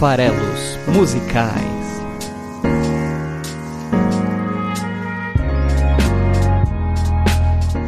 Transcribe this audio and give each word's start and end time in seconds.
Farelos 0.00 0.78
Musicais. 0.88 2.00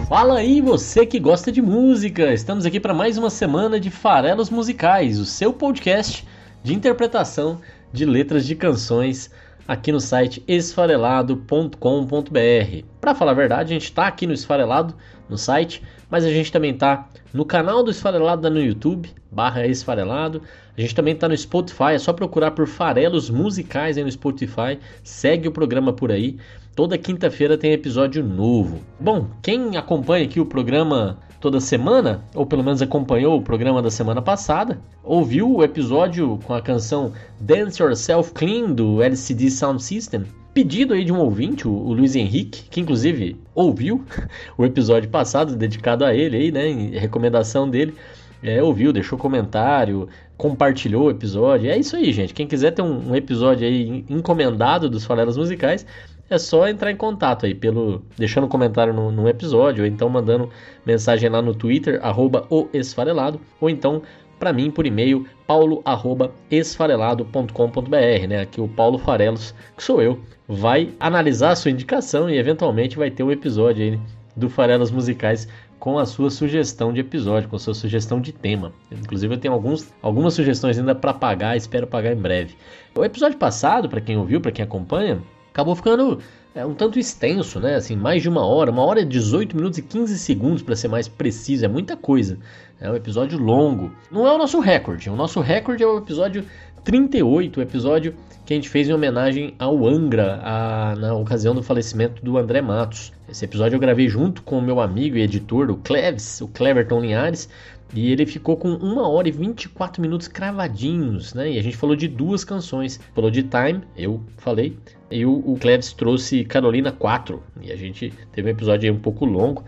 Fala 0.07 0.41
aí, 0.41 0.61
você 0.61 1.07
que 1.07 1.19
gosta 1.19 1.51
de 1.51 1.63
música! 1.63 2.35
Estamos 2.35 2.67
aqui 2.67 2.79
para 2.79 2.93
mais 2.93 3.17
uma 3.17 3.31
semana 3.31 3.81
de 3.81 3.91
Farelos 3.91 4.51
Musicais, 4.51 5.19
o 5.19 5.25
seu 5.25 5.55
podcast 5.55 6.29
de 6.63 6.75
interpretação 6.75 7.59
de 7.91 8.05
letras 8.05 8.45
de 8.45 8.57
canções 8.57 9.31
aqui 9.67 9.93
no 9.93 10.01
site 10.01 10.43
esfarelado.com.br. 10.47 12.87
Para 13.01 13.15
falar 13.15 13.33
a 13.33 13.35
verdade, 13.35 13.73
a 13.73 13.75
gente 13.75 13.85
está 13.85 14.07
aqui 14.07 14.27
no 14.27 14.33
Esfarelado, 14.33 14.95
no 15.29 15.39
site, 15.39 15.83
mas 16.11 16.25
a 16.25 16.31
gente 16.31 16.53
também 16.53 16.73
está 16.73 17.09
no 17.33 17.45
canal 17.45 17.83
do 17.83 17.91
Esfarelado 17.91 18.49
no 18.51 18.61
YouTube, 18.61 19.11
barra 19.31 19.67
Esfarelado. 19.67 20.43
A 20.77 20.81
gente 20.81 20.95
também 20.95 21.15
está 21.15 21.29
no 21.29 21.37
Spotify, 21.37 21.93
é 21.95 21.99
só 21.99 22.13
procurar 22.13 22.53
por 22.53 22.67
Farelos 22.67 23.31
Musicais 23.31 23.97
aí 23.97 24.05
no 24.05 24.11
Spotify, 24.11 24.79
segue 25.03 25.49
o 25.49 25.53
programa 25.53 25.93
por 25.93 26.11
aí. 26.11 26.39
Toda 26.75 26.97
quinta-feira 26.97 27.59
tem 27.59 27.73
episódio 27.73 28.25
novo. 28.25 28.81
Bom, 28.99 29.29
quem 29.43 29.77
acompanha 29.77 30.25
aqui 30.25 30.41
o 30.41 30.47
programa 30.47 31.19
toda 31.43 31.59
semana, 31.59 32.23
ou 32.37 32.47
pelo 32.47 32.63
menos 32.63 32.81
acompanhou 32.81 33.37
o 33.37 33.43
programa 33.43 33.83
da 33.83 33.91
semana 33.91 34.23
passada, 34.23 34.81
ouviu 35.03 35.57
o 35.57 35.65
episódio 35.65 36.39
com 36.45 36.55
a 36.55 36.63
canção 36.63 37.13
Dance 37.41 37.83
Yourself 37.83 38.33
Clean 38.33 38.71
do 38.71 39.03
LCD 39.03 39.51
Sound 39.51 39.83
System, 39.83 40.23
pedido 40.55 40.95
aí 40.95 41.05
de 41.05 41.13
um 41.13 41.19
ouvinte, 41.19 41.67
o 41.67 41.93
Luiz 41.93 42.15
Henrique, 42.15 42.63
que 42.71 42.81
inclusive 42.81 43.37
ouviu 43.57 44.05
o 44.57 44.65
episódio 44.65 45.11
passado 45.11 45.57
dedicado 45.57 46.05
a 46.05 46.15
ele 46.15 46.37
aí, 46.37 46.53
né, 46.53 46.69
em 46.69 46.91
recomendação 46.91 47.69
dele. 47.69 47.93
É, 48.41 48.63
ouviu, 48.63 48.93
deixou 48.93 49.19
comentário, 49.19 50.09
compartilhou 50.37 51.07
o 51.07 51.11
episódio. 51.11 51.71
É 51.71 51.77
isso 51.77 51.97
aí, 51.97 52.13
gente. 52.13 52.35
Quem 52.35 52.47
quiser 52.47 52.73
ter 52.73 52.83
um, 52.83 53.11
um 53.11 53.17
episódio 53.17 53.67
aí 53.67 54.05
encomendado 54.09 54.91
dos 54.91 55.05
Falelas 55.05 55.37
Musicais, 55.37 55.87
é 56.33 56.39
só 56.39 56.67
entrar 56.67 56.91
em 56.91 56.97
contato 56.97 57.47
aí, 57.47 57.55
pelo 57.55 58.03
deixando 58.17 58.45
um 58.45 58.49
comentário 58.49 58.95
no, 58.95 59.13
no 59.13 59.29
episódio, 59.29 59.85
ou 59.85 59.89
então 59.89 60.09
mandando 60.09 60.49
mensagem 60.85 61.29
lá 61.29 61.41
no 61.43 61.55
Twitter, 61.55 62.01
arroba 62.03 62.47
o 62.49 62.67
esfarelado, 62.73 63.39
ou 63.61 63.69
então 63.69 64.03
para 64.39 64.51
mim 64.53 64.71
por 64.71 64.87
e-mail, 64.87 65.27
paulo@esfarelado.com.br, 65.47 68.27
né? 68.29 68.41
Aqui 68.41 68.61
o 68.61 68.67
Paulo 68.67 68.99
Farelos, 68.99 69.55
que 69.77 69.85
sou 69.85 70.03
eu, 70.03 70.19
vai 70.49 70.91
analisar 70.99 71.51
a 71.51 71.57
sua 71.57 71.71
indicação 71.71 72.29
e 72.29 72.39
eventualmente 72.39 72.97
vai 72.97 73.11
ter 73.11 73.23
um 73.23 73.31
episódio 73.31 73.85
aí 73.85 74.01
do 74.35 74.49
Farelos 74.49 74.91
Musicais 74.91 75.47
com 75.79 75.99
a 75.99 76.07
sua 76.07 76.31
sugestão 76.31 76.93
de 76.93 77.01
episódio, 77.01 77.49
com 77.49 77.57
a 77.57 77.59
sua 77.59 77.75
sugestão 77.75 78.21
de 78.21 78.33
tema. 78.33 78.73
Inclusive 78.91 79.35
eu 79.35 79.39
tenho 79.39 79.55
alguns, 79.55 79.93
algumas 80.01 80.35
sugestões 80.35 80.79
ainda 80.79 80.95
para 80.95 81.13
pagar, 81.13 81.57
espero 81.57 81.87
pagar 81.87 82.13
em 82.13 82.17
breve. 82.17 82.57
O 82.97 83.05
episódio 83.05 83.37
passado, 83.37 83.89
para 83.89 84.01
quem 84.01 84.17
ouviu, 84.17 84.41
para 84.41 84.51
quem 84.51 84.65
acompanha, 84.65 85.21
acabou 85.53 85.77
ficando 85.77 86.19
é, 86.55 86.65
um 86.67 86.75
tanto 86.75 86.99
extenso, 86.99 87.61
né? 87.61 87.77
Assim, 87.77 87.95
mais 87.95 88.23
de 88.23 88.29
uma 88.29 88.45
hora, 88.45 88.71
uma 88.71 88.83
hora 88.83 89.01
e 89.01 89.05
18 89.05 89.57
minutos 89.57 89.79
e 89.79 89.83
15 89.83 90.19
segundos 90.19 90.63
para 90.63 90.75
ser 90.75 90.89
mais 90.89 91.07
preciso, 91.07 91.65
é 91.65 91.69
muita 91.69 91.97
coisa. 91.97 92.39
É 92.81 92.91
um 92.91 92.97
episódio 92.97 93.39
longo. 93.39 93.93
Não 94.11 94.27
é 94.27 94.33
o 94.33 94.39
nosso 94.39 94.59
recorde, 94.59 95.09
o 95.09 95.17
nosso 95.17 95.41
recorde 95.41 95.83
é 95.83 95.87
o 95.87 95.99
episódio 95.99 96.45
38, 96.85 97.61
o 97.61 97.63
episódio 97.63 98.15
que 98.45 98.53
a 98.53 98.57
gente 98.57 98.69
fez 98.69 98.89
em 98.89 98.93
homenagem 98.93 99.55
ao 99.57 99.87
Angra, 99.87 100.41
a, 100.43 100.97
na 100.97 101.15
ocasião 101.15 101.55
do 101.55 101.63
falecimento 101.63 102.25
do 102.25 102.37
André 102.37 102.61
Matos. 102.61 103.13
Esse 103.29 103.45
episódio 103.45 103.77
eu 103.77 103.81
gravei 103.81 104.09
junto 104.09 104.43
com 104.43 104.59
o 104.59 104.63
meu 104.63 104.81
amigo 104.81 105.17
e 105.17 105.23
editor, 105.23 105.71
o 105.71 105.77
Cleves, 105.77 106.41
o 106.41 106.49
Cleverton 106.49 107.01
Linhares, 107.01 107.49
e 107.95 108.11
ele 108.11 108.25
ficou 108.25 108.57
com 108.57 108.71
1 108.71 108.99
hora 108.99 109.29
e 109.29 109.31
24 109.31 110.01
minutos 110.01 110.27
cravadinhos, 110.27 111.35
né? 111.35 111.53
E 111.53 111.59
a 111.59 111.63
gente 111.63 111.77
falou 111.77 111.95
de 111.95 112.09
duas 112.09 112.43
canções. 112.43 112.99
Falou 113.15 113.31
de 113.31 113.43
Time, 113.43 113.83
eu 113.97 114.21
falei, 114.39 114.77
e 115.11 115.27
o, 115.27 115.43
o 115.45 115.59
Cleves 115.59 115.93
trouxe 115.93 116.45
Carolina 116.45 116.91
4. 116.91 117.43
E 117.61 117.71
a 117.71 117.77
gente 117.77 118.13
teve 118.33 118.49
um 118.49 118.53
episódio 118.53 118.91
aí 118.91 118.97
um 118.97 119.01
pouco 119.01 119.27
longo. 119.27 119.65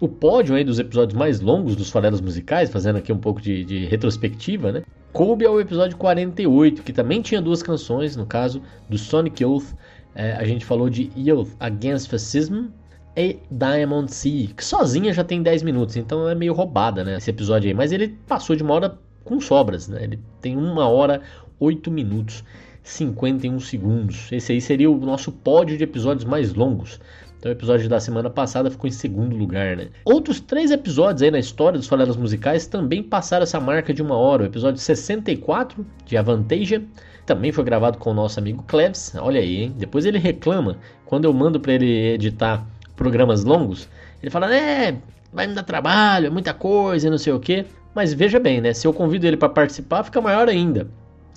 O 0.00 0.06
pódio 0.06 0.54
aí 0.54 0.62
dos 0.62 0.78
episódios 0.78 1.18
mais 1.18 1.40
longos 1.40 1.74
dos 1.74 1.90
farelos 1.90 2.20
musicais, 2.20 2.70
fazendo 2.70 2.96
aqui 2.96 3.12
um 3.12 3.18
pouco 3.18 3.40
de, 3.40 3.64
de 3.64 3.86
retrospectiva, 3.86 4.70
né? 4.70 4.82
Coube 5.12 5.44
ao 5.44 5.60
episódio 5.60 5.96
48, 5.96 6.82
que 6.82 6.92
também 6.92 7.22
tinha 7.22 7.40
duas 7.40 7.62
canções, 7.62 8.14
no 8.14 8.26
caso 8.26 8.62
do 8.88 8.98
Sonic 8.98 9.42
Youth. 9.42 9.74
É, 10.14 10.32
a 10.32 10.44
gente 10.44 10.64
falou 10.64 10.88
de 10.88 11.10
Youth 11.16 11.48
Against 11.58 12.08
Fascism 12.08 12.66
e 13.16 13.38
Diamond 13.50 14.12
Sea, 14.12 14.48
que 14.48 14.64
sozinha 14.64 15.12
já 15.12 15.24
tem 15.24 15.42
10 15.42 15.62
minutos, 15.62 15.96
então 15.96 16.28
é 16.28 16.34
meio 16.34 16.52
roubada, 16.52 17.02
né, 17.02 17.16
esse 17.16 17.30
episódio 17.30 17.68
aí. 17.68 17.74
Mas 17.74 17.92
ele 17.92 18.08
passou 18.26 18.54
de 18.54 18.62
uma 18.62 18.74
hora 18.74 18.98
com 19.24 19.40
sobras, 19.40 19.88
né? 19.88 20.04
Ele 20.04 20.20
tem 20.40 20.56
uma 20.56 20.88
hora, 20.88 21.20
8 21.58 21.90
minutos, 21.90 22.44
51 22.82 23.58
segundos. 23.60 24.30
Esse 24.30 24.52
aí 24.52 24.60
seria 24.60 24.90
o 24.90 24.96
nosso 24.98 25.32
pódio 25.32 25.76
de 25.76 25.84
episódios 25.84 26.24
mais 26.24 26.54
longos. 26.54 27.00
Então 27.38 27.50
o 27.50 27.54
episódio 27.54 27.88
da 27.88 28.00
semana 28.00 28.30
passada 28.30 28.70
ficou 28.70 28.88
em 28.88 28.92
segundo 28.92 29.36
lugar, 29.36 29.76
né? 29.76 29.88
Outros 30.04 30.40
três 30.40 30.70
episódios 30.70 31.22
aí 31.22 31.30
na 31.30 31.38
história 31.38 31.78
dos 31.78 31.88
Falelas 31.88 32.16
Musicais 32.16 32.66
também 32.66 33.02
passaram 33.02 33.42
essa 33.42 33.60
marca 33.60 33.92
de 33.92 34.02
uma 34.02 34.16
hora. 34.16 34.44
O 34.44 34.46
episódio 34.46 34.80
64, 34.80 35.84
de 36.04 36.16
Avantasia, 36.16 36.84
também 37.26 37.52
foi 37.52 37.64
gravado 37.64 37.98
com 37.98 38.10
o 38.10 38.14
nosso 38.14 38.38
amigo 38.38 38.62
Cleves. 38.66 39.12
Olha 39.16 39.40
aí, 39.40 39.62
hein? 39.62 39.74
Depois 39.76 40.06
ele 40.06 40.18
reclama, 40.18 40.78
quando 41.04 41.24
eu 41.24 41.32
mando 41.32 41.58
para 41.58 41.72
ele 41.72 42.14
editar 42.14 42.64
programas 42.96 43.44
longos, 43.44 43.88
ele 44.22 44.30
fala, 44.30 44.54
é, 44.54 44.96
vai 45.32 45.46
me 45.46 45.54
dar 45.54 45.62
trabalho, 45.62 46.26
é 46.26 46.30
muita 46.30 46.54
coisa, 46.54 47.10
não 47.10 47.18
sei 47.18 47.32
o 47.32 47.38
que. 47.38 47.64
Mas 47.94 48.12
veja 48.12 48.40
bem, 48.40 48.60
né? 48.60 48.74
Se 48.74 48.86
eu 48.86 48.92
convido 48.92 49.26
ele 49.26 49.36
para 49.36 49.48
participar, 49.48 50.02
fica 50.02 50.20
maior 50.20 50.48
ainda. 50.48 50.88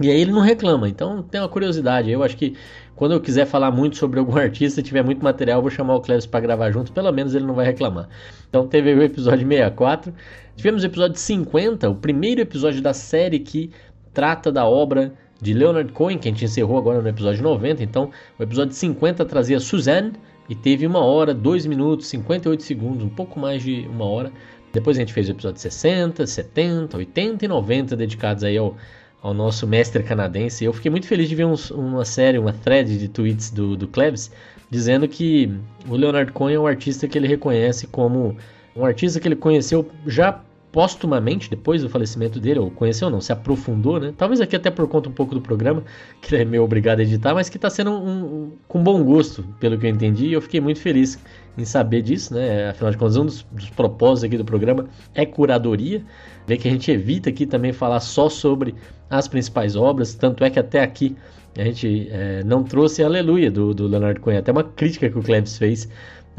E 0.01 0.09
aí 0.09 0.21
ele 0.21 0.31
não 0.31 0.41
reclama. 0.41 0.87
Então 0.87 1.21
tem 1.21 1.39
uma 1.39 1.49
curiosidade. 1.49 2.09
Eu 2.09 2.23
acho 2.23 2.35
que 2.35 2.55
quando 2.95 3.13
eu 3.13 3.21
quiser 3.21 3.45
falar 3.45 3.71
muito 3.71 3.97
sobre 3.97 4.19
algum 4.19 4.35
artista, 4.39 4.81
tiver 4.81 5.03
muito 5.03 5.23
material, 5.23 5.59
eu 5.59 5.61
vou 5.61 5.71
chamar 5.71 5.95
o 5.95 6.01
Cleves 6.01 6.25
para 6.25 6.39
gravar 6.39 6.71
junto. 6.71 6.91
Pelo 6.91 7.11
menos 7.11 7.35
ele 7.35 7.45
não 7.45 7.53
vai 7.53 7.65
reclamar. 7.65 8.07
Então 8.49 8.67
teve 8.67 8.93
o 8.93 9.03
episódio 9.03 9.47
64. 9.47 10.13
Tivemos 10.55 10.83
o 10.83 10.85
episódio 10.85 11.17
50, 11.17 11.89
o 11.89 11.95
primeiro 11.95 12.41
episódio 12.41 12.81
da 12.81 12.93
série 12.93 13.39
que 13.39 13.71
trata 14.13 14.51
da 14.51 14.65
obra 14.65 15.13
de 15.41 15.53
Leonard 15.53 15.91
Cohen, 15.93 16.17
que 16.17 16.27
a 16.27 16.31
gente 16.31 16.43
encerrou 16.43 16.77
agora 16.77 17.01
no 17.01 17.07
episódio 17.07 17.41
90. 17.41 17.83
Então 17.83 18.11
o 18.37 18.43
episódio 18.43 18.73
50 18.73 19.23
trazia 19.25 19.59
Suzanne 19.59 20.13
e 20.49 20.55
teve 20.55 20.87
uma 20.87 20.99
hora, 20.99 21.31
2 21.31 21.67
minutos, 21.67 22.07
58 22.07 22.63
segundos, 22.63 23.03
um 23.03 23.09
pouco 23.09 23.39
mais 23.39 23.61
de 23.61 23.87
uma 23.87 24.05
hora. 24.05 24.31
Depois 24.73 24.97
a 24.97 24.99
gente 24.99 25.13
fez 25.13 25.29
o 25.29 25.31
episódio 25.31 25.61
60, 25.61 26.25
70, 26.25 26.97
80 26.97 27.45
e 27.45 27.47
90 27.47 27.95
dedicados 27.95 28.43
aí 28.43 28.57
ao, 28.57 28.75
ao 29.21 29.33
nosso 29.33 29.67
mestre 29.67 30.01
canadense. 30.01 30.65
Eu 30.65 30.73
fiquei 30.73 30.89
muito 30.89 31.05
feliz 31.05 31.29
de 31.29 31.35
ver 31.35 31.45
uns, 31.45 31.69
uma 31.69 32.03
série, 32.03 32.39
uma 32.39 32.51
thread 32.51 32.97
de 32.97 33.07
tweets 33.07 33.51
do, 33.51 33.77
do 33.77 33.87
Klebs, 33.87 34.31
dizendo 34.69 35.07
que 35.07 35.53
o 35.87 35.95
Leonard 35.95 36.31
Cohen 36.31 36.55
é 36.55 36.59
um 36.59 36.67
artista 36.67 37.07
que 37.07 37.17
ele 37.17 37.27
reconhece 37.27 37.85
como 37.85 38.35
um 38.75 38.83
artista 38.83 39.19
que 39.19 39.27
ele 39.27 39.35
conheceu 39.35 39.87
já 40.07 40.41
póstumamente, 40.71 41.49
depois 41.49 41.81
do 41.81 41.89
falecimento 41.89 42.39
dele, 42.39 42.59
ou 42.59 42.69
conheceu 42.69 43.09
não, 43.09 43.19
se 43.19 43.31
aprofundou, 43.31 43.99
né? 43.99 44.13
Talvez 44.15 44.39
aqui 44.39 44.55
até 44.55 44.69
por 44.69 44.87
conta 44.87 45.09
um 45.09 45.11
pouco 45.11 45.33
do 45.33 45.41
programa, 45.41 45.83
que 46.21 46.35
é 46.35 46.45
meio 46.45 46.63
obrigado 46.63 46.99
a 46.99 47.03
editar, 47.03 47.33
mas 47.33 47.49
que 47.49 47.57
está 47.57 47.69
sendo 47.69 47.91
um, 47.91 48.23
um, 48.23 48.51
com 48.67 48.83
bom 48.83 49.03
gosto, 49.03 49.43
pelo 49.59 49.77
que 49.77 49.85
eu 49.85 49.89
entendi, 49.89 50.27
e 50.27 50.33
eu 50.33 50.41
fiquei 50.41 50.61
muito 50.61 50.79
feliz 50.79 51.19
em 51.57 51.65
saber 51.65 52.01
disso, 52.01 52.33
né? 52.33 52.69
Afinal 52.69 52.91
de 52.91 52.97
contas, 52.97 53.17
um 53.17 53.25
dos, 53.25 53.43
dos 53.51 53.69
propósitos 53.71 54.23
aqui 54.25 54.37
do 54.37 54.45
programa 54.45 54.85
é 55.15 55.25
curadoria, 55.25 56.03
ver 56.45 56.57
que 56.57 56.67
a 56.67 56.71
gente 56.71 56.91
evita 56.91 57.29
aqui 57.29 57.45
também 57.45 57.73
falar 57.73 57.99
só 57.99 58.29
sobre 58.29 58.75
as 59.09 59.27
principais 59.27 59.75
obras, 59.75 60.13
tanto 60.13 60.43
é 60.43 60.49
que 60.49 60.59
até 60.59 60.81
aqui 60.81 61.15
a 61.57 61.63
gente 61.63 62.07
é, 62.11 62.43
não 62.43 62.63
trouxe 62.63 63.03
Aleluia 63.03 63.49
do, 63.49 63.73
do 63.73 63.87
Leonardo 63.87 64.21
Cohen, 64.21 64.37
até 64.37 64.51
uma 64.51 64.63
crítica 64.63 65.09
que 65.09 65.17
o 65.17 65.23
Klebs 65.23 65.57
fez 65.57 65.89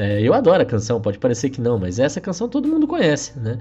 é, 0.01 0.19
eu 0.23 0.33
adoro 0.33 0.63
a 0.63 0.65
canção, 0.65 0.99
pode 0.99 1.19
parecer 1.19 1.51
que 1.51 1.61
não, 1.61 1.79
mas 1.79 1.99
essa 1.99 2.23
canção 2.23 2.49
todo 2.49 2.67
mundo 2.67 2.87
conhece, 2.87 3.39
né? 3.39 3.61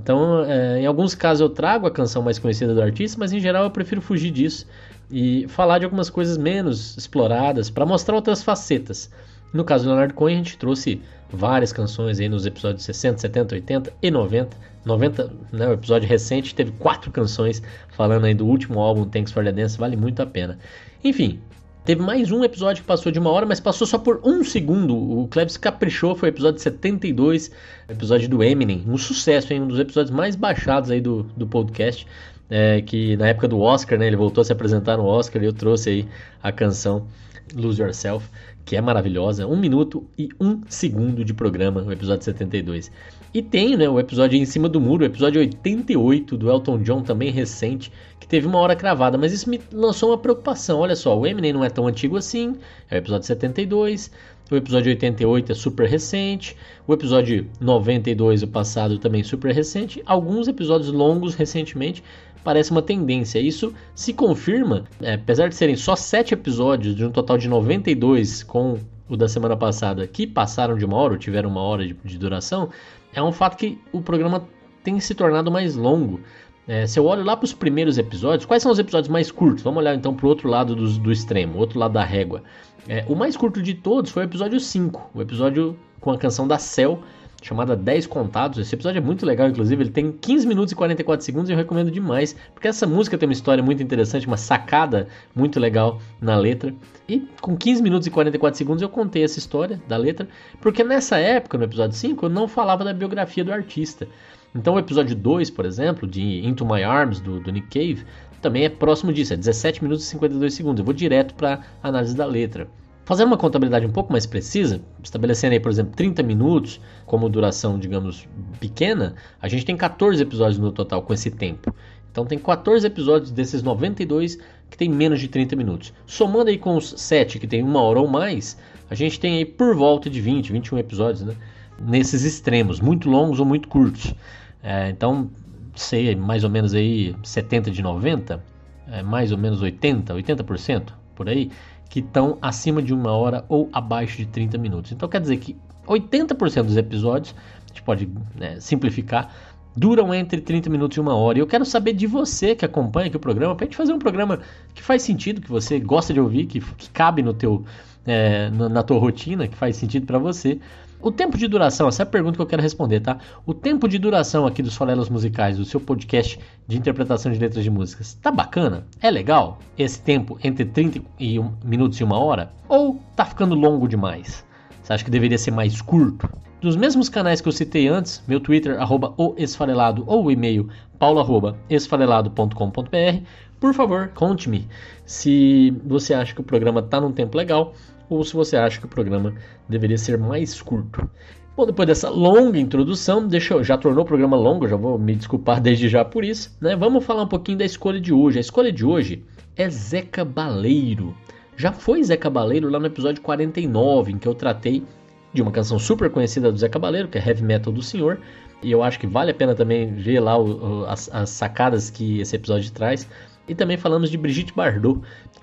Então, 0.00 0.44
é, 0.44 0.80
em 0.80 0.86
alguns 0.86 1.14
casos 1.14 1.40
eu 1.40 1.48
trago 1.48 1.86
a 1.86 1.90
canção 1.90 2.22
mais 2.22 2.38
conhecida 2.38 2.72
do 2.72 2.80
artista, 2.80 3.18
mas 3.18 3.32
em 3.32 3.40
geral 3.40 3.64
eu 3.64 3.70
prefiro 3.70 4.00
fugir 4.00 4.30
disso 4.30 4.64
e 5.10 5.46
falar 5.48 5.78
de 5.80 5.84
algumas 5.84 6.08
coisas 6.08 6.38
menos 6.38 6.96
exploradas 6.96 7.68
para 7.68 7.84
mostrar 7.84 8.14
outras 8.14 8.42
facetas. 8.42 9.10
No 9.52 9.64
caso 9.64 9.84
do 9.84 9.88
Leonardo 9.88 10.14
Cohen, 10.14 10.34
a 10.34 10.38
gente 10.38 10.56
trouxe 10.56 11.00
várias 11.30 11.72
canções 11.72 12.20
aí 12.20 12.28
nos 12.28 12.46
episódios 12.46 12.84
60, 12.84 13.18
70, 13.18 13.54
80 13.56 13.92
e 14.00 14.10
90. 14.10 14.56
90, 14.84 15.32
né, 15.52 15.68
o 15.68 15.72
episódio 15.72 16.08
recente 16.08 16.54
teve 16.54 16.70
quatro 16.72 17.10
canções 17.10 17.62
falando 17.88 18.24
aí 18.24 18.34
do 18.34 18.46
último 18.46 18.78
álbum 18.78 19.04
Thanks 19.04 19.32
for 19.32 19.44
the 19.44 19.52
Dance, 19.52 19.76
vale 19.76 19.96
muito 19.96 20.22
a 20.22 20.26
pena. 20.26 20.58
Enfim, 21.02 21.40
Teve 21.84 22.02
mais 22.02 22.30
um 22.30 22.44
episódio 22.44 22.82
que 22.82 22.86
passou 22.86 23.10
de 23.10 23.18
uma 23.18 23.30
hora, 23.30 23.46
mas 23.46 23.60
passou 23.60 23.86
só 23.86 23.96
por 23.98 24.20
um 24.22 24.44
segundo. 24.44 24.94
O 24.94 25.26
Klebs 25.28 25.56
caprichou, 25.56 26.14
foi 26.14 26.28
o 26.28 26.32
episódio 26.32 26.60
72, 26.60 27.50
episódio 27.88 28.28
do 28.28 28.42
Eminem. 28.42 28.84
Um 28.86 28.98
sucesso, 28.98 29.52
hein? 29.52 29.62
Um 29.62 29.68
dos 29.68 29.78
episódios 29.78 30.14
mais 30.14 30.36
baixados 30.36 30.90
aí 30.90 31.00
do, 31.00 31.22
do 31.36 31.46
podcast. 31.46 32.06
É, 32.50 32.80
que 32.80 33.16
na 33.16 33.28
época 33.28 33.48
do 33.48 33.60
Oscar, 33.60 33.98
né? 33.98 34.06
Ele 34.06 34.16
voltou 34.16 34.42
a 34.42 34.44
se 34.44 34.52
apresentar 34.52 34.96
no 34.96 35.04
Oscar 35.04 35.42
e 35.42 35.46
eu 35.46 35.52
trouxe 35.52 35.90
aí 35.90 36.08
a 36.42 36.50
canção 36.52 37.06
Lose 37.54 37.80
Yourself, 37.80 38.28
que 38.68 38.76
é 38.76 38.82
maravilhosa. 38.82 39.46
Um 39.46 39.56
minuto 39.56 40.06
e 40.18 40.28
um 40.38 40.60
segundo 40.68 41.24
de 41.24 41.32
programa, 41.32 41.82
o 41.82 41.90
episódio 41.90 42.22
72. 42.22 42.92
E 43.32 43.40
tem 43.40 43.78
né, 43.78 43.88
o 43.88 43.98
episódio 43.98 44.38
Em 44.38 44.44
Cima 44.44 44.68
do 44.68 44.78
Muro, 44.78 45.04
o 45.04 45.06
episódio 45.06 45.40
88 45.40 46.36
do 46.36 46.50
Elton 46.50 46.82
John, 46.82 47.02
também 47.02 47.30
recente, 47.30 47.90
que 48.20 48.28
teve 48.28 48.46
uma 48.46 48.58
hora 48.58 48.76
cravada. 48.76 49.16
Mas 49.16 49.32
isso 49.32 49.48
me 49.48 49.58
lançou 49.72 50.10
uma 50.10 50.18
preocupação. 50.18 50.80
Olha 50.80 50.94
só, 50.94 51.18
o 51.18 51.26
Eminem 51.26 51.54
não 51.54 51.64
é 51.64 51.70
tão 51.70 51.86
antigo 51.86 52.18
assim, 52.18 52.56
é 52.90 52.96
o 52.96 52.98
episódio 52.98 53.26
72. 53.26 54.10
O 54.50 54.56
episódio 54.56 54.90
88 54.90 55.52
é 55.52 55.54
super 55.54 55.88
recente. 55.88 56.54
O 56.86 56.92
episódio 56.92 57.46
92, 57.58 58.42
o 58.42 58.48
passado, 58.48 58.98
também 58.98 59.22
super 59.22 59.54
recente. 59.54 60.02
Alguns 60.04 60.46
episódios 60.46 60.92
longos 60.92 61.34
recentemente 61.34 62.04
parece 62.48 62.70
uma 62.70 62.80
tendência. 62.80 63.38
Isso 63.38 63.74
se 63.94 64.14
confirma, 64.14 64.84
é, 65.02 65.12
apesar 65.12 65.50
de 65.50 65.54
serem 65.54 65.76
só 65.76 65.94
7 65.94 66.32
episódios 66.32 66.96
de 66.96 67.04
um 67.04 67.10
total 67.10 67.36
de 67.36 67.46
92 67.46 68.42
com 68.42 68.78
o 69.06 69.18
da 69.18 69.28
semana 69.28 69.54
passada 69.54 70.06
que 70.06 70.26
passaram 70.26 70.74
de 70.74 70.82
uma 70.82 70.96
hora 70.96 71.12
ou 71.12 71.18
tiveram 71.18 71.50
uma 71.50 71.60
hora 71.60 71.86
de, 71.86 71.92
de 72.02 72.16
duração, 72.16 72.70
é 73.12 73.22
um 73.22 73.32
fato 73.32 73.58
que 73.58 73.78
o 73.92 74.00
programa 74.00 74.48
tem 74.82 74.98
se 74.98 75.14
tornado 75.14 75.50
mais 75.50 75.76
longo. 75.76 76.20
É, 76.66 76.86
se 76.86 76.98
eu 76.98 77.04
olho 77.04 77.22
lá 77.22 77.36
para 77.36 77.44
os 77.44 77.52
primeiros 77.52 77.98
episódios, 77.98 78.46
quais 78.46 78.62
são 78.62 78.72
os 78.72 78.78
episódios 78.78 79.10
mais 79.10 79.30
curtos? 79.30 79.62
Vamos 79.62 79.80
olhar 79.80 79.94
então 79.94 80.14
para 80.14 80.24
o 80.24 80.30
outro 80.30 80.48
lado 80.48 80.74
do, 80.74 80.90
do 80.90 81.12
extremo, 81.12 81.56
o 81.56 81.58
outro 81.58 81.78
lado 81.78 81.92
da 81.92 82.02
régua. 82.02 82.42
É, 82.88 83.04
o 83.06 83.14
mais 83.14 83.36
curto 83.36 83.60
de 83.60 83.74
todos 83.74 84.10
foi 84.10 84.22
o 84.22 84.24
episódio 84.24 84.58
5, 84.58 85.10
o 85.14 85.20
episódio 85.20 85.78
com 86.00 86.10
a 86.10 86.16
canção 86.16 86.48
da 86.48 86.56
Cell, 86.56 87.02
chamada 87.42 87.76
10 87.76 88.06
Contados. 88.06 88.58
Esse 88.58 88.74
episódio 88.74 88.98
é 88.98 89.02
muito 89.02 89.24
legal, 89.24 89.48
inclusive, 89.48 89.82
ele 89.82 89.90
tem 89.90 90.12
15 90.12 90.46
minutos 90.46 90.72
e 90.72 90.76
44 90.76 91.24
segundos 91.24 91.48
e 91.48 91.52
eu 91.52 91.56
recomendo 91.56 91.90
demais, 91.90 92.34
porque 92.52 92.68
essa 92.68 92.86
música 92.86 93.16
tem 93.16 93.28
uma 93.28 93.32
história 93.32 93.62
muito 93.62 93.82
interessante, 93.82 94.26
uma 94.26 94.36
sacada 94.36 95.08
muito 95.34 95.58
legal 95.60 96.00
na 96.20 96.36
letra. 96.36 96.74
E 97.08 97.26
com 97.40 97.56
15 97.56 97.82
minutos 97.82 98.06
e 98.06 98.10
44 98.10 98.58
segundos 98.58 98.82
eu 98.82 98.88
contei 98.88 99.24
essa 99.24 99.38
história 99.38 99.80
da 99.88 99.96
letra, 99.96 100.28
porque 100.60 100.84
nessa 100.84 101.18
época, 101.18 101.56
no 101.56 101.64
episódio 101.64 101.96
5, 101.96 102.26
eu 102.26 102.30
não 102.30 102.48
falava 102.48 102.84
da 102.84 102.92
biografia 102.92 103.44
do 103.44 103.52
artista. 103.52 104.06
Então 104.54 104.74
o 104.74 104.78
episódio 104.78 105.14
2, 105.14 105.50
por 105.50 105.64
exemplo, 105.64 106.08
de 106.08 106.46
Into 106.46 106.66
My 106.66 106.82
Arms, 106.82 107.20
do, 107.20 107.38
do 107.40 107.52
Nick 107.52 107.68
Cave, 107.68 108.04
também 108.40 108.64
é 108.64 108.68
próximo 108.68 109.12
disso, 109.12 109.34
é 109.34 109.36
17 109.36 109.82
minutos 109.82 110.04
e 110.04 110.08
52 110.08 110.54
segundos. 110.54 110.78
Eu 110.80 110.84
vou 110.84 110.94
direto 110.94 111.34
para 111.34 111.62
análise 111.82 112.16
da 112.16 112.24
letra. 112.24 112.68
Fazendo 113.08 113.28
uma 113.28 113.38
contabilidade 113.38 113.86
um 113.86 113.90
pouco 113.90 114.12
mais 114.12 114.26
precisa, 114.26 114.82
estabelecendo 115.02 115.54
aí, 115.54 115.60
por 115.60 115.70
exemplo, 115.70 115.94
30 115.96 116.22
minutos 116.22 116.78
como 117.06 117.26
duração, 117.30 117.78
digamos, 117.78 118.28
pequena, 118.60 119.14
a 119.40 119.48
gente 119.48 119.64
tem 119.64 119.74
14 119.74 120.22
episódios 120.22 120.58
no 120.58 120.70
total 120.70 121.00
com 121.00 121.14
esse 121.14 121.30
tempo. 121.30 121.74
Então 122.12 122.26
tem 122.26 122.38
14 122.38 122.86
episódios 122.86 123.30
desses 123.30 123.62
92 123.62 124.36
que 124.68 124.76
tem 124.76 124.90
menos 124.90 125.20
de 125.20 125.28
30 125.28 125.56
minutos. 125.56 125.94
Somando 126.06 126.50
aí 126.50 126.58
com 126.58 126.76
os 126.76 126.92
7 126.98 127.38
que 127.38 127.46
tem 127.46 127.62
uma 127.62 127.80
hora 127.80 127.98
ou 127.98 128.06
mais, 128.06 128.58
a 128.90 128.94
gente 128.94 129.18
tem 129.18 129.38
aí 129.38 129.44
por 129.46 129.74
volta 129.74 130.10
de 130.10 130.20
20, 130.20 130.52
21 130.52 130.76
episódios, 130.76 131.22
né? 131.22 131.34
nesses 131.80 132.24
extremos, 132.24 132.78
muito 132.78 133.08
longos 133.08 133.40
ou 133.40 133.46
muito 133.46 133.68
curtos. 133.68 134.14
É, 134.62 134.90
então, 134.90 135.30
sei, 135.74 136.14
mais 136.14 136.44
ou 136.44 136.50
menos 136.50 136.74
aí 136.74 137.16
70 137.22 137.70
de 137.70 137.80
90, 137.80 138.44
é, 138.86 139.02
mais 139.02 139.32
ou 139.32 139.38
menos 139.38 139.62
80, 139.62 140.12
80% 140.12 140.92
por 141.18 141.26
aí, 141.26 141.50
que 141.88 142.00
estão 142.00 142.38
acima 142.42 142.82
de 142.82 142.92
uma 142.92 143.12
hora 143.12 143.44
ou 143.48 143.68
abaixo 143.72 144.18
de 144.18 144.26
30 144.26 144.58
minutos. 144.58 144.92
Então 144.92 145.08
quer 145.08 145.20
dizer 145.20 145.36
que 145.38 145.56
80% 145.86 146.62
dos 146.64 146.76
episódios, 146.76 147.34
a 147.64 147.68
gente 147.68 147.82
pode 147.82 148.08
né, 148.36 148.60
simplificar, 148.60 149.32
duram 149.74 150.12
entre 150.12 150.40
30 150.40 150.68
minutos 150.68 150.96
e 150.96 151.00
uma 151.00 151.14
hora. 151.14 151.38
E 151.38 151.40
eu 151.40 151.46
quero 151.46 151.64
saber 151.64 151.92
de 151.94 152.06
você 152.06 152.54
que 152.54 152.64
acompanha 152.64 153.06
aqui 153.06 153.16
o 153.16 153.20
programa, 153.20 153.54
para 153.54 153.64
a 153.64 153.66
gente 153.66 153.76
fazer 153.76 153.92
um 153.92 153.98
programa 153.98 154.40
que 154.74 154.82
faz 154.82 155.02
sentido, 155.02 155.40
que 155.40 155.48
você 155.48 155.78
gosta 155.78 156.12
de 156.12 156.20
ouvir, 156.20 156.46
que, 156.46 156.60
que 156.60 156.90
cabe 156.90 157.22
no 157.22 157.32
teu, 157.32 157.64
é, 158.04 158.50
na, 158.50 158.68
na 158.68 158.82
tua 158.82 158.98
rotina, 158.98 159.48
que 159.48 159.56
faz 159.56 159.76
sentido 159.76 160.06
para 160.06 160.18
você. 160.18 160.58
O 161.00 161.12
tempo 161.12 161.38
de 161.38 161.46
duração, 161.46 161.86
essa 161.86 162.02
é 162.02 162.04
a 162.04 162.06
pergunta 162.06 162.34
que 162.34 162.42
eu 162.42 162.46
quero 162.46 162.60
responder, 162.60 162.98
tá? 162.98 163.18
O 163.46 163.54
tempo 163.54 163.86
de 163.86 163.98
duração 163.98 164.46
aqui 164.46 164.62
dos 164.62 164.76
Falelos 164.76 165.08
Musicais, 165.08 165.56
do 165.56 165.64
seu 165.64 165.78
podcast 165.78 166.40
de 166.66 166.76
interpretação 166.76 167.30
de 167.30 167.38
letras 167.38 167.62
de 167.62 167.70
músicas, 167.70 168.14
tá 168.14 168.32
bacana? 168.32 168.84
É 169.00 169.08
legal? 169.08 169.60
Esse 169.78 170.02
tempo 170.02 170.36
entre 170.42 170.64
30 170.64 171.00
e 171.16 171.38
um, 171.38 171.52
minutos 171.64 172.00
e 172.00 172.04
uma 172.04 172.18
hora? 172.18 172.50
Ou 172.68 173.00
tá 173.14 173.24
ficando 173.24 173.54
longo 173.54 173.86
demais? 173.86 174.44
Você 174.82 174.92
acha 174.92 175.04
que 175.04 175.10
deveria 175.10 175.38
ser 175.38 175.52
mais 175.52 175.80
curto? 175.80 176.28
Dos 176.60 176.74
mesmos 176.74 177.08
canais 177.08 177.40
que 177.40 177.46
eu 177.46 177.52
citei 177.52 177.86
antes, 177.86 178.20
meu 178.26 178.40
Twitter, 178.40 178.80
arroba 178.80 179.14
o 179.16 179.34
esfarelado, 179.36 180.02
ou 180.04 180.24
o 180.24 180.30
e-mail, 180.32 180.68
paulo, 180.98 181.20
arroba, 181.20 181.56
esfarelado.com.br, 181.70 183.22
por 183.60 183.72
favor, 183.72 184.08
conte-me 184.14 184.66
se 185.06 185.72
você 185.84 186.12
acha 186.14 186.34
que 186.34 186.40
o 186.40 186.44
programa 186.44 186.82
tá 186.82 187.00
num 187.00 187.12
tempo 187.12 187.36
legal 187.36 187.72
ou 188.08 188.22
se 188.24 188.34
você 188.34 188.56
acha 188.56 188.78
que 188.78 188.86
o 188.86 188.88
programa 188.88 189.34
deveria 189.68 189.98
ser 189.98 190.18
mais 190.18 190.60
curto. 190.60 191.08
Bom, 191.56 191.66
depois 191.66 191.88
dessa 191.88 192.08
longa 192.08 192.58
introdução, 192.58 193.26
deixa 193.26 193.54
eu, 193.54 193.64
já 193.64 193.76
tornou 193.76 194.04
o 194.04 194.06
programa 194.06 194.36
longo, 194.36 194.68
já 194.68 194.76
vou 194.76 194.96
me 194.96 195.16
desculpar 195.16 195.58
desde 195.62 195.88
já 195.88 196.04
por 196.04 196.24
isso, 196.24 196.56
né? 196.60 196.76
Vamos 196.76 197.04
falar 197.04 197.22
um 197.22 197.28
pouquinho 197.28 197.58
da 197.58 197.64
escolha 197.64 198.00
de 198.00 198.12
hoje. 198.12 198.38
A 198.38 198.40
escolha 198.40 198.70
de 198.70 198.84
hoje 198.84 199.24
é 199.56 199.68
Zeca 199.68 200.24
Baleiro. 200.24 201.16
Já 201.56 201.72
foi 201.72 202.02
Zeca 202.04 202.30
Baleiro 202.30 202.70
lá 202.70 202.78
no 202.78 202.86
episódio 202.86 203.20
49, 203.20 204.12
em 204.12 204.18
que 204.18 204.28
eu 204.28 204.34
tratei 204.34 204.84
de 205.32 205.42
uma 205.42 205.50
canção 205.50 205.78
super 205.78 206.08
conhecida 206.10 206.52
do 206.52 206.58
Zeca 206.58 206.78
Baleiro, 206.78 207.08
que 207.08 207.18
é 207.18 207.28
Heavy 207.28 207.42
Metal 207.42 207.72
do 207.72 207.82
Senhor, 207.82 208.20
e 208.62 208.70
eu 208.70 208.82
acho 208.82 208.98
que 208.98 209.06
vale 209.06 209.30
a 209.30 209.34
pena 209.34 209.54
também 209.54 209.92
ver 209.92 210.20
lá 210.20 210.36
o, 210.38 210.82
o, 210.82 210.84
as, 210.86 211.10
as 211.12 211.30
sacadas 211.30 211.90
que 211.90 212.20
esse 212.20 212.36
episódio 212.36 212.70
traz. 212.72 213.08
E 213.48 213.54
também 213.54 213.76
falamos 213.76 214.10
de 214.10 214.18
Brigitte 214.18 214.52
Bardot, 214.52 215.00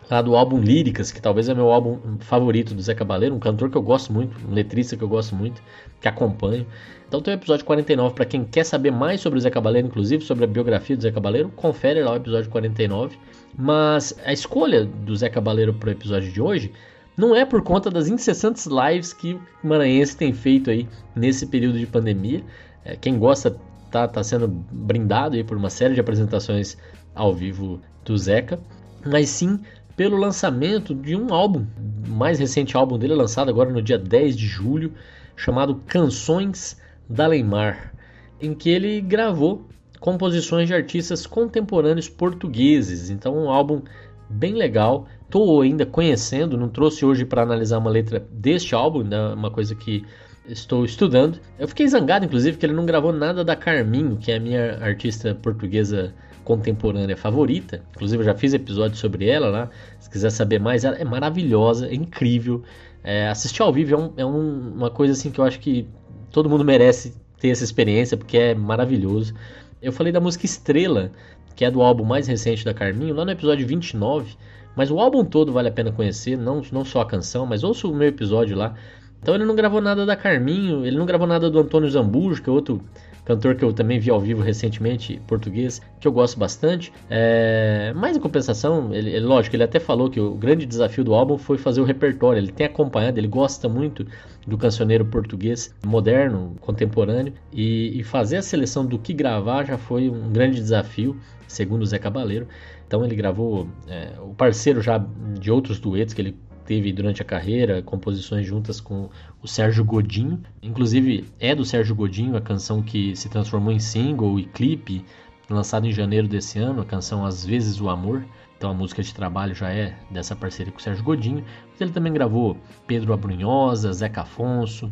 lá 0.10 0.22
do 0.22 0.36
álbum 0.36 0.60
Líricas, 0.60 1.12
que 1.12 1.22
talvez 1.22 1.50
é 1.50 1.54
meu 1.54 1.72
álbum 1.72 2.00
favorito 2.20 2.74
do 2.74 2.82
Zé 2.82 2.94
Cabaleiro, 2.94 3.36
um 3.36 3.40
cantor 3.40 3.70
que 3.70 3.78
eu 3.78 3.82
gosto 3.82 4.14
muito, 4.14 4.36
um 4.48 4.54
letrista 4.54 4.96
que 4.96 5.04
eu 5.04 5.10
gosto 5.10 5.36
muito, 5.36 5.62
que 6.00 6.08
acompanho. 6.08 6.66
Então 7.08 7.22
tem 7.22 7.34
o 7.34 7.38
episódio 7.38 7.66
49 7.66 8.16
para 8.16 8.26
quem 8.26 8.44
quer 8.44 8.64
saber 8.64 8.92
mais 8.92 9.22
sobre 9.22 9.40
o 9.40 9.42
Zé 9.42 9.50
Cabaleiro, 9.50 9.88
inclusive 9.88 10.24
sobre 10.24 10.44
a 10.44 10.48
biografia 10.48 10.96
do 10.96 11.04
Zé 11.04 11.12
Cabaleiro, 11.12 11.50
confere 11.56 12.04
lá 12.04 12.14
o 12.14 12.16
episódio 12.16 12.50
49. 12.50 13.18
Mas 13.58 14.18
a 14.26 14.34
escolha 14.34 14.86
do 14.86 15.16
Zé 15.16 15.30
Cabaleiro 15.30 15.74
para 15.74 15.90
o 15.90 15.92
episódio 15.92 16.32
de 16.32 16.42
hoje 16.42 16.72
não 17.18 17.34
é 17.36 17.46
por 17.46 17.62
conta 17.62 17.90
das 17.90 18.08
incessantes 18.08 18.66
lives 18.66 19.14
que 19.14 19.34
o 19.34 19.68
Maranhense 19.68 20.18
tem 20.18 20.34
feito 20.34 20.70
aí 20.70 20.88
nesse 21.16 21.46
período 21.46 21.80
de 21.80 21.88
pandemia. 21.88 22.44
É, 22.84 22.96
quem 22.96 23.18
gosta 23.18 23.56
tá, 23.90 24.08
tá 24.08 24.24
sendo 24.24 24.48
brindado 24.48 25.36
aí 25.36 25.44
por 25.44 25.56
uma 25.56 25.70
série 25.70 25.94
de 25.94 26.02
apresentações 26.02 26.78
ao 27.14 27.34
vivo 27.34 27.80
do 28.04 28.18
Zeca, 28.18 28.60
mas 29.06 29.30
sim 29.30 29.60
pelo 29.96 30.18
lançamento 30.18 30.94
de 30.94 31.16
um 31.16 31.34
álbum, 31.34 31.66
o 32.08 32.12
mais 32.12 32.40
recente 32.40 32.76
álbum 32.76 32.98
dele 32.98 33.14
lançado 33.14 33.50
agora 33.50 33.72
no 33.72 33.82
dia 33.82 33.98
10 33.98 34.36
de 34.36 34.46
julho, 34.46 34.94
chamado 35.36 35.76
Canções 35.88 36.80
da 37.10 37.28
Leimar, 37.28 37.94
em 38.42 38.54
que 38.54 38.70
ele 38.70 39.00
gravou 39.02 39.66
composições 40.00 40.68
de 40.68 40.74
artistas 40.74 41.26
contemporâneos 41.26 42.10
portugueses. 42.10 43.10
Então, 43.10 43.36
um 43.36 43.50
álbum 43.50 43.82
bem 44.30 44.54
legal. 44.54 45.08
Estou 45.24 45.62
ainda 45.62 45.86
conhecendo, 45.86 46.58
não 46.58 46.70
trouxe 46.70 47.06
hoje 47.06 47.26
para 47.26 47.42
analisar 47.42 47.78
uma 47.78 47.90
letra 47.90 48.26
deste 48.32 48.76
álbum, 48.76 49.04
né? 49.04 49.34
uma 49.34 49.50
coisa 49.50 49.74
que 49.74 50.04
estou 50.48 50.86
estudando. 50.86 51.40
Eu 51.58 51.68
fiquei 51.68 51.88
zangado, 51.88 52.26
inclusive, 52.26 52.58
que 52.58 52.66
ele 52.66 52.74
não 52.74 52.86
gravou 52.86 53.12
nada 53.12 53.44
da 53.44 53.56
Carminho, 53.56 54.18
que 54.18 54.32
é 54.32 54.36
a 54.36 54.40
minha 54.40 54.78
artista 54.80 55.34
portuguesa 55.34 56.14
contemporânea 56.46 57.18
favorita. 57.18 57.84
Inclusive, 57.94 58.22
eu 58.22 58.26
já 58.26 58.36
fiz 58.36 58.54
episódio 58.54 58.96
sobre 58.96 59.28
ela 59.28 59.50
lá. 59.50 59.70
Se 60.00 60.10
quiser 60.10 60.30
saber 60.30 60.60
mais, 60.60 60.86
ela 60.86 60.96
é 60.96 61.04
maravilhosa, 61.04 61.88
é 61.88 61.96
incrível. 61.96 62.64
É, 63.04 63.28
assistir 63.28 63.62
ao 63.62 63.74
vivo 63.74 63.94
é, 63.94 63.98
um, 63.98 64.14
é 64.18 64.26
um, 64.26 64.74
uma 64.76 64.90
coisa 64.90 65.14
assim 65.14 65.30
que 65.30 65.40
eu 65.40 65.44
acho 65.44 65.60
que 65.60 65.88
todo 66.32 66.50
mundo 66.50 66.64
merece 66.64 67.14
ter 67.40 67.50
essa 67.50 67.64
experiência, 67.64 68.16
porque 68.16 68.38
é 68.38 68.56
maravilhoso. 68.56 69.34
Eu 69.82 69.92
falei 69.92 70.14
da 70.14 70.22
música 70.22 70.46
Estrela, 70.46 71.12
que 71.56 71.66
é 71.66 71.72
do 71.72 71.82
álbum 71.82 72.06
mais 72.06 72.28
recente 72.28 72.64
da 72.64 72.74
Carminho, 72.74 73.16
lá 73.16 73.26
no 73.26 73.32
episódio 73.32 73.68
29. 73.68 74.36
Mas 74.76 74.92
o 74.92 75.00
álbum 75.00 75.26
todo 75.26 75.52
vale 75.52 75.70
a 75.70 75.72
pena 75.72 75.92
conhecer, 75.92 76.38
não, 76.38 76.62
não 76.72 76.86
só 76.86 77.02
a 77.02 77.06
canção, 77.06 77.46
mas 77.46 77.64
ouça 77.64 77.88
o 77.88 77.96
meu 77.96 78.08
episódio 78.08 78.56
lá. 78.56 78.76
Então 79.22 79.34
ele 79.34 79.46
não 79.46 79.56
gravou 79.56 79.82
nada 79.82 80.06
da 80.06 80.16
Carminho, 80.16 80.86
ele 80.86 80.98
não 80.98 81.06
gravou 81.06 81.26
nada 81.26 81.50
do 81.50 81.60
Antônio 81.60 81.90
Zambujo, 81.90 82.44
que 82.44 82.50
é 82.50 82.54
outro 82.54 82.82
cantor 83.26 83.56
que 83.56 83.66
eu 83.66 83.74
também 83.74 84.00
vi 84.00 84.10
ao 84.10 84.20
vivo 84.20 84.42
recentemente, 84.42 85.20
português, 85.28 85.82
que 86.00 86.08
eu 86.08 86.12
gosto 86.12 86.38
bastante. 86.40 86.94
É... 87.10 87.92
Mas 87.96 88.16
em 88.16 88.20
compensação, 88.20 88.94
ele, 88.94 89.10
ele, 89.10 89.26
lógico, 89.26 89.56
ele 89.56 89.64
até 89.64 89.80
falou 89.80 90.10
que 90.10 90.20
o 90.20 90.36
grande 90.36 90.66
desafio 90.66 91.04
do 91.04 91.14
álbum 91.14 91.38
foi 91.38 91.58
fazer 91.58 91.82
o 91.82 91.84
repertório. 91.84 92.40
Ele 92.40 92.52
tem 92.52 92.68
acompanhado, 92.68 93.20
ele 93.20 93.28
gosta 93.28 93.68
muito 93.68 94.06
do 94.46 94.58
cancioneiro 94.58 95.04
português 95.06 95.74
moderno, 95.84 96.56
contemporâneo, 96.62 97.34
e, 97.52 98.00
e 98.00 98.04
fazer 98.04 98.38
a 98.38 98.42
seleção 98.42 98.86
do 98.86 99.00
que 99.00 99.12
gravar 99.12 99.66
já 99.66 99.78
foi 99.78 100.08
um 100.08 100.32
grande 100.32 100.62
desafio, 100.62 101.20
segundo 101.48 101.82
o 101.82 101.86
Zé 101.86 101.98
Cabaleiro. 101.98 102.48
Então 102.88 103.04
ele 103.04 103.16
gravou 103.16 103.68
é, 103.88 104.14
o 104.22 104.36
parceiro 104.36 104.82
já 104.82 105.04
de 105.40 105.52
outros 105.52 105.80
duetos 105.80 106.14
que 106.14 106.22
ele 106.22 106.38
teve 106.66 106.92
durante 106.92 107.22
a 107.22 107.26
carreira, 107.26 107.82
composições 107.82 108.46
juntas 108.46 108.82
com 108.82 109.10
o 109.46 109.48
Sérgio 109.48 109.86
Godinho. 109.86 110.42
Inclusive, 110.60 111.24
é 111.40 111.54
do 111.54 111.64
Sérgio 111.64 111.96
Godinho 111.96 112.36
a 112.36 112.42
canção 112.42 112.82
que 112.82 113.16
se 113.16 113.30
transformou 113.30 113.72
em 113.72 113.80
single 113.80 114.40
e 114.40 114.46
clipe 114.46 115.06
lançado 115.48 115.86
em 115.86 115.92
janeiro 115.92 116.28
desse 116.28 116.58
ano, 116.58 116.82
a 116.82 116.86
canção 116.86 117.24
Às 117.24 117.46
vezes 117.46 117.80
o 117.80 117.88
Amor. 117.88 118.26
Então 118.58 118.72
a 118.72 118.74
música 118.74 119.04
de 119.04 119.14
trabalho 119.14 119.54
já 119.54 119.70
é 119.70 119.96
dessa 120.10 120.36
parceria 120.36 120.72
com 120.74 120.80
o 120.80 120.82
Sérgio 120.82 121.04
Godinho. 121.04 121.44
Mas 121.70 121.80
ele 121.80 121.92
também 121.92 122.12
gravou 122.12 122.58
Pedro 122.88 123.14
Abrunhosa, 123.14 123.94
Zeca 123.94 124.22
Afonso, 124.22 124.92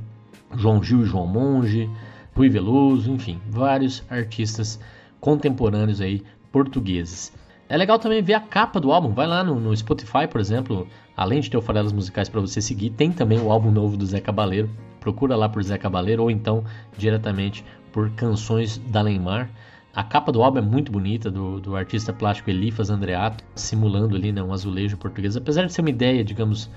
João 0.55 0.83
Gil 0.83 1.01
e 1.01 1.05
João 1.05 1.25
Monge, 1.25 1.89
Rui 2.36 2.48
Veloso, 2.48 3.12
enfim, 3.12 3.41
vários 3.50 4.03
artistas 4.07 4.79
contemporâneos 5.19 6.00
aí 6.00 6.22
portugueses. 6.51 7.33
É 7.74 7.77
legal 7.77 7.98
também 7.98 8.22
ver 8.22 8.36
a 8.36 8.39
capa 8.39 8.80
do 8.80 8.92
álbum. 8.92 9.15
Vai 9.15 9.25
lá 9.25 9.44
no, 9.44 9.60
no 9.60 9.75
Spotify, 9.75 10.27
por 10.30 10.39
exemplo, 10.39 10.88
além 11.18 11.39
de 11.39 11.50
ter 11.50 11.58
o 11.58 11.62
Farelas 11.62 11.92
Musicais 11.92 12.30
para 12.30 12.39
você 12.39 12.62
seguir, 12.62 12.92
tem 12.92 13.12
também 13.12 13.39
o 13.39 13.51
álbum 13.51 13.72
novo 13.72 13.98
do 13.98 14.06
Zé 14.06 14.22
Cabaleiro. 14.22 14.70
Procura 15.00 15.36
lá 15.36 15.50
por 15.50 15.63
Zé 15.63 15.75
Cabaleiro 15.75 16.22
ou 16.22 16.30
então 16.30 16.63
diretamente 16.96 17.65
por 17.92 18.12
Canções 18.12 18.77
da 18.77 19.01
Leimar. 19.01 19.50
A 19.92 20.03
capa 20.03 20.32
do 20.32 20.44
álbum 20.44 20.60
é 20.60 20.62
muito 20.62 20.92
bonita, 20.92 21.32
do, 21.32 21.60
do 21.60 21.75
artista 21.75 22.13
plástico 22.13 22.51
Elifas 22.51 22.92
Andreato, 22.92 23.44
simulando 23.56 24.15
ali 24.15 24.32
né, 24.32 24.44
um 24.44 24.53
azulejo 24.53 24.96
português. 24.96 25.36
Apesar 25.36 25.65
de 25.65 25.74
ser 25.74 25.82
uma 25.82 25.89
ideia, 25.89 26.24
digamos, 26.24 26.70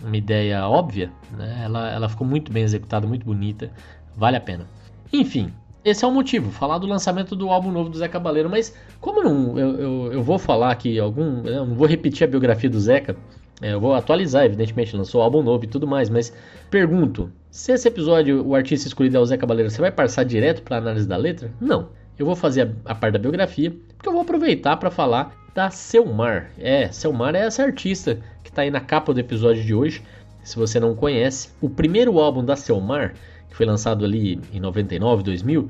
uma 0.00 0.16
ideia 0.16 0.68
óbvia, 0.68 1.10
né, 1.36 1.62
ela, 1.64 1.90
ela 1.90 2.08
ficou 2.08 2.24
muito 2.24 2.52
bem 2.52 2.62
executada, 2.62 3.08
muito 3.08 3.26
bonita, 3.26 3.72
vale 4.16 4.36
a 4.36 4.40
pena. 4.40 4.68
Enfim, 5.12 5.52
esse 5.84 6.04
é 6.04 6.08
o 6.08 6.10
motivo, 6.10 6.50
falar 6.50 6.78
do 6.78 6.86
lançamento 6.86 7.36
do 7.36 7.50
álbum 7.50 7.70
novo 7.70 7.90
do 7.90 7.98
Zé 7.98 8.08
Cabaleiro, 8.08 8.48
mas 8.48 8.74
como 9.00 9.22
não, 9.22 9.58
eu, 9.58 9.78
eu, 9.78 10.12
eu 10.14 10.22
vou 10.22 10.38
falar 10.38 10.70
aqui 10.70 10.98
algum. 10.98 11.42
Não 11.42 11.74
vou 11.74 11.86
repetir 11.86 12.26
a 12.26 12.30
biografia 12.30 12.70
do 12.70 12.80
Zeca, 12.80 13.16
é, 13.60 13.72
eu 13.72 13.80
vou 13.80 13.94
atualizar, 13.94 14.44
evidentemente, 14.44 14.96
lançou 14.96 15.22
álbum 15.22 15.42
novo 15.42 15.64
e 15.64 15.68
tudo 15.68 15.86
mais, 15.86 16.08
mas 16.08 16.32
pergunto: 16.70 17.30
se 17.50 17.72
esse 17.72 17.86
episódio 17.86 18.44
o 18.46 18.54
artista 18.54 18.88
escolhido 18.88 19.16
é 19.16 19.20
o 19.20 19.26
Zé 19.26 19.36
Cabaleiro, 19.36 19.70
você 19.70 19.80
vai 19.80 19.92
passar 19.92 20.24
direto 20.24 20.62
para 20.62 20.78
análise 20.78 21.06
da 21.06 21.16
letra? 21.16 21.52
Não 21.60 21.88
eu 22.18 22.26
vou 22.26 22.36
fazer 22.36 22.62
a, 22.86 22.92
a 22.92 22.94
parte 22.94 23.14
da 23.14 23.18
biografia, 23.18 23.74
porque 23.96 24.08
eu 24.08 24.12
vou 24.12 24.22
aproveitar 24.22 24.76
para 24.76 24.90
falar 24.90 25.34
da 25.54 25.70
Selmar. 25.70 26.50
É, 26.58 26.90
Selmar 26.90 27.34
é 27.34 27.40
essa 27.40 27.62
artista 27.62 28.20
que 28.42 28.50
está 28.50 28.62
aí 28.62 28.70
na 28.70 28.80
capa 28.80 29.12
do 29.12 29.20
episódio 29.20 29.62
de 29.62 29.74
hoje. 29.74 30.02
Se 30.42 30.56
você 30.56 30.78
não 30.78 30.94
conhece, 30.94 31.50
o 31.60 31.70
primeiro 31.70 32.18
álbum 32.18 32.44
da 32.44 32.54
Selmar, 32.54 33.14
que 33.54 33.58
foi 33.58 33.66
lançado 33.66 34.04
ali 34.04 34.40
em 34.52 34.58
99, 34.58 35.22
2000, 35.22 35.68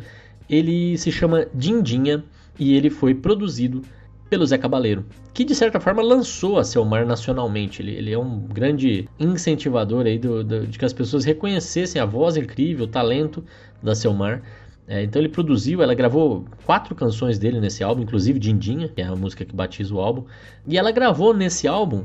ele 0.48 0.96
se 0.96 1.12
chama 1.12 1.46
Dindinha 1.54 2.24
e 2.58 2.74
ele 2.74 2.88
foi 2.88 3.14
produzido 3.14 3.82
pelo 4.30 4.46
Zé 4.46 4.56
Cabaleiro, 4.56 5.04
que 5.34 5.44
de 5.44 5.54
certa 5.54 5.78
forma 5.78 6.02
lançou 6.02 6.58
a 6.58 6.64
Selmar 6.64 7.06
nacionalmente. 7.06 7.82
Ele, 7.82 7.92
ele 7.92 8.12
é 8.12 8.18
um 8.18 8.40
grande 8.40 9.06
incentivador 9.20 10.06
aí 10.06 10.18
do, 10.18 10.42
do, 10.42 10.66
de 10.66 10.78
que 10.78 10.84
as 10.84 10.94
pessoas 10.94 11.26
reconhecessem 11.26 12.00
a 12.00 12.06
voz 12.06 12.38
incrível, 12.38 12.86
o 12.86 12.88
talento 12.88 13.44
da 13.82 13.94
Selmar. 13.94 14.42
É, 14.88 15.02
então 15.02 15.20
ele 15.20 15.28
produziu, 15.28 15.82
ela 15.82 15.94
gravou 15.94 16.46
quatro 16.64 16.94
canções 16.94 17.38
dele 17.38 17.60
nesse 17.60 17.84
álbum, 17.84 18.02
inclusive 18.02 18.38
Dindinha, 18.38 18.88
que 18.88 19.02
é 19.02 19.04
a 19.04 19.14
música 19.14 19.44
que 19.44 19.54
batiza 19.54 19.94
o 19.94 20.00
álbum. 20.00 20.24
E 20.66 20.78
ela 20.78 20.90
gravou 20.90 21.34
nesse 21.34 21.68
álbum 21.68 22.02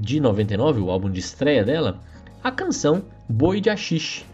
de 0.00 0.20
99, 0.20 0.80
o 0.80 0.90
álbum 0.90 1.10
de 1.10 1.20
estreia 1.20 1.64
dela, 1.64 2.00
a 2.42 2.50
canção 2.50 3.04
Boi 3.26 3.58
de 3.58 3.70
Axixe, 3.70 4.24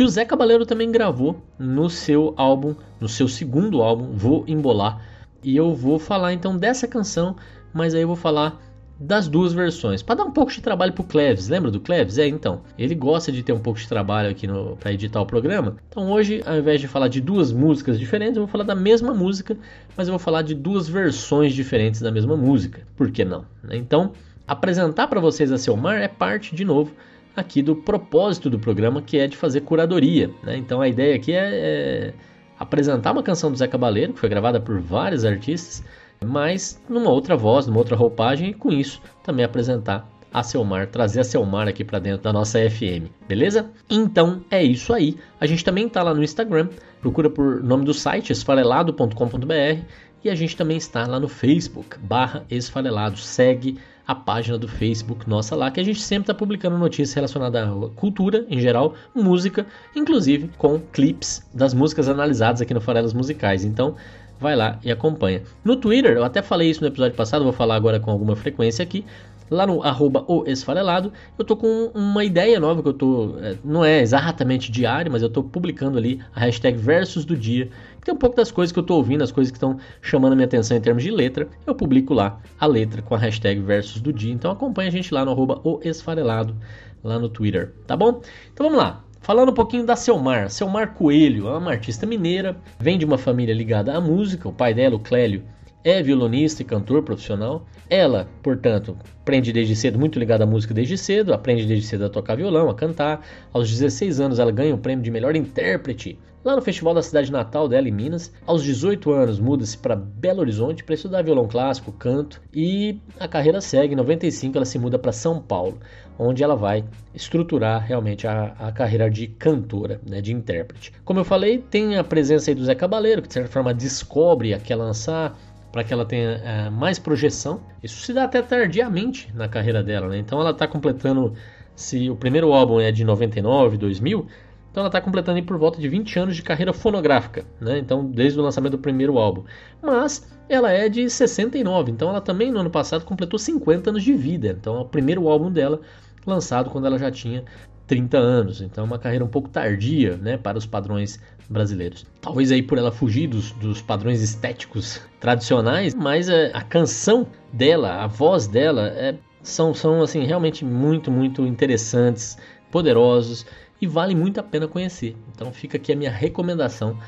que 0.00 0.04
o 0.04 0.08
Zé 0.08 0.24
Cabaleiro 0.24 0.64
também 0.64 0.90
gravou 0.90 1.42
no 1.58 1.90
seu 1.90 2.32
álbum, 2.38 2.74
no 2.98 3.06
seu 3.06 3.28
segundo 3.28 3.82
álbum, 3.82 4.16
Vou 4.16 4.44
Embolar. 4.48 4.98
E 5.44 5.54
eu 5.54 5.74
vou 5.74 5.98
falar 5.98 6.32
então 6.32 6.56
dessa 6.56 6.88
canção, 6.88 7.36
mas 7.70 7.94
aí 7.94 8.00
eu 8.00 8.06
vou 8.06 8.16
falar 8.16 8.58
das 8.98 9.28
duas 9.28 9.52
versões, 9.52 10.02
para 10.02 10.14
dar 10.14 10.24
um 10.24 10.30
pouco 10.30 10.50
de 10.50 10.62
trabalho 10.62 10.94
pro 10.94 11.04
Cleves. 11.04 11.48
Lembra 11.48 11.70
do 11.70 11.78
Cleves? 11.78 12.16
É, 12.16 12.26
então, 12.26 12.62
ele 12.78 12.94
gosta 12.94 13.30
de 13.30 13.42
ter 13.42 13.52
um 13.52 13.58
pouco 13.58 13.78
de 13.78 13.86
trabalho 13.86 14.30
aqui 14.30 14.48
para 14.78 14.90
editar 14.90 15.20
o 15.20 15.26
programa. 15.26 15.76
Então 15.90 16.10
hoje, 16.10 16.42
ao 16.46 16.56
invés 16.56 16.80
de 16.80 16.88
falar 16.88 17.08
de 17.08 17.20
duas 17.20 17.52
músicas 17.52 17.98
diferentes, 17.98 18.38
eu 18.38 18.44
vou 18.44 18.50
falar 18.50 18.64
da 18.64 18.74
mesma 18.74 19.12
música, 19.12 19.54
mas 19.98 20.08
eu 20.08 20.12
vou 20.12 20.18
falar 20.18 20.40
de 20.40 20.54
duas 20.54 20.88
versões 20.88 21.52
diferentes 21.52 22.00
da 22.00 22.10
mesma 22.10 22.38
música. 22.38 22.86
Por 22.96 23.10
que 23.10 23.22
não? 23.22 23.44
Né? 23.62 23.76
Então, 23.76 24.12
apresentar 24.48 25.08
para 25.08 25.20
vocês 25.20 25.52
a 25.52 25.58
Selmar 25.58 26.00
é 26.00 26.08
parte, 26.08 26.56
de 26.56 26.64
novo, 26.64 26.90
aqui 27.34 27.62
do 27.62 27.76
propósito 27.76 28.50
do 28.50 28.58
programa, 28.58 29.02
que 29.02 29.18
é 29.18 29.26
de 29.26 29.36
fazer 29.36 29.60
curadoria. 29.62 30.30
Né? 30.42 30.56
Então 30.56 30.80
a 30.80 30.88
ideia 30.88 31.14
aqui 31.14 31.32
é, 31.32 31.50
é 31.52 32.14
apresentar 32.58 33.12
uma 33.12 33.22
canção 33.22 33.50
do 33.50 33.56
Zé 33.56 33.66
Cabaleiro, 33.66 34.12
que 34.12 34.20
foi 34.20 34.28
gravada 34.28 34.60
por 34.60 34.80
vários 34.80 35.24
artistas, 35.24 35.82
mas 36.24 36.80
numa 36.88 37.10
outra 37.10 37.36
voz, 37.36 37.66
numa 37.66 37.78
outra 37.78 37.96
roupagem, 37.96 38.50
e 38.50 38.54
com 38.54 38.70
isso 38.70 39.00
também 39.22 39.44
apresentar 39.44 40.08
a 40.32 40.42
Selmar, 40.42 40.86
trazer 40.86 41.20
a 41.20 41.24
Selmar 41.24 41.66
aqui 41.66 41.82
para 41.82 41.98
dentro 41.98 42.22
da 42.22 42.32
nossa 42.32 42.58
FM, 42.58 43.10
beleza? 43.26 43.70
Então 43.88 44.42
é 44.50 44.62
isso 44.62 44.92
aí. 44.92 45.16
A 45.40 45.46
gente 45.46 45.64
também 45.64 45.86
está 45.86 46.02
lá 46.02 46.14
no 46.14 46.22
Instagram, 46.22 46.68
procura 47.00 47.28
por 47.28 47.62
nome 47.62 47.84
do 47.84 47.92
site 47.92 48.30
esfarelado.com.br 48.30 49.82
e 50.22 50.30
a 50.30 50.34
gente 50.34 50.56
também 50.56 50.76
está 50.76 51.06
lá 51.06 51.18
no 51.18 51.28
Facebook, 51.28 51.98
barra 51.98 52.44
esfarelado. 52.50 53.16
Segue 53.16 53.78
a 54.10 54.14
página 54.14 54.58
do 54.58 54.66
Facebook 54.66 55.30
nossa 55.30 55.54
lá, 55.54 55.70
que 55.70 55.78
a 55.78 55.84
gente 55.84 56.02
sempre 56.02 56.24
está 56.24 56.34
publicando 56.34 56.76
notícias 56.76 57.14
relacionadas 57.14 57.62
à 57.62 57.88
cultura 57.94 58.44
em 58.50 58.58
geral, 58.58 58.94
música, 59.14 59.64
inclusive 59.94 60.50
com 60.58 60.80
clips 60.80 61.48
das 61.54 61.72
músicas 61.72 62.08
analisadas 62.08 62.60
aqui 62.60 62.74
no 62.74 62.80
Farelas 62.80 63.14
Musicais. 63.14 63.64
Então 63.64 63.94
vai 64.40 64.56
lá 64.56 64.80
e 64.82 64.90
acompanha. 64.90 65.42
No 65.62 65.76
Twitter, 65.76 66.16
eu 66.16 66.24
até 66.24 66.42
falei 66.42 66.68
isso 66.68 66.80
no 66.80 66.88
episódio 66.88 67.16
passado, 67.16 67.44
vou 67.44 67.52
falar 67.52 67.76
agora 67.76 68.00
com 68.00 68.10
alguma 68.10 68.34
frequência 68.34 68.82
aqui. 68.82 69.04
Lá 69.48 69.64
no 69.64 69.80
arroba 69.80 70.24
o 70.26 70.44
esfarelado, 70.44 71.12
eu 71.38 71.44
tô 71.44 71.56
com 71.56 71.92
uma 71.94 72.24
ideia 72.24 72.58
nova 72.58 72.82
que 72.82 72.88
eu 72.88 72.92
tô. 72.92 73.36
É, 73.40 73.56
não 73.64 73.84
é 73.84 74.00
exatamente 74.00 74.72
diário, 74.72 75.10
mas 75.10 75.22
eu 75.22 75.30
tô 75.30 75.42
publicando 75.42 75.98
ali 75.98 76.20
a 76.34 76.40
hashtag 76.40 76.76
versus 76.76 77.24
do 77.24 77.36
dia. 77.36 77.68
Tem 78.04 78.14
um 78.14 78.16
pouco 78.16 78.36
das 78.36 78.50
coisas 78.50 78.72
que 78.72 78.78
eu 78.78 78.82
tô 78.82 78.96
ouvindo, 78.96 79.22
as 79.22 79.30
coisas 79.30 79.50
que 79.50 79.56
estão 79.56 79.78
chamando 80.00 80.32
a 80.32 80.36
minha 80.36 80.46
atenção 80.46 80.76
em 80.76 80.80
termos 80.80 81.02
de 81.02 81.10
letra. 81.10 81.48
Eu 81.66 81.74
publico 81.74 82.14
lá 82.14 82.40
a 82.58 82.66
letra 82.66 83.02
com 83.02 83.14
a 83.14 83.18
hashtag 83.18 83.60
versus 83.60 84.00
do 84.00 84.12
dia. 84.12 84.32
Então 84.32 84.50
acompanha 84.50 84.88
a 84.88 84.92
gente 84.92 85.12
lá 85.12 85.24
no 85.24 85.30
arroba 85.30 85.60
o 85.64 85.80
esfarelado, 85.82 86.56
lá 87.04 87.18
no 87.18 87.28
Twitter, 87.28 87.74
tá 87.86 87.96
bom? 87.96 88.20
Então 88.52 88.66
vamos 88.66 88.78
lá. 88.78 89.04
Falando 89.20 89.50
um 89.50 89.54
pouquinho 89.54 89.84
da 89.84 89.96
Selmar. 89.96 90.48
Selmar 90.48 90.94
Coelho 90.94 91.48
é 91.48 91.58
uma 91.58 91.72
artista 91.72 92.06
mineira, 92.06 92.56
vem 92.78 92.96
de 92.96 93.04
uma 93.04 93.18
família 93.18 93.54
ligada 93.54 93.94
à 93.94 94.00
música. 94.00 94.48
O 94.48 94.52
pai 94.52 94.72
dela, 94.72 94.96
o 94.96 94.98
Clélio, 94.98 95.44
é 95.84 96.02
violonista 96.02 96.62
e 96.62 96.64
cantor 96.64 97.02
profissional. 97.02 97.66
Ela, 97.88 98.28
portanto, 98.42 98.96
aprende 99.20 99.52
desde 99.52 99.76
cedo, 99.76 99.98
muito 99.98 100.18
ligada 100.18 100.44
à 100.44 100.46
música 100.46 100.72
desde 100.72 100.96
cedo, 100.96 101.34
aprende 101.34 101.66
desde 101.66 101.86
cedo 101.86 102.06
a 102.06 102.08
tocar 102.08 102.36
violão, 102.36 102.70
a 102.70 102.74
cantar. 102.74 103.24
Aos 103.52 103.70
16 103.70 104.20
anos 104.20 104.38
ela 104.38 104.50
ganha 104.50 104.74
o 104.74 104.78
prêmio 104.78 105.04
de 105.04 105.10
melhor 105.10 105.36
intérprete 105.36 106.18
lá 106.44 106.56
no 106.56 106.62
festival 106.62 106.94
da 106.94 107.02
cidade 107.02 107.30
natal 107.30 107.68
dela 107.68 107.88
em 107.88 107.92
Minas. 107.92 108.32
Aos 108.46 108.62
18 108.62 109.12
anos 109.12 109.38
muda-se 109.38 109.76
para 109.76 109.96
Belo 109.96 110.40
Horizonte 110.40 110.82
para 110.84 110.94
estudar 110.94 111.22
violão 111.22 111.46
clássico, 111.46 111.92
canto 111.92 112.40
e 112.52 112.98
a 113.18 113.28
carreira 113.28 113.60
segue. 113.60 113.94
Em 113.94 113.96
95 113.96 114.56
ela 114.56 114.64
se 114.64 114.78
muda 114.78 114.98
para 114.98 115.12
São 115.12 115.40
Paulo, 115.40 115.78
onde 116.18 116.42
ela 116.42 116.56
vai 116.56 116.84
estruturar 117.14 117.84
realmente 117.84 118.26
a, 118.26 118.54
a 118.58 118.72
carreira 118.72 119.10
de 119.10 119.26
cantora, 119.26 120.00
né, 120.08 120.20
de 120.20 120.32
intérprete. 120.32 120.92
Como 121.04 121.20
eu 121.20 121.24
falei, 121.24 121.58
tem 121.58 121.96
a 121.96 122.04
presença 122.04 122.50
aí 122.50 122.54
do 122.54 122.64
Zé 122.64 122.74
Cabaleiro, 122.74 123.22
que 123.22 123.28
de 123.28 123.34
certa 123.34 123.50
forma 123.50 123.74
descobre 123.74 124.54
a 124.54 124.58
quer 124.58 124.76
lançar 124.76 125.36
para 125.72 125.84
que 125.84 125.92
ela 125.92 126.04
tenha 126.04 126.30
é, 126.30 126.70
mais 126.70 126.98
projeção. 126.98 127.60
Isso 127.82 128.02
se 128.02 128.12
dá 128.12 128.24
até 128.24 128.42
tardiamente 128.42 129.32
na 129.34 129.48
carreira 129.48 129.82
dela, 129.82 130.08
né? 130.08 130.18
Então 130.18 130.40
ela 130.40 130.50
está 130.50 130.66
completando, 130.66 131.34
se 131.76 132.10
o 132.10 132.16
primeiro 132.16 132.52
álbum 132.52 132.80
é 132.80 132.90
de 132.90 133.04
99, 133.04 133.76
2000, 133.76 134.26
então 134.70 134.82
ela 134.82 134.88
está 134.88 135.00
completando 135.00 135.42
por 135.42 135.58
volta 135.58 135.80
de 135.80 135.88
20 135.88 136.18
anos 136.18 136.36
de 136.36 136.42
carreira 136.42 136.72
fonográfica, 136.72 137.44
né? 137.60 137.78
Então 137.78 138.04
desde 138.04 138.38
o 138.38 138.42
lançamento 138.42 138.72
do 138.72 138.78
primeiro 138.78 139.18
álbum. 139.18 139.44
Mas 139.82 140.30
ela 140.48 140.70
é 140.70 140.88
de 140.88 141.08
69, 141.08 141.90
então 141.90 142.08
ela 142.08 142.20
também 142.20 142.52
no 142.52 142.60
ano 142.60 142.70
passado 142.70 143.04
completou 143.04 143.38
50 143.38 143.90
anos 143.90 144.02
de 144.02 144.12
vida. 144.12 144.56
Então 144.58 144.76
é 144.76 144.80
o 144.80 144.84
primeiro 144.84 145.28
álbum 145.28 145.50
dela 145.50 145.80
lançado 146.26 146.70
quando 146.70 146.86
ela 146.86 146.98
já 146.98 147.10
tinha 147.10 147.44
30 147.86 148.18
anos, 148.18 148.60
então 148.60 148.84
é 148.84 148.86
uma 148.86 149.00
carreira 149.00 149.24
um 149.24 149.28
pouco 149.28 149.48
tardia, 149.48 150.16
né, 150.16 150.36
para 150.36 150.56
os 150.56 150.64
padrões 150.64 151.18
brasileiros. 151.48 152.06
Talvez 152.20 152.52
aí 152.52 152.62
por 152.62 152.78
ela 152.78 152.92
fugir 152.92 153.26
dos, 153.26 153.50
dos 153.52 153.82
padrões 153.82 154.22
estéticos 154.22 155.00
tradicionais, 155.18 155.92
mas 155.92 156.28
é, 156.28 156.52
a 156.54 156.62
canção 156.62 157.26
dela, 157.52 158.04
a 158.04 158.06
voz 158.06 158.46
dela, 158.46 158.86
é, 158.94 159.16
são, 159.42 159.74
são 159.74 160.02
assim 160.02 160.24
realmente 160.24 160.64
muito, 160.64 161.10
muito 161.10 161.44
interessantes, 161.44 162.38
poderosos 162.70 163.44
e 163.80 163.86
vale 163.86 164.14
muito 164.14 164.38
a 164.38 164.42
pena 164.42 164.68
conhecer. 164.68 165.16
Então 165.34 165.52
fica 165.52 165.76
aqui 165.76 165.92
a 165.92 165.96
minha 165.96 166.10
recomendação 166.10 166.98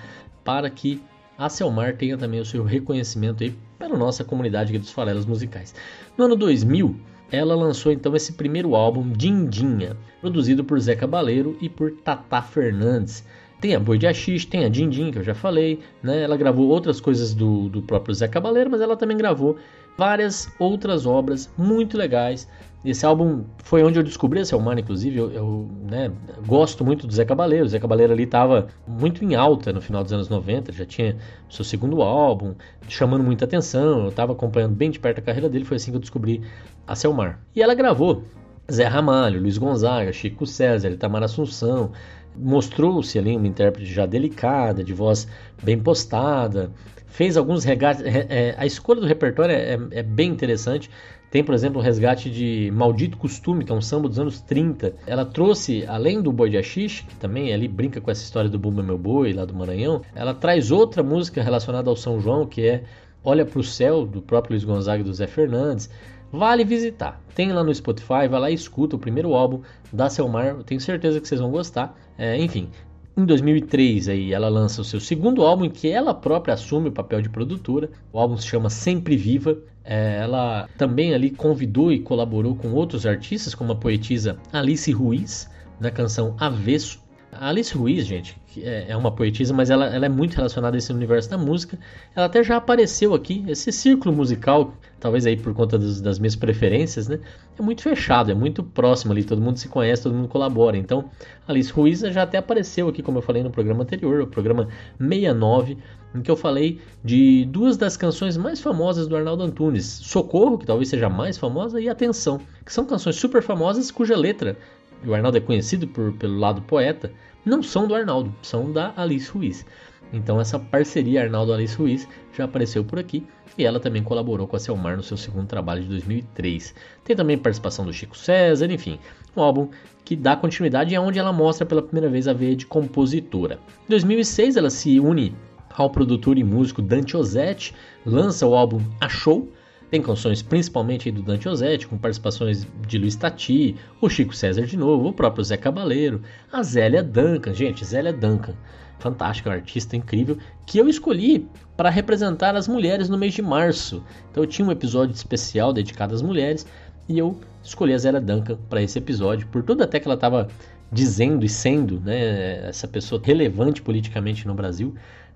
para 0.45 0.69
que 0.71 1.03
a 1.37 1.49
Selmar 1.49 1.97
tenha 1.97 2.17
também 2.17 2.41
o 2.41 2.45
seu 2.45 2.63
reconhecimento 2.63 3.43
aí 3.43 3.55
pela 3.79 3.97
nossa 3.97 4.25
comunidade 4.25 4.77
dos 4.79 4.91
farelas 4.91 5.27
musicais. 5.27 5.75
No 6.17 6.25
ano 6.25 6.37
2000, 6.37 6.95
ela 7.31 7.55
lançou 7.55 7.91
então 7.91 8.15
esse 8.15 8.35
primeiro 8.35 8.75
álbum, 8.75 9.11
Dindinha, 9.11 9.97
produzido 10.21 10.63
por 10.63 10.79
Zé 10.79 10.95
Cabaleiro 10.95 11.57
e 11.61 11.69
por 11.69 11.91
Tata 11.91 12.43
Fernandes. 12.43 13.25
Tem 13.61 13.75
a 13.75 13.81
Boi 13.81 13.97
de 13.97 14.07
Axis, 14.07 14.45
tem 14.45 14.65
a 14.65 14.69
Dindim, 14.69 15.11
que 15.11 15.19
eu 15.19 15.23
já 15.23 15.35
falei, 15.35 15.81
né? 16.03 16.23
Ela 16.23 16.37
gravou 16.37 16.69
outras 16.69 17.01
coisas 17.01 17.33
do, 17.33 17.69
do 17.69 17.81
próprio 17.81 18.15
Zé 18.15 18.29
Cabaleiro, 18.29 18.71
mas 18.71 18.81
ela 18.81 18.97
também 18.97 19.17
gravou 19.17 19.57
várias 19.97 20.53
outras 20.59 21.07
obras 21.07 21.51
muito 21.57 21.97
legais 21.97 22.49
Esse 22.85 23.07
álbum 23.07 23.45
foi 23.59 23.85
onde 23.85 23.99
eu 23.99 24.03
descobri 24.03 24.41
a 24.41 24.45
Selmar, 24.45 24.77
inclusive. 24.77 25.17
Eu, 25.17 25.31
eu 25.31 25.71
né, 25.89 26.11
gosto 26.47 26.85
muito 26.85 27.07
do 27.07 27.13
Zé 27.13 27.25
Cabaleiro. 27.25 27.65
O 27.65 27.69
Zé 27.69 27.79
Cabaleiro 27.79 28.13
ali 28.13 28.25
estava 28.25 28.67
muito 28.87 29.25
em 29.25 29.37
alta 29.37 29.73
no 29.73 29.81
final 29.81 30.03
dos 30.03 30.13
anos 30.13 30.29
90, 30.29 30.73
já 30.73 30.85
tinha 30.85 31.17
seu 31.49 31.65
segundo 31.65 32.03
álbum, 32.03 32.55
chamando 32.89 33.23
muita 33.23 33.45
atenção. 33.45 34.05
Eu 34.05 34.09
estava 34.09 34.33
acompanhando 34.33 34.75
bem 34.75 34.91
de 34.91 34.99
perto 34.99 35.19
a 35.19 35.23
carreira 35.23 35.49
dele. 35.49 35.65
Foi 35.65 35.77
assim 35.77 35.93
que 35.93 35.97
eu 35.97 36.01
descobri 36.01 36.43
a 36.87 36.97
Selmar. 36.97 37.39
E 37.55 37.63
ela 37.63 37.75
gravou 37.75 38.25
Zé 38.71 38.85
Ramalho, 38.87 39.41
Luiz 39.41 39.59
Gonzaga, 39.59 40.13
Chico 40.13 40.45
César, 40.45 40.91
Itamar 40.91 41.23
Assunção. 41.23 41.93
Mostrou-se 42.35 43.17
ali 43.19 43.37
uma 43.37 43.47
intérprete 43.47 43.93
já 43.93 44.07
delicada, 44.07 44.83
de 44.83 44.93
voz 44.93 45.29
bem 45.63 45.79
postada, 45.79 46.73
fez 47.07 47.37
alguns 47.37 47.63
regates. 47.63 48.03
É, 48.05 48.55
a 48.57 48.67
escolha 48.67 49.01
do 49.01 49.07
repertório 49.07 49.55
é, 49.55 49.75
é, 49.75 49.79
é, 49.91 50.03
bem 50.03 50.31
interessante. 50.31 50.91
Tem, 51.33 51.43
por 51.43 51.55
exemplo, 51.55 51.81
o 51.81 51.83
resgate 51.83 52.31
de 52.31 52.71
Maldito 52.75 53.17
Costume, 53.17 53.65
que 53.65 53.73
é 53.73 53.75
um 53.75 53.81
samba 53.81 54.07
dos 54.07 54.19
anos 54.19 54.43
30. 54.43 54.93
Ela 55.07 55.25
trouxe, 55.25 55.83
além 55.87 56.21
do 56.21 56.31
Boi 56.31 56.51
de 56.51 56.59
Axixe, 56.59 57.05
que 57.05 57.17
também 57.17 57.55
ali 57.55 57.67
brinca 57.67 58.03
com 58.03 58.11
essa 58.11 58.23
história 58.23 58.51
do 58.51 58.59
Bumba 58.59 58.83
Meu 58.83 58.99
Boi, 58.99 59.33
lá 59.33 59.47
do 59.47 59.55
Maranhão, 59.55 60.03
ela 60.15 60.35
traz 60.35 60.71
outra 60.71 61.03
música 61.03 61.43
relacionada 61.43 61.89
ao 61.89 61.97
São 61.97 62.21
João, 62.21 62.45
que 62.45 62.67
é 62.67 62.85
Olha 63.25 63.47
para 63.47 63.59
o 63.59 63.65
Céu, 63.65 64.05
do 64.05 64.21
próprio 64.21 64.53
Luiz 64.53 64.63
Gonzaga 64.63 65.01
e 65.01 65.05
do 65.05 65.15
Zé 65.15 65.27
Fernandes. 65.27 65.89
Vale 66.31 66.65
visitar. 66.65 67.19
Tem 67.35 67.51
lá 67.51 67.65
no 67.65 67.75
Spotify, 67.75 68.29
vai 68.29 68.39
lá 68.39 68.51
e 68.51 68.55
escuta 68.55 68.97
o 68.97 68.99
primeiro 68.99 69.33
álbum 69.33 69.63
da 69.91 70.11
Selmar. 70.11 70.49
Eu 70.49 70.63
tenho 70.63 70.83
certeza 70.83 71.19
que 71.19 71.27
vocês 71.27 71.41
vão 71.41 71.51
gostar. 71.51 71.99
É, 72.19 72.37
enfim, 72.37 72.69
em 73.17 73.25
2003 73.25 74.09
aí 74.09 74.35
ela 74.35 74.51
lança 74.51 74.83
o 74.83 74.85
seu 74.85 75.01
segundo 75.01 75.43
álbum 75.43 75.65
em 75.65 75.71
que 75.71 75.89
ela 75.89 76.13
própria 76.13 76.53
assume 76.53 76.91
o 76.91 76.93
papel 76.93 77.23
de 77.23 77.31
produtora. 77.31 77.89
O 78.13 78.19
álbum 78.19 78.37
se 78.37 78.47
chama 78.47 78.69
Sempre 78.69 79.17
Viva. 79.17 79.57
É, 79.85 80.19
ela 80.19 80.69
também 80.79 81.15
ali 81.15 81.31
convidou 81.31 81.93
e 81.93 81.99
colaborou 82.01 82.55
com 82.55 82.73
outros 82.73 83.05
artistas, 83.07 83.55
como 83.55 83.73
a 83.73 83.77
poetisa 83.77 84.39
Alice 84.53 84.91
Ruiz, 84.93 85.51
na 85.81 85.91
canção 85.91 86.37
Avesso. 86.39 87.03
A 87.35 87.49
Alice 87.49 87.75
Ruiz, 87.75 88.07
gente, 88.07 88.39
é, 88.59 88.91
é 88.91 88.97
uma 88.97 89.11
poetisa, 89.11 89.55
mas 89.55 89.71
ela, 89.71 89.87
ela, 89.87 90.05
é 90.05 90.09
muito 90.09 90.35
relacionada 90.35 90.77
a 90.77 90.79
esse 90.79 90.93
universo 90.93 91.31
da 91.31 91.39
música. 91.39 91.79
Ela 92.15 92.27
até 92.27 92.45
já 92.45 92.59
apareceu 92.59 93.15
aqui, 93.15 93.43
esse 93.49 93.73
círculo 93.73 94.15
musical, 94.15 94.75
talvez 95.01 95.25
aí 95.25 95.35
por 95.35 95.55
conta 95.55 95.79
dos, 95.79 95.99
das 95.99 96.19
minhas 96.19 96.37
preferências, 96.37 97.09
né? 97.09 97.19
É 97.59 97.63
muito 97.63 97.81
fechado, 97.81 98.31
é 98.31 98.35
muito 98.35 98.63
próximo 98.63 99.13
ali, 99.13 99.25
todo 99.25 99.41
mundo 99.41 99.57
se 99.57 99.67
conhece, 99.67 100.03
todo 100.03 100.15
mundo 100.15 100.29
colabora. 100.29 100.77
Então, 100.77 101.07
Alice 101.49 101.73
Ruiz 101.73 102.01
já 102.01 102.23
até 102.23 102.37
apareceu 102.37 102.87
aqui, 102.87 103.03
como 103.03 103.17
eu 103.17 103.23
falei 103.23 103.43
no 103.43 103.51
programa 103.51 103.83
anterior, 103.83 104.21
o 104.21 104.27
programa 104.27 104.69
69, 104.99 105.79
em 106.15 106.21
que 106.21 106.31
eu 106.31 106.37
falei 106.37 106.83
de 107.03 107.47
duas 107.47 107.79
das 107.79 107.97
canções 107.97 108.37
mais 108.37 108.61
famosas 108.61 109.09
do 109.09 109.17
Arnaldo 109.17 109.43
Antunes, 109.43 109.87
Socorro, 109.87 110.59
que 110.59 110.67
talvez 110.67 110.91
seja 110.91 111.07
a 111.07 111.11
mais 111.11 111.39
famosa, 111.39 111.81
e 111.81 111.89
Atenção, 111.89 112.39
que 112.63 112.73
são 112.73 112.85
canções 112.85 113.17
super 113.17 113.43
famosas 113.43 113.91
cuja 113.91 114.15
letra 114.15 114.59
e 115.03 115.09
o 115.09 115.15
Arnaldo 115.15 115.39
é 115.39 115.41
conhecido 115.41 115.87
por, 115.87 116.13
pelo 116.15 116.39
lado 116.39 116.63
poeta, 116.63 117.13
não 117.45 117.63
são 117.63 117.87
do 117.87 117.95
Arnaldo, 117.95 118.35
são 118.43 118.73
da 118.73 118.93
Alice 118.97 119.31
Ruiz. 119.31 119.67
Então 120.13 120.41
essa 120.41 120.59
parceria 120.59 121.23
Arnaldo-Alice 121.23 121.77
Ruiz 121.77 122.07
já 122.37 122.45
apareceu 122.45 122.85
por 122.85 122.99
aqui 122.99 123.27
e 123.57 123.65
ela 123.65 123.81
também 123.81 124.03
colaborou 124.03 124.47
com 124.47 124.57
a 124.57 124.59
Selmar 124.59 124.97
no 124.97 125.03
seu 125.03 125.17
segundo 125.17 125.47
trabalho 125.47 125.83
de 125.83 125.89
2003. 125.89 126.75
Tem 127.05 127.17
também 127.17 127.39
participação 127.39 127.85
do 127.85 127.93
Chico 127.93 128.17
César, 128.17 128.71
enfim, 128.71 128.99
um 129.37 129.43
álbum 129.43 129.69
que 130.05 130.15
dá 130.15 130.37
continuidade 130.37 130.93
e 130.93 130.95
é 130.95 131.01
onde 131.01 131.19
ela 131.19 131.33
mostra 131.33 131.65
pela 131.65 131.83
primeira 131.83 132.09
vez 132.09 132.29
a 132.29 132.33
veia 132.33 132.55
de 132.55 132.67
compositora. 132.67 133.59
Em 133.87 133.91
2006 133.91 134.57
ela 134.57 134.71
se 134.71 135.01
une 135.01 135.35
ao 135.75 135.89
produtor 135.89 136.37
e 136.37 136.45
músico 136.45 136.83
Dante 136.83 137.17
Ozzetti, 137.17 137.75
lança 138.05 138.47
o 138.47 138.55
álbum 138.55 138.81
A 139.01 139.09
Show, 139.09 139.49
tem 139.93 140.01
canções 140.01 140.41
principalmente 140.41 141.11
do 141.11 141.23
Dante 141.23 141.47
Ozzetti, 141.47 141.87
com 141.87 141.99
participações 141.99 142.67
de 142.89 142.97
Luiz 142.97 143.15
Tati, 143.15 143.77
o 144.01 144.09
Chico 144.09 144.35
César 144.35 144.65
de 144.65 144.75
novo, 144.75 145.09
o 145.09 145.13
próprio 145.13 145.45
Zé 145.45 145.59
Cabaleiro, 145.59 146.23
a 146.51 146.63
Zélia 146.63 147.03
Duncan. 147.03 147.53
Gente, 147.53 147.85
Zélia 147.85 148.11
Duncan, 148.11 148.55
fantástica, 148.99 149.51
uma 149.51 149.57
artista 149.57 149.95
incrível, 149.95 150.39
que 150.65 150.79
eu 150.79 150.89
escolhi 150.89 151.47
para 151.77 151.91
representar 151.91 152.57
as 152.57 152.67
mulheres 152.67 153.11
no 153.11 153.19
mês 153.19 153.35
de 153.35 153.43
março. 153.43 154.03
Então 154.31 154.43
eu 154.43 154.47
tinha 154.47 154.67
um 154.67 154.73
episódio 154.73 155.15
especial 155.15 155.75
dedicado 155.75 156.15
às 156.15 156.23
mulheres 156.23 156.67
e 157.07 157.19
eu 157.19 157.39
escolhi 157.63 157.93
a 157.93 157.99
Zélia 157.99 158.19
Duncan 158.19 158.57
para 158.71 158.81
esse 158.81 158.97
episódio, 158.97 159.47
por 159.49 159.63
tudo 159.63 159.85
até 159.85 160.01
que 160.01 160.09
ela 160.09 160.15
estava 160.15 160.49
dizendo 160.91 161.45
e 161.45 161.51
sendo 161.51 162.01
né, 162.01 162.67
essa 162.67 162.89
pessoa 162.89 163.21
relevante 163.23 163.83
politicamente 163.83 164.47
no 164.47 164.55
Brasil 164.55 164.95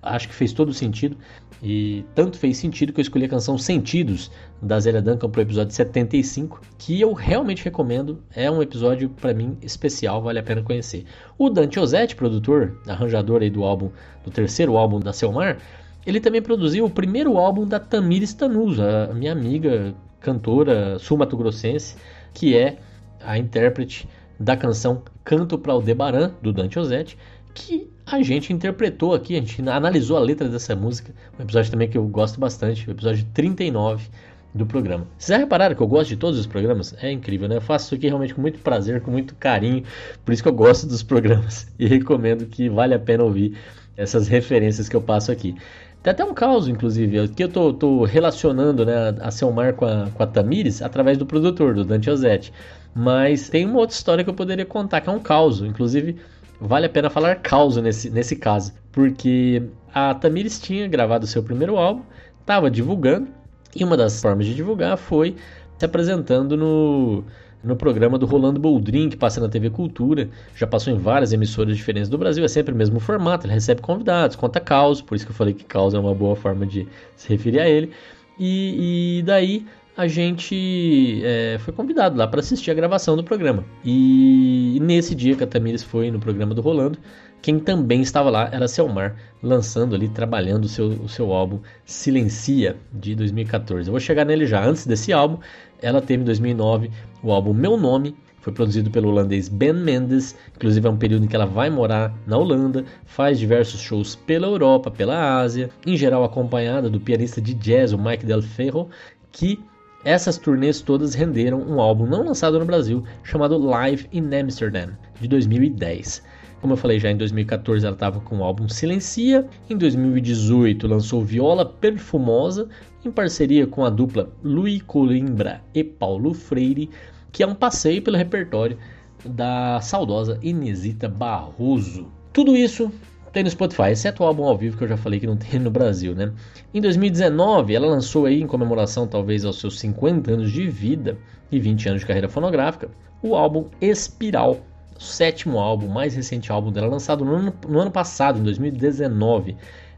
acho 0.09 0.27
que 0.27 0.33
fez 0.33 0.53
todo 0.53 0.73
sentido. 0.73 1.17
E 1.61 2.05
tanto 2.13 2.37
fez 2.37 2.57
sentido 2.57 2.93
que 2.93 2.99
eu 2.99 3.03
escolhi 3.03 3.25
a 3.25 3.29
canção 3.29 3.57
Sentidos, 3.57 4.31
da 4.61 4.79
Zélia 4.79 5.01
Duncan, 5.01 5.29
para 5.29 5.39
o 5.39 5.41
episódio 5.41 5.73
75, 5.73 6.61
que 6.77 6.99
eu 7.01 7.13
realmente 7.13 7.63
recomendo. 7.63 8.21
É 8.35 8.49
um 8.49 8.61
episódio, 8.61 9.09
para 9.09 9.33
mim, 9.33 9.57
especial, 9.61 10.21
vale 10.21 10.39
a 10.39 10.43
pena 10.43 10.61
conhecer. 10.61 11.05
O 11.37 11.49
Dante 11.49 11.79
Ozzetti, 11.79 12.15
produtor, 12.15 12.79
arranjador 12.87 13.41
aí 13.41 13.49
do 13.49 13.63
álbum, 13.63 13.89
do 14.23 14.31
terceiro 14.31 14.77
álbum 14.77 14.99
da 14.99 15.11
Selmar, 15.11 15.57
ele 16.05 16.19
também 16.19 16.41
produziu 16.41 16.85
o 16.85 16.89
primeiro 16.89 17.37
álbum 17.37 17.67
da 17.67 17.79
Tamires 17.79 18.33
Tanus, 18.33 18.79
a 18.79 19.13
minha 19.13 19.31
amiga 19.31 19.93
cantora 20.19 20.97
sul-mato-grossense, 20.99 21.95
que 22.33 22.55
é 22.55 22.77
a 23.21 23.37
intérprete 23.37 24.07
da 24.39 24.55
canção 24.55 25.03
Canto 25.23 25.57
para 25.57 25.73
Aldebaran, 25.73 26.31
do 26.41 26.53
Dante 26.53 26.79
Ozzetti, 26.79 27.17
que 27.53 27.91
a 28.09 28.23
gente 28.23 28.53
interpretou 28.53 29.13
aqui, 29.13 29.35
a 29.35 29.39
gente 29.39 29.61
analisou 29.69 30.15
a 30.15 30.19
letra 30.19 30.47
dessa 30.47 30.75
música, 30.75 31.13
um 31.37 31.43
episódio 31.43 31.71
também 31.71 31.89
que 31.89 31.97
eu 31.97 32.07
gosto 32.07 32.39
bastante, 32.39 32.87
o 32.87 32.91
episódio 32.91 33.25
39 33.33 34.07
do 34.55 34.65
programa. 34.65 35.05
Vocês 35.17 35.35
já 35.35 35.43
repararam 35.43 35.75
que 35.75 35.81
eu 35.81 35.87
gosto 35.87 36.09
de 36.09 36.15
todos 36.15 36.39
os 36.39 36.47
programas? 36.47 36.95
É 37.01 37.11
incrível, 37.11 37.49
né? 37.49 37.57
Eu 37.57 37.61
faço 37.61 37.87
isso 37.87 37.95
aqui 37.95 38.07
realmente 38.07 38.33
com 38.33 38.41
muito 38.41 38.59
prazer, 38.59 39.01
com 39.01 39.11
muito 39.11 39.35
carinho, 39.35 39.83
por 40.23 40.31
isso 40.31 40.41
que 40.41 40.47
eu 40.47 40.53
gosto 40.53 40.87
dos 40.87 41.03
programas 41.03 41.67
e 41.77 41.85
recomendo 41.85 42.45
que 42.45 42.69
vale 42.69 42.93
a 42.93 42.99
pena 42.99 43.25
ouvir 43.25 43.57
essas 43.97 44.27
referências 44.27 44.87
que 44.87 44.95
eu 44.95 45.01
passo 45.01 45.29
aqui. 45.29 45.55
Tem 46.01 46.11
até 46.11 46.23
um 46.23 46.33
caso, 46.33 46.71
inclusive, 46.71 47.27
que 47.29 47.43
eu 47.43 47.49
tô, 47.49 47.73
tô 47.73 48.05
relacionando 48.05 48.85
né, 48.85 49.15
a 49.19 49.31
Selmar 49.31 49.73
com 49.73 49.83
a, 49.83 50.07
com 50.13 50.23
a 50.23 50.27
Tamires 50.27 50.81
através 50.81 51.17
do 51.17 51.25
produtor, 51.25 51.73
do 51.73 51.83
Dante 51.83 52.09
Ozzetti. 52.09 52.53
Mas 52.95 53.49
tem 53.49 53.65
uma 53.65 53.79
outra 53.79 53.95
história 53.95 54.23
que 54.23 54.29
eu 54.29 54.33
poderia 54.33 54.65
contar, 54.65 55.01
que 55.01 55.09
é 55.09 55.11
um 55.11 55.19
caos. 55.19 55.61
Inclusive, 55.61 56.15
vale 56.59 56.85
a 56.85 56.89
pena 56.89 57.09
falar 57.09 57.35
causa 57.35 57.81
nesse, 57.81 58.09
nesse 58.09 58.35
caso, 58.35 58.73
porque 58.91 59.63
a 59.93 60.13
Tamires 60.13 60.59
tinha 60.59 60.87
gravado 60.87 61.27
seu 61.27 61.43
primeiro 61.43 61.77
álbum, 61.77 62.03
estava 62.39 62.69
divulgando, 62.69 63.27
e 63.75 63.83
uma 63.83 63.97
das 63.97 64.21
formas 64.21 64.45
de 64.45 64.55
divulgar 64.55 64.97
foi 64.97 65.35
se 65.77 65.85
apresentando 65.85 66.57
no, 66.57 67.23
no 67.63 67.75
programa 67.75 68.17
do 68.17 68.25
Rolando 68.25 68.59
Boldrin, 68.59 69.09
que 69.09 69.17
passa 69.17 69.39
na 69.39 69.47
TV 69.47 69.69
Cultura, 69.69 70.29
já 70.55 70.65
passou 70.65 70.91
em 70.91 70.97
várias 70.97 71.33
emissoras 71.33 71.77
diferentes 71.77 72.09
do 72.09 72.17
Brasil, 72.17 72.43
é 72.43 72.47
sempre 72.47 72.73
o 72.73 72.77
mesmo 72.77 72.99
formato, 72.99 73.45
ele 73.45 73.53
recebe 73.53 73.81
convidados, 73.81 74.35
conta 74.35 74.59
caos, 74.59 75.01
por 75.01 75.15
isso 75.15 75.25
que 75.25 75.31
eu 75.31 75.35
falei 75.35 75.53
que 75.53 75.63
caos 75.63 75.93
é 75.93 75.99
uma 75.99 76.15
boa 76.15 76.35
forma 76.35 76.65
de 76.65 76.87
se 77.15 77.29
referir 77.29 77.59
a 77.59 77.69
ele, 77.69 77.91
e, 78.39 79.19
e 79.19 79.23
daí 79.23 79.65
a 79.97 80.07
gente 80.07 81.21
é, 81.23 81.57
foi 81.59 81.73
convidado 81.73 82.15
lá 82.15 82.27
para 82.27 82.39
assistir 82.39 82.69
a 82.69 82.73
gravação 82.75 83.17
do 83.17 83.23
programa. 83.23 83.65
E 83.83 84.77
nesse 84.79 85.15
dia 85.15 85.35
que 85.35 85.43
a 85.43 85.47
Tamires 85.47 85.81
foi 85.81 86.11
no 86.11 86.19
programa 86.19 86.53
do 86.53 86.61
Rolando, 86.61 86.99
quem 87.41 87.57
também 87.57 88.01
estava 88.01 88.29
lá 88.29 88.47
era 88.51 88.67
Selmar, 88.67 89.15
lançando 89.41 89.95
ali, 89.95 90.07
trabalhando 90.07 90.65
o 90.65 90.67
seu, 90.67 90.87
o 90.87 91.09
seu 91.09 91.33
álbum 91.33 91.59
Silencia, 91.83 92.77
de 92.93 93.15
2014. 93.15 93.89
Eu 93.89 93.91
vou 93.91 93.99
chegar 93.99 94.23
nele 94.23 94.45
já. 94.45 94.63
Antes 94.63 94.85
desse 94.85 95.11
álbum, 95.11 95.39
ela 95.81 95.99
teve 95.99 96.21
em 96.21 96.25
2009 96.25 96.91
o 97.23 97.31
álbum 97.31 97.51
Meu 97.51 97.75
Nome, 97.75 98.15
foi 98.39 98.53
produzido 98.53 98.91
pelo 98.91 99.09
holandês 99.09 99.49
Ben 99.49 99.73
Mendes, 99.73 100.35
inclusive 100.55 100.87
é 100.87 100.89
um 100.91 100.97
período 100.97 101.25
em 101.25 101.27
que 101.27 101.35
ela 101.35 101.47
vai 101.47 101.71
morar 101.71 102.13
na 102.27 102.37
Holanda, 102.37 102.85
faz 103.03 103.39
diversos 103.39 103.81
shows 103.81 104.15
pela 104.15 104.45
Europa, 104.45 104.91
pela 104.91 105.39
Ásia, 105.39 105.71
em 105.85 105.97
geral 105.97 106.23
acompanhada 106.23 106.87
do 106.87 106.99
pianista 106.99 107.41
de 107.41 107.53
jazz, 107.55 107.93
o 107.93 107.97
Mike 107.97 108.25
Del 108.25 108.41
Ferro, 108.41 108.89
que 109.31 109.59
essas 110.03 110.37
turnês 110.37 110.81
todas 110.81 111.13
renderam 111.13 111.61
um 111.61 111.81
álbum 111.81 112.05
não 112.05 112.23
lançado 112.23 112.59
no 112.59 112.65
Brasil 112.65 113.03
chamado 113.23 113.57
Live 113.57 114.07
in 114.11 114.33
Amsterdam, 114.33 114.97
de 115.19 115.27
2010. 115.27 116.23
Como 116.61 116.73
eu 116.73 116.77
falei 116.77 116.99
já, 116.99 117.11
em 117.11 117.17
2014 117.17 117.85
ela 117.85 117.93
estava 117.93 118.19
com 118.19 118.39
o 118.39 118.43
álbum 118.43 118.67
Silencia, 118.67 119.47
em 119.69 119.77
2018 119.77 120.87
lançou 120.87 121.23
Viola 121.23 121.65
Perfumosa, 121.65 122.67
em 123.05 123.11
parceria 123.11 123.67
com 123.67 123.85
a 123.85 123.89
dupla 123.89 124.31
Louis 124.43 124.81
Colimbra 124.81 125.61
e 125.73 125.83
Paulo 125.83 126.33
Freire, 126.33 126.89
que 127.31 127.43
é 127.43 127.47
um 127.47 127.55
passeio 127.55 128.01
pelo 128.01 128.17
repertório 128.17 128.77
da 129.25 129.79
saudosa 129.81 130.39
Inesita 130.41 131.07
Barroso. 131.07 132.07
Tudo 132.33 132.55
isso 132.55 132.91
tem 133.31 133.43
no 133.43 133.49
Spotify, 133.49 133.91
exceto 133.91 134.23
o 134.23 134.25
álbum 134.25 134.45
ao 134.45 134.57
vivo 134.57 134.77
que 134.77 134.83
eu 134.83 134.87
já 134.87 134.97
falei 134.97 135.19
que 135.19 135.27
não 135.27 135.37
tem 135.37 135.59
no 135.59 135.69
Brasil, 135.69 136.15
né? 136.15 136.31
Em 136.73 136.81
2019, 136.81 137.75
ela 137.75 137.87
lançou 137.87 138.25
aí, 138.25 138.41
em 138.41 138.47
comemoração 138.47 139.07
talvez 139.07 139.45
aos 139.45 139.59
seus 139.59 139.79
50 139.79 140.31
anos 140.31 140.51
de 140.51 140.67
vida 140.67 141.17
e 141.51 141.59
20 141.59 141.89
anos 141.89 142.01
de 142.01 142.07
carreira 142.07 142.29
fonográfica, 142.29 142.89
o 143.21 143.35
álbum 143.35 143.65
Espiral, 143.81 144.59
sétimo 144.99 145.59
álbum, 145.59 145.87
mais 145.87 146.15
recente 146.15 146.51
álbum 146.51 146.71
dela, 146.71 146.87
lançado 146.87 147.23
no 147.23 147.35
ano, 147.35 147.53
no 147.67 147.79
ano 147.79 147.91
passado, 147.91 148.39
em 148.39 148.43
2019. 148.43 149.55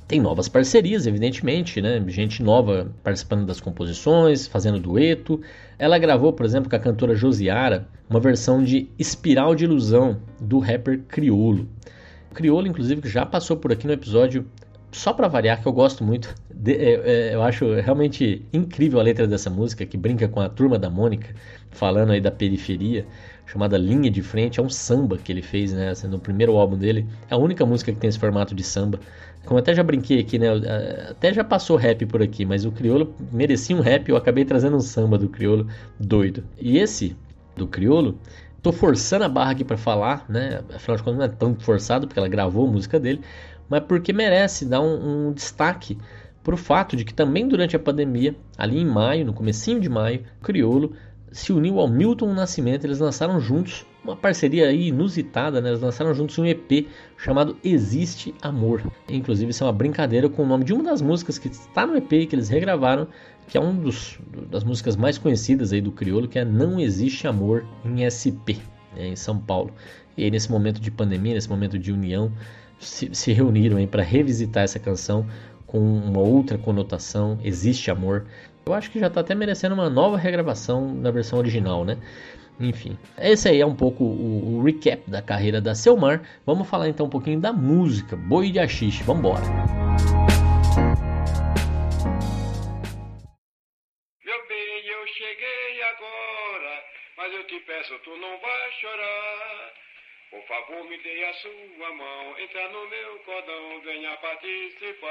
Tem 0.08 0.20
novas 0.20 0.50
parcerias, 0.50 1.06
evidentemente, 1.06 1.80
né? 1.80 2.04
Gente 2.08 2.42
nova 2.42 2.92
participando 3.04 3.46
das 3.46 3.62
composições, 3.62 4.48
fazendo 4.48 4.80
dueto. 4.80 5.39
Ela 5.78 6.00
gravou, 6.00 6.34
por 6.34 6.46
exemplo, 6.46 6.68
com 6.68 6.76
a 6.76 6.80
cantora 6.80 7.13
Josiara, 7.13 7.88
uma 8.10 8.20
versão 8.20 8.63
de 8.63 8.89
Espiral 8.98 9.54
de 9.54 9.65
Ilusão 9.65 10.18
do 10.42 10.58
rapper 10.58 11.02
Criolo. 11.08 11.68
Criolo, 12.34 12.68
inclusive, 12.68 13.08
já 13.10 13.26
passou 13.26 13.58
por 13.58 13.72
aqui 13.72 13.88
no 13.88 13.94
episódio 13.94 14.46
só 14.92 15.13
para 15.13 15.28
variar, 15.28 15.62
que 15.62 15.68
eu 15.68 15.74
gosto 15.74 16.04
muito, 16.04 16.34
de, 16.54 16.74
é, 16.74 16.94
é, 16.94 17.36
eu 17.36 17.44
acho 17.44 17.74
realmente 17.76 18.46
incrível 18.52 19.00
a 19.00 19.04
letra 19.04 19.28
dessa 19.28 19.50
música, 19.50 19.86
que 19.86 19.98
brinca 19.98 20.28
com 20.28 20.39
a 20.39 20.50
turma 20.50 20.80
da 20.80 20.89
Mônica, 20.89 21.34
falando 21.70 22.12
aí 22.12 22.20
da 22.20 22.32
periferia, 22.32 23.06
chamada 23.46 23.78
Linha 23.78 24.10
de 24.10 24.22
Frente, 24.22 24.60
é 24.60 24.63
um 24.63 24.70
samba 24.70 25.18
que 25.18 25.32
ele 25.32 25.42
fez 25.42 25.74
né, 25.74 25.89
assim, 25.89 26.08
no 26.08 26.20
primeiro 26.20 26.56
álbum 26.58 26.78
dele, 26.78 27.08
é 27.30 27.34
a 27.34 27.38
única 27.38 27.65
música 27.65 27.92
que 27.92 28.00
tem 28.00 28.08
esse 28.08 28.20
formato 28.20 28.54
de 28.54 28.63
samba. 28.63 29.00
Como 29.46 29.60
até 29.60 29.74
já 29.74 29.82
brinquei 29.82 30.20
aqui, 30.20 30.38
né, 30.38 30.48
até 31.10 31.34
já 31.34 31.44
passou 31.44 31.78
rap 31.78 32.06
por 32.06 32.22
aqui, 32.22 32.46
mas 32.46 32.65
o 32.65 32.72
Criolo 32.72 33.13
merecia 33.32 33.76
um 33.76 33.82
rap, 33.82 34.10
eu 34.10 34.18
acabei 34.18 34.44
trazendo 34.46 34.76
um 34.76 34.82
samba 34.82 35.18
do 35.18 35.30
Criolo 35.30 35.68
doido. 36.00 36.44
E 36.60 36.78
esse, 36.78 37.15
do 37.56 37.68
Criolo, 37.68 38.18
tô 38.62 38.72
forçando 38.72 39.26
a 39.26 39.30
barra 39.30 39.52
aqui 39.52 39.63
para 39.63 39.78
falar, 39.78 40.26
né, 40.30 40.62
afinal 40.74 40.98
de 40.98 41.04
contas 41.04 41.17
não 41.19 41.26
é 41.26 41.30
tão 41.30 41.56
forçado, 41.56 42.08
porque 42.08 42.19
ela 42.19 42.28
gravou 42.28 42.67
a 42.67 42.72
música 42.72 43.00
dele, 43.00 43.22
mas 43.69 43.82
porque 43.82 44.12
merece 44.12 44.65
dar 44.65 44.82
um, 44.82 45.28
um 45.28 45.34
destaque 45.34 45.98
para 46.43 46.54
o 46.54 46.58
fato 46.58 46.95
de 46.95 47.06
que 47.06 47.13
também 47.13 47.48
durante 47.48 47.76
a 47.76 47.80
pandemia, 47.80 48.36
ali 48.58 48.80
em 48.80 48.86
maio, 48.86 49.26
no 49.26 49.34
comecinho 49.34 49.80
de 49.80 49.89
maio, 49.89 50.24
Criolo 50.41 50.93
se 51.32 51.54
uniu 51.54 51.80
ao 51.80 51.88
Milton 51.88 52.34
Nascimento, 52.34 52.86
eles 52.86 53.00
lançaram 53.00 53.39
juntos 53.39 53.86
uma 54.04 54.15
parceria 54.15 54.72
inusitada, 54.72 55.62
né? 55.62 55.69
Eles 55.69 55.82
lançaram 55.82 56.13
juntos 56.13 56.38
um 56.39 56.45
EP 56.45 56.88
chamado 57.17 57.58
Existe 57.63 58.34
Amor. 58.41 58.82
Inclusive, 59.08 59.52
isso 59.52 59.63
é 59.63 59.67
uma 59.67 59.74
brincadeira 59.74 60.30
com 60.30 60.43
o 60.43 60.48
nome 60.48 60.63
de 60.63 60.74
uma 60.74 60.84
das 60.84 61.02
músicas 61.02 61.38
que 61.38 61.50
está 61.50 61.86
no 61.86 61.95
EP 61.98 62.10
que 62.28 62.36
eles 62.36 62.50
regravaram, 62.50 63.08
que 63.50 63.58
é 63.58 63.62
uma 63.62 63.92
das 64.50 64.64
músicas 64.64 64.96
mais 64.96 65.18
conhecidas 65.18 65.74
aí 65.74 65.82
do 65.82 65.92
Criolo, 65.92 66.28
que 66.28 66.38
é 66.38 66.46
Não 66.46 66.80
Existe 66.80 67.28
Amor 67.28 67.66
em 67.84 68.08
SP, 68.08 68.62
né? 68.96 69.08
em 69.08 69.16
São 69.16 69.40
Paulo. 69.40 69.72
E 70.16 70.24
aí, 70.24 70.32
nesse 70.32 70.52
momento 70.52 70.80
de 70.80 70.92
pandemia, 70.92 71.34
nesse 71.34 71.50
momento 71.50 71.78
de 71.78 71.92
união, 71.92 72.32
se, 72.80 73.10
se 73.12 73.34
reuniram 73.34 73.86
para 73.88 74.04
revisitar 74.04 74.64
essa 74.64 74.78
canção 74.78 75.26
com 75.66 75.80
uma 75.80 76.20
outra 76.20 76.58
conotação, 76.58 77.40
Existe 77.44 77.90
Amor. 77.90 78.26
Eu 78.66 78.74
acho 78.74 78.92
que 78.92 79.00
já 79.00 79.08
está 79.08 79.22
até 79.22 79.34
merecendo 79.34 79.74
uma 79.74 79.90
nova 79.90 80.18
regravação 80.18 80.94
na 80.94 81.10
versão 81.10 81.40
original, 81.40 81.84
né? 81.84 81.98
Enfim, 82.60 82.98
esse 83.18 83.48
aí 83.48 83.62
é 83.62 83.66
um 83.66 83.74
pouco 83.74 84.04
o, 84.04 84.58
o, 84.58 84.64
recap 84.64 85.10
da 85.10 85.22
carreira 85.22 85.62
da 85.62 85.74
Selmar. 85.74 86.22
Vamos 86.46 86.68
falar 86.68 86.90
então 86.90 87.06
um 87.06 87.10
pouquinho 87.10 87.40
da 87.40 87.54
música, 87.54 88.16
Boi 88.16 88.52
de 88.52 88.60
Axixe. 88.60 89.02
Vamos 89.04 89.24
favor, 100.60 100.84
me 100.89 100.98
dê 100.98 101.24
a 101.26 101.34
sua 101.34 101.95
mão, 101.95 102.39
entra 102.39 102.67
no 102.69 102.89
meu 102.89 103.19
cordão, 103.26 103.82
venha 103.86 104.17
participar. 104.17 105.10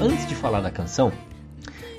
Antes 0.00 0.28
de 0.28 0.34
falar 0.34 0.60
da 0.60 0.70
canção, 0.70 1.12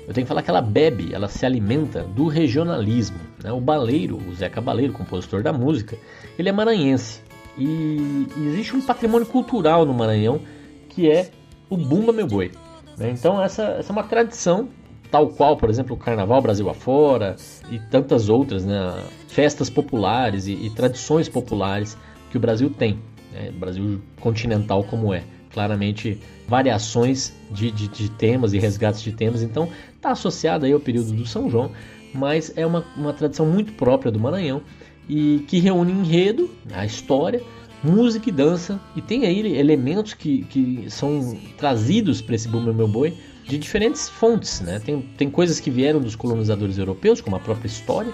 eu 0.06 0.14
tenho 0.14 0.24
que 0.24 0.28
falar 0.28 0.42
que 0.42 0.50
ela 0.50 0.62
bebe, 0.62 1.14
ela 1.14 1.28
se 1.28 1.44
alimenta 1.44 2.02
do 2.04 2.26
regionalismo. 2.26 3.20
Né? 3.42 3.52
O 3.52 3.60
Baleiro, 3.60 4.16
o 4.16 4.34
Zé 4.34 4.48
Cabaleiro, 4.48 4.92
compositor 4.92 5.42
da 5.42 5.52
música, 5.52 5.98
ele 6.38 6.48
é 6.48 6.52
maranhense. 6.52 7.22
E 7.58 8.26
existe 8.36 8.74
um 8.74 8.80
patrimônio 8.80 9.26
cultural 9.26 9.84
no 9.84 9.92
Maranhão 9.92 10.40
que 10.88 11.10
é 11.10 11.30
o 11.68 11.76
Bumba 11.76 12.12
Meu 12.12 12.26
Boi. 12.26 12.50
Né? 12.96 13.10
Então 13.10 13.42
essa, 13.42 13.62
essa 13.78 13.92
é 13.92 13.94
uma 13.94 14.04
tradição, 14.04 14.70
tal 15.12 15.28
qual, 15.28 15.58
por 15.58 15.68
exemplo, 15.68 15.94
o 15.94 15.98
Carnaval 15.98 16.40
Brasil 16.40 16.68
afora 16.70 17.36
e 17.70 17.78
tantas 17.78 18.30
outras, 18.30 18.64
né? 18.64 19.04
festas 19.28 19.68
populares 19.68 20.46
e, 20.46 20.52
e 20.54 20.70
tradições 20.70 21.28
populares 21.28 21.98
que 22.30 22.38
o 22.38 22.40
Brasil 22.40 22.70
tem. 22.70 22.98
Né? 23.30 23.52
Brasil 23.52 24.00
continental 24.18 24.82
como 24.82 25.12
é. 25.12 25.22
Claramente 25.52 26.18
variações 26.48 27.34
de, 27.50 27.70
de, 27.70 27.88
de 27.88 28.10
temas 28.10 28.54
e 28.54 28.58
resgates 28.58 29.02
de 29.02 29.12
temas, 29.12 29.42
então 29.42 29.68
está 29.94 30.12
associado 30.12 30.64
aí 30.64 30.72
ao 30.72 30.80
período 30.80 31.12
do 31.12 31.26
São 31.26 31.50
João, 31.50 31.70
mas 32.14 32.52
é 32.56 32.66
uma, 32.66 32.82
uma 32.96 33.12
tradição 33.12 33.44
muito 33.44 33.72
própria 33.74 34.10
do 34.10 34.18
Maranhão 34.18 34.62
e 35.06 35.44
que 35.46 35.58
reúne 35.58 35.92
enredo, 35.92 36.50
a 36.72 36.86
história, 36.86 37.42
música 37.84 38.30
e 38.30 38.32
dança, 38.32 38.80
e 38.96 39.02
tem 39.02 39.26
aí 39.26 39.58
elementos 39.58 40.14
que, 40.14 40.44
que 40.44 40.86
são 40.88 41.36
trazidos 41.58 42.22
para 42.22 42.34
esse 42.34 42.48
Bumba 42.48 42.72
Meu 42.72 42.88
Boi 42.88 43.14
de 43.52 43.58
diferentes 43.58 44.08
fontes. 44.08 44.60
Né? 44.62 44.80
Tem, 44.82 45.02
tem 45.02 45.30
coisas 45.30 45.60
que 45.60 45.70
vieram 45.70 46.00
dos 46.00 46.16
colonizadores 46.16 46.78
europeus, 46.78 47.20
como 47.20 47.36
a 47.36 47.38
própria 47.38 47.66
história. 47.66 48.12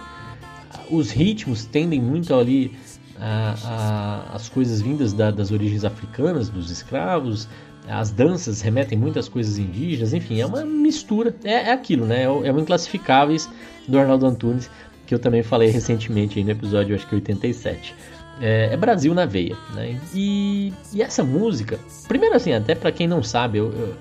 Os 0.91 1.13
ritmos 1.13 1.65
tendem 1.65 2.01
muito 2.01 2.35
ali 2.35 2.73
a, 3.17 3.55
a, 3.65 4.35
as 4.35 4.49
coisas 4.49 4.81
vindas 4.81 5.13
da, 5.13 5.31
das 5.31 5.53
origens 5.53 5.85
africanas, 5.85 6.49
dos 6.49 6.71
escravos. 6.71 7.49
As 7.89 8.11
danças 8.11 8.61
remetem 8.61 8.99
muitas 8.99 9.29
coisas 9.29 9.59
indígenas, 9.59 10.13
enfim, 10.13 10.41
é 10.41 10.47
uma 10.47 10.65
mistura. 10.65 11.35
É, 11.45 11.53
é 11.53 11.73
aquilo, 11.73 12.05
né? 12.05 12.25
É 12.25 12.29
o, 12.29 12.45
é 12.45 12.53
o 12.53 12.59
Inclassificáveis 12.59 13.49
do 13.87 13.97
Arnaldo 13.97 14.27
Antunes, 14.27 14.69
que 15.07 15.15
eu 15.15 15.21
também 15.21 15.45
falei 15.45 15.71
recentemente 15.71 16.43
no 16.43 16.51
episódio, 16.51 16.97
acho 16.97 17.07
que 17.07 17.15
87 17.15 17.95
é, 18.41 18.71
é 18.73 18.77
Brasil 18.77 19.15
na 19.15 19.25
veia, 19.25 19.57
né? 19.75 19.99
E, 20.15 20.73
e, 20.93 21.03
essa 21.03 21.25
música, 21.25 21.79
primeiro 22.07 22.37
assim, 22.37 22.53
até 22.53 22.75
para 22.75 22.93
quem 22.93 23.09
não 23.09 23.23
sabe, 23.23 23.59
eu, 23.59 23.73
eu 23.73 23.95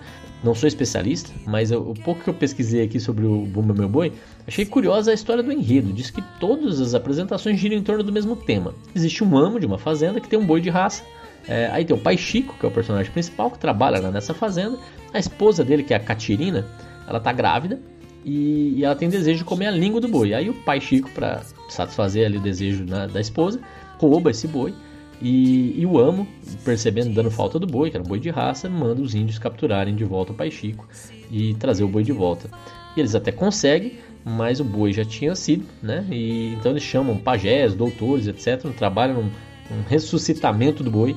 não 0.44 0.54
sou 0.54 0.68
especialista, 0.68 1.32
mas 1.46 1.72
eu, 1.72 1.82
o 1.82 1.94
pouco 1.94 2.24
que 2.24 2.30
eu 2.30 2.34
pesquisei 2.34 2.84
aqui 2.84 3.00
sobre 3.00 3.26
o 3.26 3.40
Bumba 3.40 3.74
Meu 3.74 3.90
Boi, 3.90 4.14
achei 4.48 4.66
curiosa 4.66 5.12
a 5.12 5.14
história 5.14 5.42
do 5.42 5.52
enredo. 5.52 5.92
Diz 5.92 6.10
que 6.10 6.22
todas 6.40 6.80
as 6.80 6.94
apresentações 6.94 7.60
giram 7.60 7.76
em 7.76 7.84
torno 7.84 8.04
do 8.04 8.12
mesmo 8.12 8.36
tema. 8.36 8.74
Existe 8.96 9.24
um 9.24 9.38
amo 9.38 9.60
de 9.60 9.66
uma 9.66 9.78
fazenda 9.78 10.22
que 10.22 10.28
tem 10.28 10.38
um 10.38 10.46
boi 10.46 10.62
de 10.62 10.70
raça. 10.70 11.04
É, 11.48 11.70
aí 11.72 11.86
tem 11.86 11.96
o 11.96 12.00
pai 12.00 12.18
Chico, 12.18 12.56
que 12.60 12.66
é 12.66 12.70
o 12.70 12.72
personagem 12.72 13.12
principal, 13.12 13.50
que 13.50 13.58
trabalha 13.58 14.00
nessa 14.12 14.34
fazenda. 14.34 14.78
A 15.14 15.20
esposa 15.20 15.64
dele, 15.64 15.84
que 15.84 15.94
é 15.94 15.98
a 15.98 16.00
Catirina, 16.00 16.68
ela 17.08 17.20
tá 17.20 17.32
grávida 17.32 17.80
e, 18.24 18.76
e, 18.78 18.84
ela 18.84 18.96
tem 18.96 19.10
desejo 19.10 19.40
de 19.40 19.46
comer 19.46 19.68
a 19.68 19.72
língua 19.72 20.02
do 20.02 20.08
boi. 20.08 20.34
Aí 20.34 20.50
o 20.50 20.54
pai 20.54 20.82
Chico, 20.82 21.10
para 21.12 21.42
satisfazer 21.70 22.26
ali 22.26 22.38
o 22.38 22.42
desejo 22.42 22.86
na, 22.86 23.08
da 23.08 23.22
esposa, 23.22 23.60
rouba 23.98 24.30
esse 24.30 24.48
boi 24.48 24.74
e, 25.22 25.80
e, 25.80 25.86
o 25.86 25.98
amo, 25.98 26.28
percebendo 26.64 27.14
dando 27.14 27.32
falta 27.32 27.58
do 27.58 27.66
boi, 27.66 27.90
que 27.90 27.98
era 27.98 28.04
um 28.04 28.08
boi 28.08 28.20
de 28.20 28.30
raça, 28.30 28.70
manda 28.70 29.02
os 29.02 29.16
índios 29.16 29.40
capturarem 29.40 29.96
de 29.96 30.04
volta 30.04 30.32
o 30.32 30.36
pai 30.36 30.52
Chico 30.52 30.88
e 31.32 31.56
trazer 31.56 31.84
o 31.84 31.88
boi 31.88 32.04
de 32.04 32.12
volta. 32.12 32.50
E 32.96 33.00
eles 33.00 33.16
até 33.16 33.32
conseguem, 33.32 34.00
mas 34.24 34.60
o 34.60 34.64
boi 34.64 34.94
já 34.94 35.04
tinha 35.04 35.36
sido, 35.36 35.66
né? 35.82 36.06
E 36.12 36.54
então 36.54 36.72
eles 36.72 36.84
chamam 36.84 37.18
pajés, 37.18 37.74
doutores, 37.74 38.28
etc. 38.28 38.70
Trabalham 38.78 39.24
num, 39.24 39.32
num 39.72 39.84
ressuscitamento 39.88 40.84
do 40.84 40.92
boi 40.92 41.16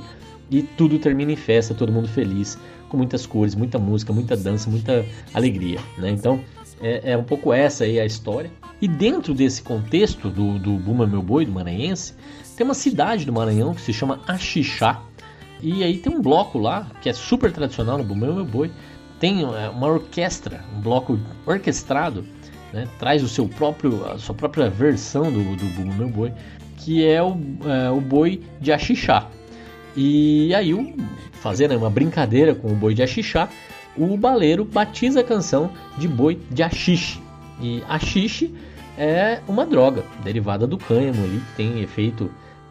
e 0.50 0.62
tudo 0.62 0.98
termina 0.98 1.32
em 1.32 1.36
festa, 1.36 1.74
todo 1.74 1.92
mundo 1.92 2.08
feliz, 2.08 2.58
com 2.88 2.96
muitas 2.96 3.26
cores, 3.26 3.54
muita 3.54 3.78
música, 3.78 4.12
muita 4.12 4.36
dança, 4.36 4.70
muita 4.70 5.04
alegria, 5.34 5.78
né? 5.98 6.10
Então 6.10 6.40
é, 6.80 7.12
é 7.12 7.16
um 7.16 7.24
pouco 7.24 7.52
essa 7.52 7.84
aí 7.84 8.00
a 8.00 8.06
história. 8.06 8.50
E 8.80 8.88
dentro 8.88 9.34
desse 9.34 9.62
contexto 9.62 10.30
do, 10.30 10.58
do 10.58 10.72
Buma 10.72 11.06
Meu 11.06 11.22
Boi, 11.22 11.44
do 11.44 11.52
Maranhense, 11.52 12.14
tem 12.60 12.66
uma 12.66 12.74
cidade 12.74 13.24
do 13.24 13.32
Maranhão 13.32 13.72
que 13.72 13.80
se 13.80 13.90
chama 13.90 14.20
Axixá. 14.26 15.00
E 15.62 15.82
aí 15.82 15.96
tem 15.96 16.14
um 16.14 16.20
bloco 16.20 16.58
lá 16.58 16.86
que 17.00 17.08
é 17.08 17.12
super 17.14 17.50
tradicional 17.50 17.96
no 17.96 18.04
Bumeu 18.04 18.34
Meu 18.34 18.44
Boi. 18.44 18.70
Tem 19.18 19.42
é, 19.42 19.70
uma 19.70 19.86
orquestra, 19.86 20.62
um 20.76 20.80
bloco 20.82 21.18
orquestrado, 21.46 22.22
né? 22.70 22.86
traz 22.98 23.22
o 23.22 23.28
seu 23.28 23.48
próprio, 23.48 24.04
a 24.06 24.18
sua 24.18 24.34
própria 24.34 24.68
versão 24.68 25.32
do, 25.32 25.56
do 25.56 25.64
Bumeu 25.74 25.94
Meu 25.94 26.08
Boi, 26.10 26.32
que 26.76 27.02
é 27.02 27.22
o, 27.22 27.34
é, 27.64 27.90
o 27.90 27.98
boi 27.98 28.42
de 28.60 28.70
Axixá. 28.70 29.26
E 29.96 30.54
aí, 30.54 30.94
fazendo 31.32 31.74
uma 31.78 31.88
brincadeira 31.88 32.54
com 32.54 32.68
o 32.68 32.74
boi 32.74 32.92
de 32.92 33.02
Axixá, 33.02 33.48
o 33.96 34.18
baleiro 34.18 34.66
batiza 34.66 35.20
a 35.20 35.24
canção 35.24 35.70
de 35.96 36.06
boi 36.06 36.38
de 36.50 36.62
Axixe. 36.62 37.22
E 37.58 37.82
Axixe 37.88 38.54
é 38.98 39.40
uma 39.48 39.64
droga 39.64 40.04
derivada 40.22 40.66
do 40.66 40.76
cânhamo 40.76 41.24
ali, 41.24 41.40
que 41.40 41.56
tem 41.56 41.80
efeito 41.80 42.30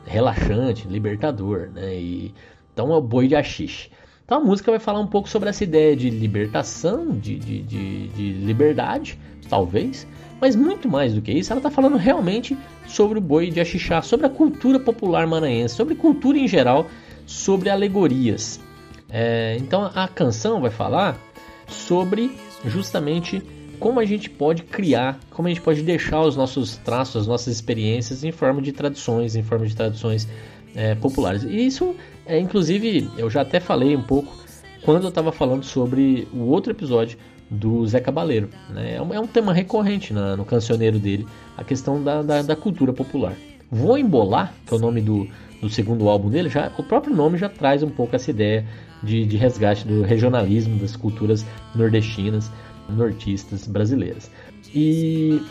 relaxante, 0.10 0.88
libertador, 0.88 1.70
né? 1.74 1.96
E, 1.96 2.34
então 2.74 2.92
é 2.92 2.98
o 2.98 3.02
boi 3.02 3.28
de 3.28 3.36
axixe. 3.36 3.90
Então 4.26 4.40
a 4.40 4.42
música 4.44 4.72
vai 4.72 4.80
falar 4.80 5.00
um 5.00 5.08
pouco 5.08 5.30
sobre 5.30 5.50
essa 5.50 5.64
ideia 5.64 5.96
de 5.96 6.10
libertação, 6.10 7.12
de, 7.12 7.38
de, 7.38 7.62
de, 7.62 8.08
de 8.10 8.32
liberdade, 8.34 9.18
talvez, 9.50 10.08
mas 10.42 10.56
muito 10.56 10.88
mais 10.88 11.14
do 11.14 11.22
que 11.22 11.32
isso, 11.32 11.52
ela 11.52 11.60
está 11.60 11.70
falando 11.70 11.98
realmente 11.98 12.58
sobre 12.88 13.18
o 13.18 13.22
boi 13.22 13.50
de 13.50 13.60
axixá, 13.60 14.02
sobre 14.02 14.26
a 14.26 14.30
cultura 14.30 14.80
popular 14.80 15.26
maranhense, 15.28 15.76
sobre 15.76 15.96
cultura 15.96 16.38
em 16.38 16.48
geral, 16.48 16.88
sobre 17.26 17.70
alegorias. 17.70 18.60
É, 19.10 19.58
então 19.60 19.90
a 19.94 20.08
canção 20.08 20.62
vai 20.62 20.72
falar 20.72 21.18
sobre 21.68 22.38
justamente 22.66 23.42
como 23.80 24.00
a 24.00 24.06
gente 24.06 24.30
pode 24.30 24.64
criar, 24.64 25.20
como 25.32 25.48
a 25.48 25.50
gente 25.50 25.62
pode 25.62 25.82
deixar 25.82 26.22
os 26.22 26.36
nossos 26.36 26.78
traços, 26.78 27.22
as 27.22 27.28
nossas 27.28 27.54
experiências 27.54 28.24
em 28.24 28.32
forma 28.32 28.62
de 28.62 28.72
tradições, 28.72 29.36
em 29.36 29.44
forma 29.44 29.66
de 29.66 29.76
tradições 29.76 30.28
é, 30.76 30.96
populares. 30.96 31.44
E 31.44 31.66
isso, 31.66 31.96
é, 32.26 32.38
inclusive, 32.40 33.10
eu 33.18 33.30
já 33.30 33.42
até 33.42 33.60
falei 33.60 33.96
um 33.96 34.04
pouco 34.04 34.38
quando 34.84 35.04
eu 35.04 35.10
estava 35.10 35.32
falando 35.32 35.64
sobre 35.64 36.28
o 36.34 36.50
outro 36.50 36.72
episódio 36.72 37.18
do 37.50 37.86
Zé 37.88 38.00
Cabaleiro. 38.00 38.50
Né? 38.70 38.96
É, 38.96 39.02
um, 39.02 39.14
é 39.14 39.20
um 39.20 39.28
tema 39.28 39.54
recorrente 39.54 40.14
na, 40.14 40.38
no 40.38 40.46
cancioneiro 40.46 41.00
dele, 41.00 41.26
a 41.58 41.64
questão 41.64 42.04
da, 42.04 42.22
da, 42.22 42.42
da, 42.42 42.56
cultura 42.56 42.94
popular. 42.94 43.34
Vou 43.72 43.98
Embolar, 43.98 44.54
que 44.66 44.74
é 44.74 44.78
o 44.78 44.80
nome 44.80 45.02
do, 45.02 45.28
do 45.62 45.70
segundo 45.70 46.08
álbum 46.08 46.30
dele, 46.30 46.50
já, 46.50 46.72
o 46.78 46.84
próprio 46.84 47.16
nome 47.16 47.38
já 47.38 47.50
traz 47.50 47.84
um 47.84 47.90
pouco 47.90 48.16
essa 48.16 48.30
ideia 48.30 48.66
de, 49.02 49.26
de 49.26 49.38
resgate 49.38 49.88
do 49.88 50.02
regionalismo 50.02 50.78
das 50.80 50.96
culturas 50.96 51.46
nordestinas, 51.74 52.52
nortistas 52.90 53.68
brasileiras. 53.68 54.30
E 54.74 55.42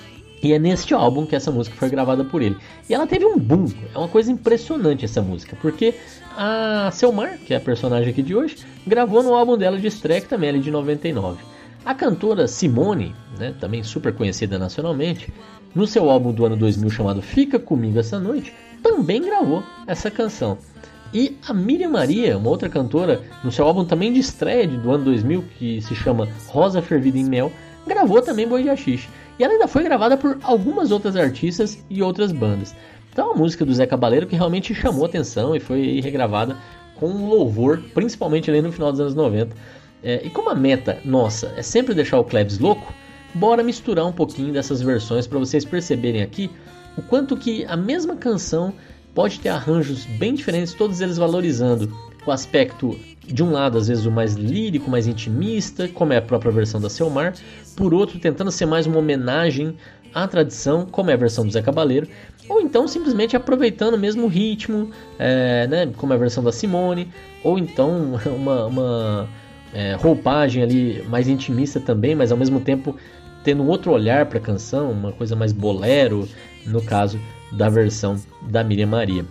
e 0.42 0.52
é 0.52 0.58
neste 0.58 0.94
álbum 0.94 1.26
que 1.26 1.34
essa 1.34 1.50
música 1.50 1.76
foi 1.76 1.90
gravada 1.90 2.24
por 2.24 2.42
ele. 2.42 2.56
E 2.88 2.94
ela 2.94 3.06
teve 3.06 3.24
um 3.24 3.38
boom. 3.38 3.66
É 3.94 3.98
uma 3.98 4.08
coisa 4.08 4.30
impressionante 4.30 5.04
essa 5.04 5.20
música. 5.20 5.56
Porque 5.60 5.94
a 6.36 6.90
Selmar, 6.92 7.38
que 7.38 7.52
é 7.52 7.56
a 7.56 7.60
personagem 7.60 8.10
aqui 8.10 8.22
de 8.22 8.34
hoje, 8.34 8.58
gravou 8.86 9.22
no 9.22 9.34
álbum 9.34 9.56
dela 9.56 9.78
de 9.78 9.86
estreia, 9.86 10.20
que 10.20 10.28
também 10.28 10.50
é 10.50 10.58
de 10.58 10.70
99. 10.70 11.42
A 11.84 11.94
cantora 11.94 12.46
Simone, 12.46 13.14
né, 13.38 13.54
também 13.58 13.82
super 13.82 14.12
conhecida 14.14 14.58
nacionalmente, 14.58 15.32
no 15.74 15.86
seu 15.86 16.08
álbum 16.08 16.32
do 16.32 16.44
ano 16.44 16.56
2000 16.56 16.90
chamado 16.90 17.22
Fica 17.22 17.58
Comigo 17.58 17.98
Essa 17.98 18.18
Noite, 18.18 18.52
também 18.82 19.22
gravou 19.22 19.62
essa 19.86 20.10
canção. 20.10 20.58
E 21.12 21.38
a 21.46 21.54
Miriam 21.54 21.90
Maria, 21.90 22.36
uma 22.36 22.50
outra 22.50 22.68
cantora, 22.68 23.22
no 23.42 23.50
seu 23.50 23.64
álbum 23.64 23.84
também 23.84 24.12
de 24.12 24.20
estreia 24.20 24.66
do 24.66 24.90
ano 24.90 25.04
2000, 25.04 25.44
que 25.58 25.80
se 25.80 25.94
chama 25.94 26.28
Rosa 26.48 26.82
Fervida 26.82 27.18
em 27.18 27.24
Mel, 27.24 27.50
gravou 27.86 28.20
também 28.20 28.46
Boi 28.46 28.62
de 28.62 28.68
Axixe. 28.68 29.08
E 29.38 29.44
ela 29.44 29.52
ainda 29.52 29.68
foi 29.68 29.84
gravada 29.84 30.16
por 30.16 30.38
algumas 30.42 30.90
outras 30.90 31.16
artistas 31.16 31.82
e 31.88 32.02
outras 32.02 32.32
bandas. 32.32 32.74
Então, 33.10 33.32
a 33.32 33.34
música 33.34 33.64
do 33.64 33.72
Zé 33.72 33.86
Cabaleiro 33.86 34.26
que 34.26 34.36
realmente 34.36 34.74
chamou 34.74 35.06
atenção 35.06 35.56
e 35.56 35.60
foi 35.60 36.00
regravada 36.00 36.56
com 36.96 37.28
louvor, 37.28 37.80
principalmente 37.94 38.50
ali 38.50 38.60
no 38.60 38.72
final 38.72 38.90
dos 38.90 39.00
anos 39.00 39.14
90. 39.14 39.56
É, 40.02 40.20
e 40.24 40.30
como 40.30 40.50
a 40.50 40.54
meta 40.54 40.98
nossa 41.04 41.52
é 41.56 41.62
sempre 41.62 41.94
deixar 41.94 42.18
o 42.18 42.24
Klebs 42.24 42.58
louco, 42.58 42.92
bora 43.34 43.62
misturar 43.62 44.06
um 44.06 44.12
pouquinho 44.12 44.52
dessas 44.52 44.80
versões 44.80 45.26
para 45.26 45.38
vocês 45.38 45.64
perceberem 45.64 46.22
aqui 46.22 46.50
o 46.96 47.02
quanto 47.02 47.36
que 47.36 47.64
a 47.64 47.76
mesma 47.76 48.16
canção 48.16 48.72
pode 49.14 49.40
ter 49.40 49.48
arranjos 49.48 50.04
bem 50.04 50.34
diferentes, 50.34 50.74
todos 50.74 51.00
eles 51.00 51.16
valorizando 51.16 51.92
o 52.26 52.30
aspecto 52.30 52.98
de 53.24 53.42
um 53.42 53.50
lado, 53.50 53.76
às 53.76 53.88
vezes 53.88 54.06
o 54.06 54.10
mais 54.10 54.34
lírico, 54.34 54.90
mais 54.90 55.06
intimista, 55.06 55.88
como 55.88 56.12
é 56.12 56.16
a 56.16 56.22
própria 56.22 56.50
versão 56.50 56.80
da 56.80 56.88
Selmar, 56.88 57.34
por 57.76 57.92
outro, 57.92 58.18
tentando 58.18 58.50
ser 58.50 58.66
mais 58.66 58.86
uma 58.86 58.98
homenagem 58.98 59.76
à 60.14 60.26
tradição, 60.26 60.86
como 60.86 61.10
é 61.10 61.14
a 61.14 61.16
versão 61.16 61.44
do 61.44 61.52
Zé 61.52 61.60
Cabaleiro, 61.60 62.08
ou 62.48 62.60
então 62.60 62.88
simplesmente 62.88 63.36
aproveitando 63.36 63.98
mesmo 63.98 64.24
o 64.24 64.28
ritmo, 64.28 64.90
é, 65.18 65.66
né, 65.66 65.86
como 65.96 66.12
é 66.12 66.16
a 66.16 66.18
versão 66.18 66.42
da 66.42 66.50
Simone, 66.50 67.08
ou 67.44 67.58
então 67.58 68.18
uma, 68.26 68.66
uma 68.66 69.28
é, 69.74 69.94
roupagem 69.94 70.62
ali 70.62 71.02
mais 71.08 71.28
intimista 71.28 71.78
também, 71.78 72.14
mas 72.14 72.32
ao 72.32 72.38
mesmo 72.38 72.60
tempo 72.60 72.96
tendo 73.44 73.62
um 73.62 73.68
outro 73.68 73.92
olhar 73.92 74.26
para 74.26 74.38
a 74.38 74.42
canção, 74.42 74.90
uma 74.90 75.12
coisa 75.12 75.36
mais 75.36 75.52
bolero, 75.52 76.28
no 76.66 76.82
caso 76.82 77.20
da 77.52 77.68
versão 77.68 78.16
da 78.42 78.62
Miriam 78.62 78.88
Maria. 78.88 79.24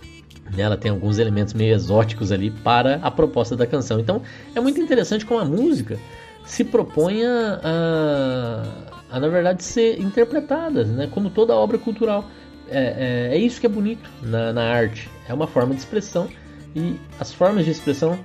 Ela 0.56 0.76
tem 0.76 0.90
alguns 0.90 1.18
elementos 1.18 1.52
meio 1.52 1.74
exóticos 1.74 2.32
ali 2.32 2.50
para 2.50 2.96
a 3.02 3.10
proposta 3.10 3.54
da 3.56 3.66
canção. 3.66 4.00
Então 4.00 4.22
é 4.54 4.60
muito 4.60 4.80
interessante 4.80 5.26
como 5.26 5.40
a 5.40 5.44
música 5.44 5.98
se 6.44 6.64
propõe 6.64 7.24
a, 7.24 7.60
a, 7.62 9.16
a 9.16 9.20
na 9.20 9.28
verdade, 9.28 9.62
ser 9.62 10.00
interpretada, 10.00 10.84
né? 10.84 11.08
como 11.12 11.28
toda 11.28 11.54
obra 11.54 11.78
cultural. 11.78 12.24
É, 12.70 13.30
é, 13.30 13.36
é 13.36 13.38
isso 13.38 13.60
que 13.60 13.66
é 13.66 13.68
bonito 13.68 14.10
na, 14.22 14.52
na 14.52 14.62
arte. 14.62 15.08
É 15.28 15.34
uma 15.34 15.46
forma 15.46 15.74
de 15.74 15.80
expressão 15.80 16.28
e 16.74 16.96
as 17.18 17.32
formas 17.32 17.64
de 17.64 17.70
expressão 17.70 18.18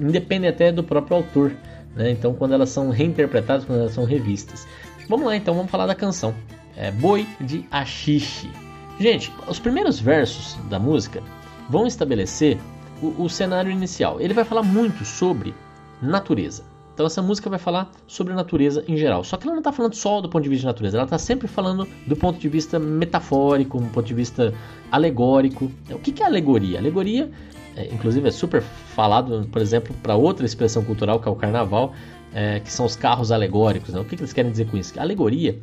independem 0.00 0.48
até 0.48 0.72
do 0.72 0.82
próprio 0.82 1.18
autor. 1.18 1.52
Né? 1.94 2.10
Então, 2.10 2.34
quando 2.34 2.52
elas 2.52 2.70
são 2.70 2.90
reinterpretadas, 2.90 3.64
quando 3.64 3.80
elas 3.80 3.92
são 3.92 4.04
revistas. 4.04 4.66
Vamos 5.08 5.26
lá, 5.26 5.36
então, 5.36 5.54
vamos 5.54 5.70
falar 5.70 5.86
da 5.86 5.94
canção. 5.94 6.34
É 6.76 6.90
Boi 6.90 7.26
de 7.40 7.64
Axixe. 7.70 8.65
Gente, 8.98 9.32
os 9.46 9.58
primeiros 9.58 10.00
versos 10.00 10.56
da 10.68 10.78
música 10.78 11.22
vão 11.68 11.86
estabelecer 11.86 12.58
o, 13.02 13.24
o 13.24 13.28
cenário 13.28 13.70
inicial. 13.70 14.20
Ele 14.20 14.32
vai 14.32 14.44
falar 14.44 14.62
muito 14.62 15.04
sobre 15.04 15.54
natureza. 16.00 16.64
Então 16.94 17.04
essa 17.04 17.20
música 17.20 17.50
vai 17.50 17.58
falar 17.58 17.90
sobre 18.06 18.32
a 18.32 18.36
natureza 18.36 18.82
em 18.88 18.96
geral. 18.96 19.22
Só 19.22 19.36
que 19.36 19.44
ela 19.44 19.52
não 19.52 19.60
está 19.60 19.70
falando 19.70 19.94
só 19.94 20.22
do 20.22 20.30
ponto 20.30 20.44
de 20.44 20.48
vista 20.48 20.62
de 20.62 20.66
natureza, 20.66 20.96
ela 20.96 21.04
está 21.04 21.18
sempre 21.18 21.46
falando 21.46 21.86
do 22.06 22.16
ponto 22.16 22.38
de 22.38 22.48
vista 22.48 22.78
metafórico, 22.78 23.78
do 23.78 23.88
ponto 23.88 24.06
de 24.06 24.14
vista 24.14 24.54
alegórico. 24.90 25.70
O 25.90 25.98
que 25.98 26.22
é 26.22 26.24
alegoria? 26.26 26.78
Alegoria, 26.78 27.30
é, 27.76 27.92
inclusive, 27.92 28.26
é 28.26 28.30
super 28.30 28.62
falado, 28.62 29.46
por 29.52 29.60
exemplo, 29.60 29.94
para 30.02 30.16
outra 30.16 30.46
expressão 30.46 30.82
cultural 30.82 31.20
que 31.20 31.28
é 31.28 31.30
o 31.30 31.36
carnaval, 31.36 31.92
é, 32.32 32.60
que 32.60 32.72
são 32.72 32.86
os 32.86 32.96
carros 32.96 33.30
alegóricos. 33.30 33.92
Né? 33.92 34.00
O 34.00 34.04
que, 34.04 34.14
eles 34.14 34.32
querem 34.32 34.50
dizer 34.50 34.66
com 34.70 34.78
isso? 34.78 34.98
Alegoria 34.98 35.58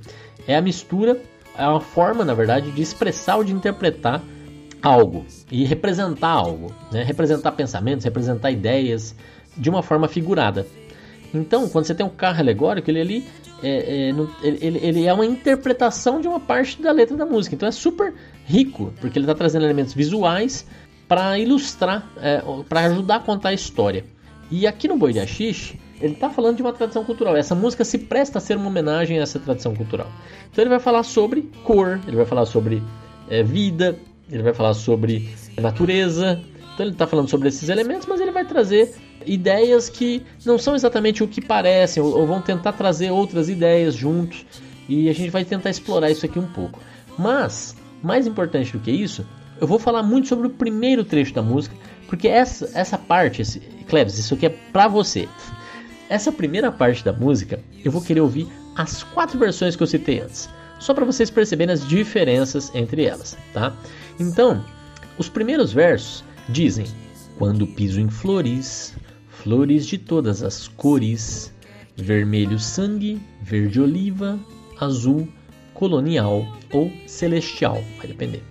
é 0.47 0.55
a 0.55 0.61
mistura, 0.61 1.19
é 1.57 1.67
uma 1.67 1.81
forma, 1.81 2.25
na 2.25 2.33
verdade, 2.33 2.71
de 2.71 2.81
expressar 2.81 3.37
ou 3.37 3.43
de 3.43 3.53
interpretar 3.53 4.21
algo 4.81 5.25
e 5.51 5.63
representar 5.63 6.29
algo, 6.29 6.73
né? 6.91 7.03
representar 7.03 7.51
pensamentos, 7.53 8.03
representar 8.03 8.51
ideias 8.51 9.15
de 9.55 9.69
uma 9.69 9.81
forma 9.81 10.07
figurada. 10.07 10.67
Então, 11.33 11.67
quando 11.69 11.85
você 11.85 11.95
tem 11.95 12.05
um 12.05 12.09
carro 12.09 12.39
alegórico, 12.39 12.89
ele 12.91 13.01
ali 13.01 13.27
é, 13.63 14.09
é, 14.09 14.13
ele, 14.43 14.79
ele, 14.83 15.05
é 15.07 15.13
uma 15.13 15.25
interpretação 15.25 16.19
de 16.19 16.27
uma 16.27 16.39
parte 16.39 16.81
da 16.81 16.91
letra 16.91 17.15
da 17.15 17.25
música. 17.25 17.55
Então 17.55 17.67
é 17.67 17.71
super 17.71 18.13
rico, 18.45 18.93
porque 18.99 19.17
ele 19.17 19.25
está 19.25 19.33
trazendo 19.33 19.63
elementos 19.63 19.93
visuais 19.93 20.65
para 21.07 21.39
ilustrar, 21.39 22.11
é, 22.17 22.43
para 22.67 22.81
ajudar 22.81 23.15
a 23.15 23.19
contar 23.21 23.49
a 23.49 23.53
história. 23.53 24.03
E 24.51 24.67
aqui 24.67 24.87
no 24.87 24.97
Boi 24.97 25.13
de 25.13 25.19
Axixe, 25.21 25.79
ele 26.03 26.13
está 26.15 26.29
falando 26.29 26.57
de 26.57 26.61
uma 26.61 26.73
tradição 26.73 27.05
cultural. 27.05 27.37
Essa 27.37 27.55
música 27.55 27.85
se 27.85 27.97
presta 27.97 28.37
a 28.37 28.41
ser 28.41 28.57
uma 28.57 28.67
homenagem 28.67 29.19
a 29.19 29.23
essa 29.23 29.39
tradição 29.39 29.73
cultural. 29.73 30.11
Então 30.51 30.61
ele 30.61 30.69
vai 30.69 30.79
falar 30.79 31.01
sobre 31.01 31.43
cor, 31.63 31.97
ele 32.05 32.17
vai 32.17 32.25
falar 32.25 32.45
sobre 32.45 32.83
é, 33.29 33.41
vida, 33.41 33.97
ele 34.29 34.43
vai 34.43 34.53
falar 34.53 34.73
sobre 34.73 35.29
natureza. 35.57 36.41
Então 36.73 36.85
ele 36.85 36.91
está 36.91 37.07
falando 37.07 37.29
sobre 37.29 37.47
esses 37.47 37.69
elementos, 37.69 38.05
mas 38.05 38.19
ele 38.19 38.31
vai 38.31 38.43
trazer 38.43 38.93
ideias 39.25 39.87
que 39.87 40.21
não 40.45 40.57
são 40.57 40.75
exatamente 40.75 41.23
o 41.23 41.27
que 41.27 41.39
parecem, 41.39 42.03
ou, 42.03 42.19
ou 42.19 42.27
vão 42.27 42.41
tentar 42.41 42.73
trazer 42.73 43.09
outras 43.09 43.47
ideias 43.47 43.95
juntos, 43.95 44.45
e 44.89 45.07
a 45.07 45.13
gente 45.13 45.29
vai 45.29 45.45
tentar 45.45 45.69
explorar 45.69 46.11
isso 46.11 46.25
aqui 46.25 46.37
um 46.37 46.47
pouco. 46.47 46.81
Mas, 47.17 47.77
mais 48.01 48.27
importante 48.27 48.73
do 48.73 48.79
que 48.79 48.91
isso, 48.91 49.25
eu 49.61 49.67
vou 49.67 49.79
falar 49.79 50.03
muito 50.03 50.27
sobre 50.27 50.47
o 50.47 50.49
primeiro 50.49 51.05
trecho 51.05 51.33
da 51.33 51.41
música, 51.41 51.75
porque 52.07 52.27
essa, 52.27 52.69
essa 52.73 52.97
parte, 52.97 53.41
esse, 53.41 53.61
Cleves, 53.87 54.17
isso 54.17 54.33
aqui 54.33 54.47
é 54.47 54.49
pra 54.49 54.87
você. 54.87 55.29
Essa 56.13 56.31
primeira 56.31 56.71
parte 56.71 57.03
da 57.03 57.11
música, 57.11 57.59
eu 57.83 57.91
vou 57.91 57.99
querer 57.99 58.21
ouvir 58.21 58.47
as 58.75 59.01
quatro 59.01 59.39
versões 59.39 59.75
que 59.75 59.81
eu 59.81 59.87
citei 59.87 60.19
antes, 60.19 60.47
só 60.77 60.93
para 60.93 61.05
vocês 61.05 61.31
perceberem 61.31 61.73
as 61.73 61.87
diferenças 61.87 62.69
entre 62.75 63.03
elas, 63.03 63.35
tá? 63.51 63.75
Então, 64.19 64.63
os 65.17 65.27
primeiros 65.27 65.73
versos 65.73 66.23
dizem: 66.47 66.85
Quando 67.39 67.65
piso 67.65 67.99
em 67.99 68.11
flores, 68.11 68.93
flores 69.27 69.87
de 69.87 69.97
todas 69.97 70.43
as 70.43 70.67
cores, 70.67 71.51
vermelho 71.97 72.59
sangue, 72.59 73.19
verde 73.41 73.81
oliva, 73.81 74.39
azul, 74.79 75.27
colonial 75.73 76.45
ou 76.71 76.91
celestial, 77.07 77.81
vai 77.97 78.05
depender. 78.05 78.43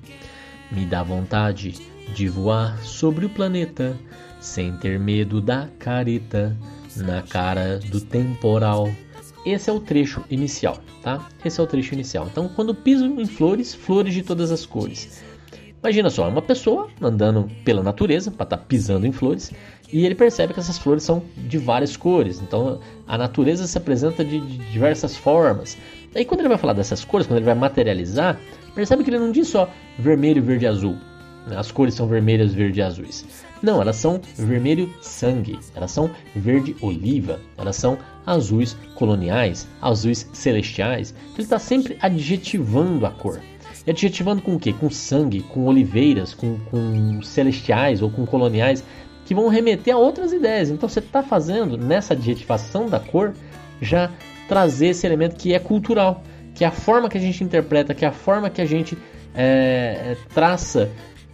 Me 0.73 0.85
dá 0.85 1.05
vontade 1.05 1.77
de 2.13 2.27
voar 2.27 2.77
sobre 2.83 3.25
o 3.25 3.31
planeta, 3.31 3.97
sem 4.41 4.77
ter 4.79 4.99
medo 4.99 5.41
da 5.41 5.69
careta, 5.79 6.59
na 6.97 7.23
cara 7.23 7.79
do 7.79 8.01
temporal. 8.01 8.91
Esse 9.45 9.71
é 9.71 9.73
o 9.73 9.81
trecho 9.81 10.23
inicial, 10.31 10.79
tá? 11.03 11.29
Esse 11.45 11.61
é 11.61 11.63
o 11.63 11.67
trecho 11.67 11.95
inicial. 11.95 12.29
Então, 12.31 12.49
quando 12.49 12.75
piso 12.75 13.05
em 13.05 13.27
flores, 13.27 13.75
flores 13.75 14.15
de 14.15 14.23
todas 14.23 14.53
as 14.53 14.65
cores. 14.65 15.23
Imagina 15.83 16.11
só, 16.11 16.29
uma 16.29 16.41
pessoa 16.41 16.89
andando 17.01 17.51
pela 17.65 17.83
natureza, 17.83 18.31
para 18.31 18.45
estar 18.45 18.57
tá 18.57 18.65
pisando 18.65 19.05
em 19.05 19.11
flores, 19.11 19.53
e 19.93 20.07
ele 20.07 20.15
percebe 20.15 20.55
que 20.55 20.61
essas 20.61 20.79
flores 20.79 21.03
são 21.03 21.25
de 21.37 21.59
várias 21.59 21.97
cores. 21.97 22.41
Então 22.41 22.79
a 23.05 23.19
natureza 23.19 23.67
se 23.67 23.77
apresenta 23.77 24.25
de, 24.25 24.39
de 24.39 24.59
diversas 24.71 25.17
formas. 25.17 25.77
Aí 26.15 26.25
quando 26.25 26.41
ele 26.41 26.49
vai 26.49 26.59
falar 26.59 26.73
dessas 26.75 27.05
cores, 27.05 27.27
quando 27.27 27.39
ele 27.39 27.47
vai 27.47 27.57
materializar, 27.57 28.39
percebe 28.77 29.03
que 29.03 29.11
ele 29.11 29.19
não 29.19 29.33
diz 29.33 29.49
só 29.49 29.69
vermelho, 29.99 30.41
verde 30.41 30.67
e 30.67 30.69
azul. 30.69 30.97
As 31.57 31.73
cores 31.73 31.95
são 31.95 32.07
vermelhas, 32.07 32.55
verde 32.55 32.79
e 32.79 32.83
azuis. 32.83 33.42
Não, 33.63 33.81
elas 33.81 33.97
são 33.97 34.21
vermelho 34.37 34.93
sangue, 35.01 35.59
elas 35.75 35.93
são 35.93 36.11
verde 36.35 36.75
oliva, 36.81 37.41
elas 37.57 37.77
são 37.77 37.97
azuis 38.27 38.77
coloniais, 38.97 39.69
azuis 39.81 40.29
celestiais. 40.33 41.15
Ele 41.35 41.43
está 41.43 41.59
sempre 41.59 41.97
adjetivando 42.01 43.07
a 43.07 43.11
cor. 43.11 43.41
E 43.87 43.91
adjetivando 43.91 44.43
com 44.43 44.57
o 44.57 44.59
quê? 44.59 44.73
Com 44.73 44.91
sangue, 44.91 45.43
com 45.43 45.67
oliveiras, 45.67 46.35
com, 46.35 46.59
com 46.71 47.23
celestiais 47.23 48.03
ou 48.03 48.11
com 48.11 48.27
coloniais, 48.27 48.83
que 49.25 49.35
vão 49.35 49.49
remeter 49.49 49.95
a 49.95 49.99
outras 49.99 50.33
ideias. 50.33 50.71
Então 50.71 50.89
você 50.89 50.99
está 50.99 51.23
fazendo 51.23 51.77
nessa 51.77 52.15
adjetivação 52.15 52.89
da 52.89 52.99
cor 52.99 53.33
já 53.81 54.11
trazer 54.49 54.89
esse 54.89 55.07
elemento 55.07 55.37
que 55.37 55.55
é 55.55 55.59
cultural, 55.59 56.23
que 56.55 56.65
é 56.65 56.67
a 56.67 56.73
forma 56.73 57.09
que 57.09 57.17
a 57.17 57.21
gente 57.21 57.43
interpreta, 57.43 57.95
que 57.95 58.05
é 58.05 58.09
a 58.09 58.13
forma 58.13 58.51
que 58.51 58.61
a 58.61 58.67
gente 58.67 58.99
é, 59.35 60.13
é 60.13 60.17
traça 60.35 60.91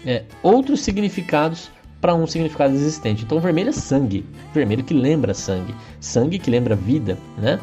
é, 0.07 0.25
outros 0.43 0.81
significados 0.81 1.71
para 2.01 2.15
um 2.15 2.27
significado 2.27 2.75
existente. 2.75 3.25
Então, 3.25 3.41
vermelho 3.41 3.71
é 3.71 3.73
sangue, 3.73 4.25
vermelho 4.55 4.85
que 4.85 4.95
lembra 4.95 5.35
sangue, 5.35 5.75
sangue 6.01 6.39
que 6.39 6.51
lembra 6.51 6.75
vida, 6.75 7.19
né? 7.37 7.59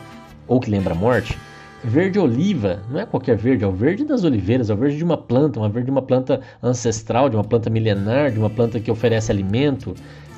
Ou 0.47 0.59
que 0.59 0.69
lembra 0.69 0.93
morte. 0.93 1.37
Verde 1.83 2.17
oliva, 2.17 2.81
não 2.89 2.99
é 2.99 3.05
qualquer 3.05 3.37
verde, 3.37 3.63
é 3.63 3.67
o 3.67 3.71
verde 3.71 4.03
das 4.03 4.23
oliveiras, 4.23 4.69
é 4.69 4.73
o 4.73 4.77
verde 4.77 4.97
de 4.97 5.03
uma 5.03 5.17
planta, 5.17 5.59
uma 5.59 5.69
verde 5.69 5.85
de 5.85 5.91
uma 5.91 6.01
planta 6.01 6.41
ancestral, 6.61 7.29
de 7.29 7.35
uma 7.35 7.43
planta 7.43 7.69
milenar, 7.69 8.31
de 8.31 8.39
uma 8.39 8.49
planta 8.49 8.79
que 8.79 8.89
oferece 8.89 9.31
alimento. 9.31 9.93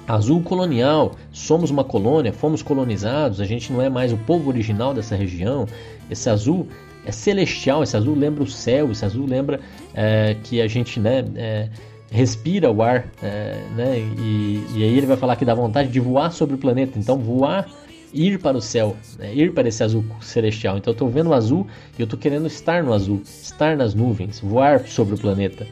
Azul 0.07 0.41
colonial, 0.41 1.13
somos 1.31 1.69
uma 1.69 1.83
colônia, 1.83 2.33
fomos 2.33 2.61
colonizados, 2.61 3.41
a 3.41 3.45
gente 3.45 3.71
não 3.71 3.81
é 3.81 3.89
mais 3.89 4.11
o 4.11 4.17
povo 4.17 4.49
original 4.49 4.93
dessa 4.93 5.15
região. 5.15 5.65
Esse 6.09 6.29
azul 6.29 6.67
é 7.05 7.11
celestial, 7.11 7.81
esse 7.81 7.95
azul 7.95 8.15
lembra 8.15 8.43
o 8.43 8.47
céu, 8.47 8.91
esse 8.91 9.05
azul 9.05 9.25
lembra 9.25 9.61
é, 9.93 10.35
que 10.43 10.61
a 10.61 10.67
gente 10.67 10.99
né, 10.99 11.25
é, 11.35 11.69
respira 12.09 12.71
o 12.71 12.81
ar, 12.81 13.07
é, 13.21 13.61
né, 13.75 13.99
e, 13.99 14.65
e, 14.75 14.83
aí 14.83 14.97
ele 14.97 15.05
vai 15.05 15.17
falar 15.17 15.35
que 15.35 15.45
dá 15.45 15.53
vontade 15.53 15.89
de 15.89 15.99
voar 15.99 16.31
sobre 16.31 16.55
o 16.55 16.57
planeta. 16.57 16.97
Então, 16.97 17.17
voar, 17.17 17.69
ir 18.13 18.39
para 18.39 18.57
o 18.57 18.61
céu, 18.61 18.95
né, 19.19 19.33
ir 19.33 19.53
para 19.53 19.67
esse 19.67 19.83
azul 19.83 20.05
celestial. 20.21 20.77
Então, 20.77 20.91
eu 20.91 20.95
estou 20.95 21.09
vendo 21.09 21.29
o 21.29 21.33
azul 21.33 21.67
e 21.97 22.01
eu 22.01 22.05
estou 22.05 22.17
querendo 22.17 22.47
estar 22.47 22.83
no 22.83 22.93
azul, 22.93 23.21
estar 23.23 23.75
nas 23.75 23.93
nuvens, 23.93 24.39
voar 24.39 24.87
sobre 24.87 25.15
o 25.15 25.17
planeta. 25.17 25.67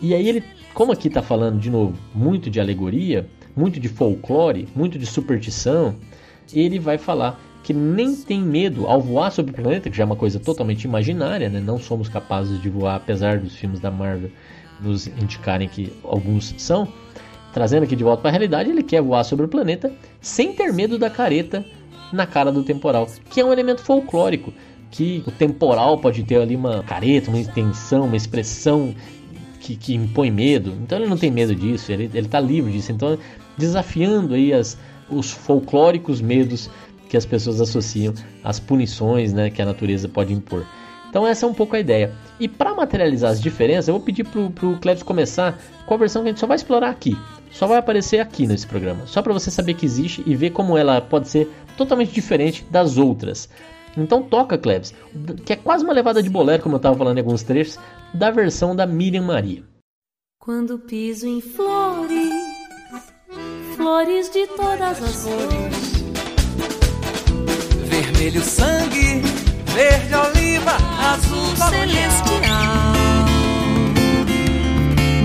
E 0.00 0.14
aí 0.14 0.28
ele, 0.28 0.44
como 0.74 0.92
aqui 0.92 1.08
está 1.08 1.22
falando 1.22 1.58
de 1.58 1.70
novo 1.70 1.94
muito 2.14 2.50
de 2.50 2.60
alegoria, 2.60 3.26
muito 3.56 3.80
de 3.80 3.88
folclore, 3.88 4.68
muito 4.76 4.98
de 4.98 5.06
superstição, 5.06 5.96
ele 6.52 6.78
vai 6.78 6.98
falar 6.98 7.40
que 7.64 7.72
nem 7.72 8.14
tem 8.14 8.40
medo 8.40 8.86
ao 8.86 9.00
voar 9.00 9.32
sobre 9.32 9.50
o 9.50 9.54
planeta, 9.54 9.90
que 9.90 9.96
já 9.96 10.04
é 10.04 10.06
uma 10.06 10.14
coisa 10.14 10.38
totalmente 10.38 10.84
imaginária, 10.84 11.48
né? 11.48 11.58
não 11.58 11.78
somos 11.80 12.08
capazes 12.08 12.62
de 12.62 12.68
voar, 12.68 12.94
apesar 12.94 13.40
dos 13.40 13.56
filmes 13.56 13.80
da 13.80 13.90
Marvel 13.90 14.30
nos 14.80 15.06
indicarem 15.06 15.68
que 15.68 15.92
alguns 16.04 16.54
são. 16.58 16.88
Trazendo 17.52 17.84
aqui 17.84 17.96
de 17.96 18.04
volta 18.04 18.20
para 18.20 18.30
a 18.30 18.32
realidade, 18.32 18.70
ele 18.70 18.82
quer 18.82 19.00
voar 19.00 19.24
sobre 19.24 19.46
o 19.46 19.48
planeta 19.48 19.92
sem 20.20 20.52
ter 20.52 20.72
medo 20.72 20.98
da 20.98 21.08
careta 21.08 21.64
na 22.12 22.26
cara 22.26 22.52
do 22.52 22.62
temporal, 22.62 23.08
que 23.30 23.40
é 23.40 23.44
um 23.44 23.52
elemento 23.52 23.80
folclórico, 23.80 24.52
que 24.90 25.22
o 25.26 25.30
temporal 25.30 25.98
pode 25.98 26.22
ter 26.22 26.40
ali 26.40 26.54
uma 26.54 26.82
careta, 26.82 27.30
uma 27.30 27.40
intenção, 27.40 28.04
uma 28.04 28.16
expressão 28.16 28.94
que, 29.60 29.74
que 29.74 29.94
impõe 29.94 30.30
medo. 30.30 30.74
Então 30.82 30.98
ele 30.98 31.08
não 31.08 31.16
tem 31.16 31.30
medo 31.30 31.54
disso, 31.54 31.90
ele 31.90 32.10
está 32.14 32.38
livre 32.38 32.72
disso. 32.72 32.92
Então 32.92 33.18
desafiando 33.56 34.34
aí 34.34 34.52
as, 34.52 34.78
os 35.10 35.30
folclóricos 35.30 36.20
medos 36.20 36.70
que 37.08 37.16
as 37.16 37.24
pessoas 37.24 37.60
associam 37.60 38.14
às 38.42 38.60
punições 38.60 39.32
né, 39.32 39.50
que 39.50 39.62
a 39.62 39.64
natureza 39.64 40.08
pode 40.08 40.32
impor. 40.32 40.66
Então 41.16 41.26
essa 41.26 41.46
é 41.46 41.48
um 41.48 41.54
pouco 41.54 41.74
a 41.74 41.80
ideia. 41.80 42.12
E 42.38 42.46
para 42.46 42.74
materializar 42.74 43.30
as 43.30 43.40
diferenças, 43.40 43.88
eu 43.88 43.94
vou 43.94 44.02
pedir 44.02 44.22
para 44.22 44.38
o 44.38 44.78
Cleves 44.78 45.02
começar 45.02 45.58
com 45.86 45.94
a 45.94 45.96
versão 45.96 46.20
que 46.20 46.28
a 46.28 46.30
gente 46.30 46.40
só 46.40 46.46
vai 46.46 46.56
explorar 46.56 46.90
aqui. 46.90 47.16
Só 47.50 47.66
vai 47.66 47.78
aparecer 47.78 48.20
aqui 48.20 48.46
nesse 48.46 48.66
programa. 48.66 49.06
Só 49.06 49.22
para 49.22 49.32
você 49.32 49.50
saber 49.50 49.72
que 49.72 49.86
existe 49.86 50.22
e 50.26 50.36
ver 50.36 50.50
como 50.50 50.76
ela 50.76 51.00
pode 51.00 51.30
ser 51.30 51.50
totalmente 51.74 52.12
diferente 52.12 52.66
das 52.70 52.98
outras. 52.98 53.48
Então 53.96 54.22
toca, 54.22 54.58
Cleves, 54.58 54.92
que 55.46 55.54
é 55.54 55.56
quase 55.56 55.84
uma 55.84 55.94
levada 55.94 56.22
de 56.22 56.28
bolero, 56.28 56.62
como 56.62 56.74
eu 56.74 56.76
estava 56.76 56.98
falando 56.98 57.16
em 57.16 57.20
alguns 57.20 57.42
trechos, 57.42 57.78
da 58.12 58.30
versão 58.30 58.76
da 58.76 58.84
Miriam 58.84 59.22
Maria. 59.22 59.62
Quando 60.38 60.78
piso 60.78 61.26
em 61.26 61.40
flores 61.40 62.30
flores 63.74 64.28
de 64.28 64.46
todas 64.48 65.02
as 65.02 65.24
cores. 65.24 65.96
Vermelho 67.86 68.42
sangue, 68.42 69.45
verde 69.76 70.14
oliva, 70.14 70.76
azul 71.12 71.54
celestial. 71.54 72.94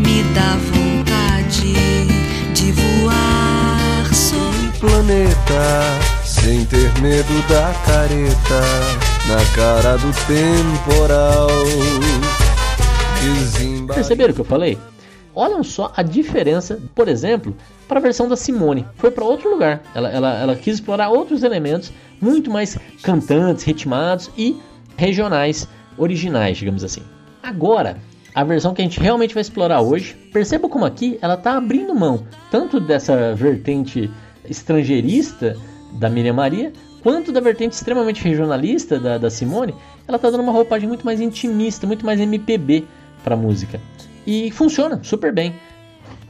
Me 0.05 0.23
dá 0.35 0.57
vontade 0.73 1.73
de 2.53 2.71
voar 2.73 4.13
sobre 4.13 4.67
o 4.67 4.71
planeta, 4.73 5.63
sem 6.25 6.65
ter 6.65 6.91
medo 6.99 7.47
da 7.47 7.73
careta, 7.85 8.61
na 9.25 9.55
cara 9.55 9.97
do 9.97 10.11
temporal. 10.27 11.47
Perceberam 13.95 14.31
o 14.31 14.33
que 14.35 14.41
eu 14.41 14.45
falei? 14.45 14.77
Olhem 15.33 15.63
só 15.63 15.91
a 15.95 16.01
diferença, 16.01 16.79
por 16.93 17.07
exemplo, 17.07 17.55
para 17.87 17.99
a 17.99 18.01
versão 18.01 18.27
da 18.27 18.35
Simone. 18.35 18.85
Foi 18.95 19.11
para 19.11 19.23
outro 19.23 19.49
lugar. 19.49 19.81
Ela, 19.95 20.09
ela, 20.09 20.39
ela 20.39 20.55
quis 20.55 20.75
explorar 20.75 21.09
outros 21.09 21.43
elementos 21.43 21.91
muito 22.19 22.51
mais 22.51 22.77
cantantes, 23.01 23.63
ritmados 23.63 24.29
e 24.37 24.59
regionais, 24.97 25.67
originais, 25.97 26.57
digamos 26.57 26.83
assim. 26.83 27.01
Agora, 27.41 27.97
a 28.33 28.43
versão 28.43 28.73
que 28.73 28.81
a 28.81 28.85
gente 28.85 28.99
realmente 28.99 29.33
vai 29.33 29.41
explorar 29.41 29.81
hoje, 29.81 30.15
perceba 30.31 30.69
como 30.69 30.85
aqui 30.85 31.17
ela 31.21 31.33
está 31.33 31.57
abrindo 31.57 31.93
mão 31.93 32.25
tanto 32.49 32.79
dessa 32.79 33.33
vertente 33.35 34.09
estrangeirista 34.47 35.57
da 35.93 36.09
Miriam 36.09 36.33
Maria, 36.33 36.71
quanto 37.01 37.31
da 37.31 37.39
vertente 37.39 37.73
extremamente 37.73 38.23
regionalista 38.23 38.99
da, 38.99 39.17
da 39.17 39.29
Simone, 39.29 39.73
ela 40.07 40.17
está 40.17 40.29
dando 40.29 40.43
uma 40.43 40.51
roupagem 40.51 40.87
muito 40.87 41.05
mais 41.05 41.19
intimista, 41.19 41.85
muito 41.85 42.05
mais 42.05 42.19
MPB 42.19 42.85
para 43.23 43.35
a 43.35 43.37
música. 43.37 43.79
E 44.25 44.51
funciona 44.51 44.99
super 45.03 45.33
bem. 45.33 45.55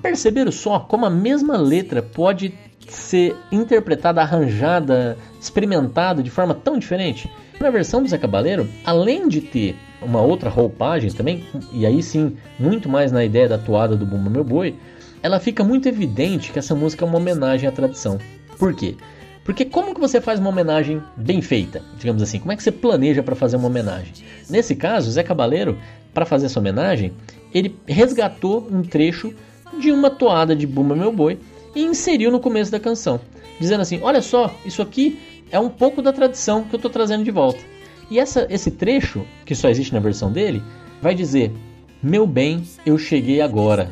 Perceberam 0.01 0.51
só 0.51 0.79
como 0.79 1.05
a 1.05 1.09
mesma 1.09 1.57
letra 1.57 2.01
pode 2.01 2.53
ser 2.87 3.35
interpretada, 3.51 4.21
arranjada, 4.21 5.17
experimentada 5.39 6.23
de 6.23 6.29
forma 6.29 6.53
tão 6.53 6.77
diferente? 6.77 7.29
Na 7.59 7.69
versão 7.69 8.01
do 8.01 8.09
Zé 8.09 8.17
Cabaleiro, 8.17 8.67
além 8.83 9.27
de 9.27 9.39
ter 9.41 9.75
uma 10.01 10.21
outra 10.21 10.49
roupagem 10.49 11.11
também, 11.11 11.45
e 11.71 11.85
aí 11.85 12.01
sim, 12.01 12.35
muito 12.59 12.89
mais 12.89 13.11
na 13.11 13.23
ideia 13.23 13.47
da 13.47 13.57
toada 13.57 13.95
do 13.95 14.05
Bumba 14.05 14.29
Meu 14.29 14.43
Boi, 14.43 14.75
ela 15.21 15.39
fica 15.39 15.63
muito 15.63 15.87
evidente 15.87 16.51
que 16.51 16.57
essa 16.57 16.73
música 16.73 17.05
é 17.05 17.07
uma 17.07 17.17
homenagem 17.17 17.69
à 17.69 17.71
tradição. 17.71 18.17
Por 18.57 18.73
quê? 18.73 18.95
Porque 19.43 19.65
como 19.65 19.93
que 19.93 19.99
você 19.99 20.19
faz 20.19 20.39
uma 20.39 20.49
homenagem 20.49 21.01
bem 21.15 21.41
feita, 21.41 21.81
digamos 21.97 22.21
assim? 22.21 22.39
Como 22.39 22.51
é 22.51 22.55
que 22.55 22.63
você 22.63 22.71
planeja 22.71 23.23
para 23.23 23.35
fazer 23.35 23.57
uma 23.57 23.67
homenagem? 23.67 24.13
Nesse 24.49 24.75
caso, 24.75 25.11
Zé 25.11 25.23
Cabaleiro, 25.23 25.77
para 26.13 26.25
fazer 26.25 26.47
essa 26.47 26.59
homenagem, 26.59 27.13
ele 27.53 27.75
resgatou 27.87 28.67
um 28.71 28.81
trecho 28.81 29.33
de 29.79 29.91
uma 29.91 30.09
toada 30.09 30.55
de 30.55 30.67
Bumba 30.67 30.95
Meu 30.95 31.11
Boi 31.11 31.39
e 31.75 31.83
inseriu 31.83 32.31
no 32.31 32.39
começo 32.39 32.71
da 32.71 32.79
canção, 32.79 33.19
dizendo 33.59 33.81
assim: 33.81 33.99
Olha 34.01 34.21
só, 34.21 34.53
isso 34.65 34.81
aqui 34.81 35.19
é 35.51 35.59
um 35.59 35.69
pouco 35.69 36.01
da 36.01 36.13
tradição 36.13 36.63
que 36.63 36.73
eu 36.73 36.77
estou 36.77 36.91
trazendo 36.91 37.23
de 37.23 37.31
volta. 37.31 37.59
E 38.09 38.19
essa, 38.19 38.45
esse 38.49 38.71
trecho, 38.71 39.25
que 39.45 39.55
só 39.55 39.69
existe 39.69 39.93
na 39.93 39.99
versão 39.99 40.31
dele, 40.31 40.61
vai 41.01 41.15
dizer: 41.15 41.51
Meu 42.01 42.27
bem, 42.27 42.63
eu 42.85 42.97
cheguei 42.97 43.41
agora, 43.41 43.91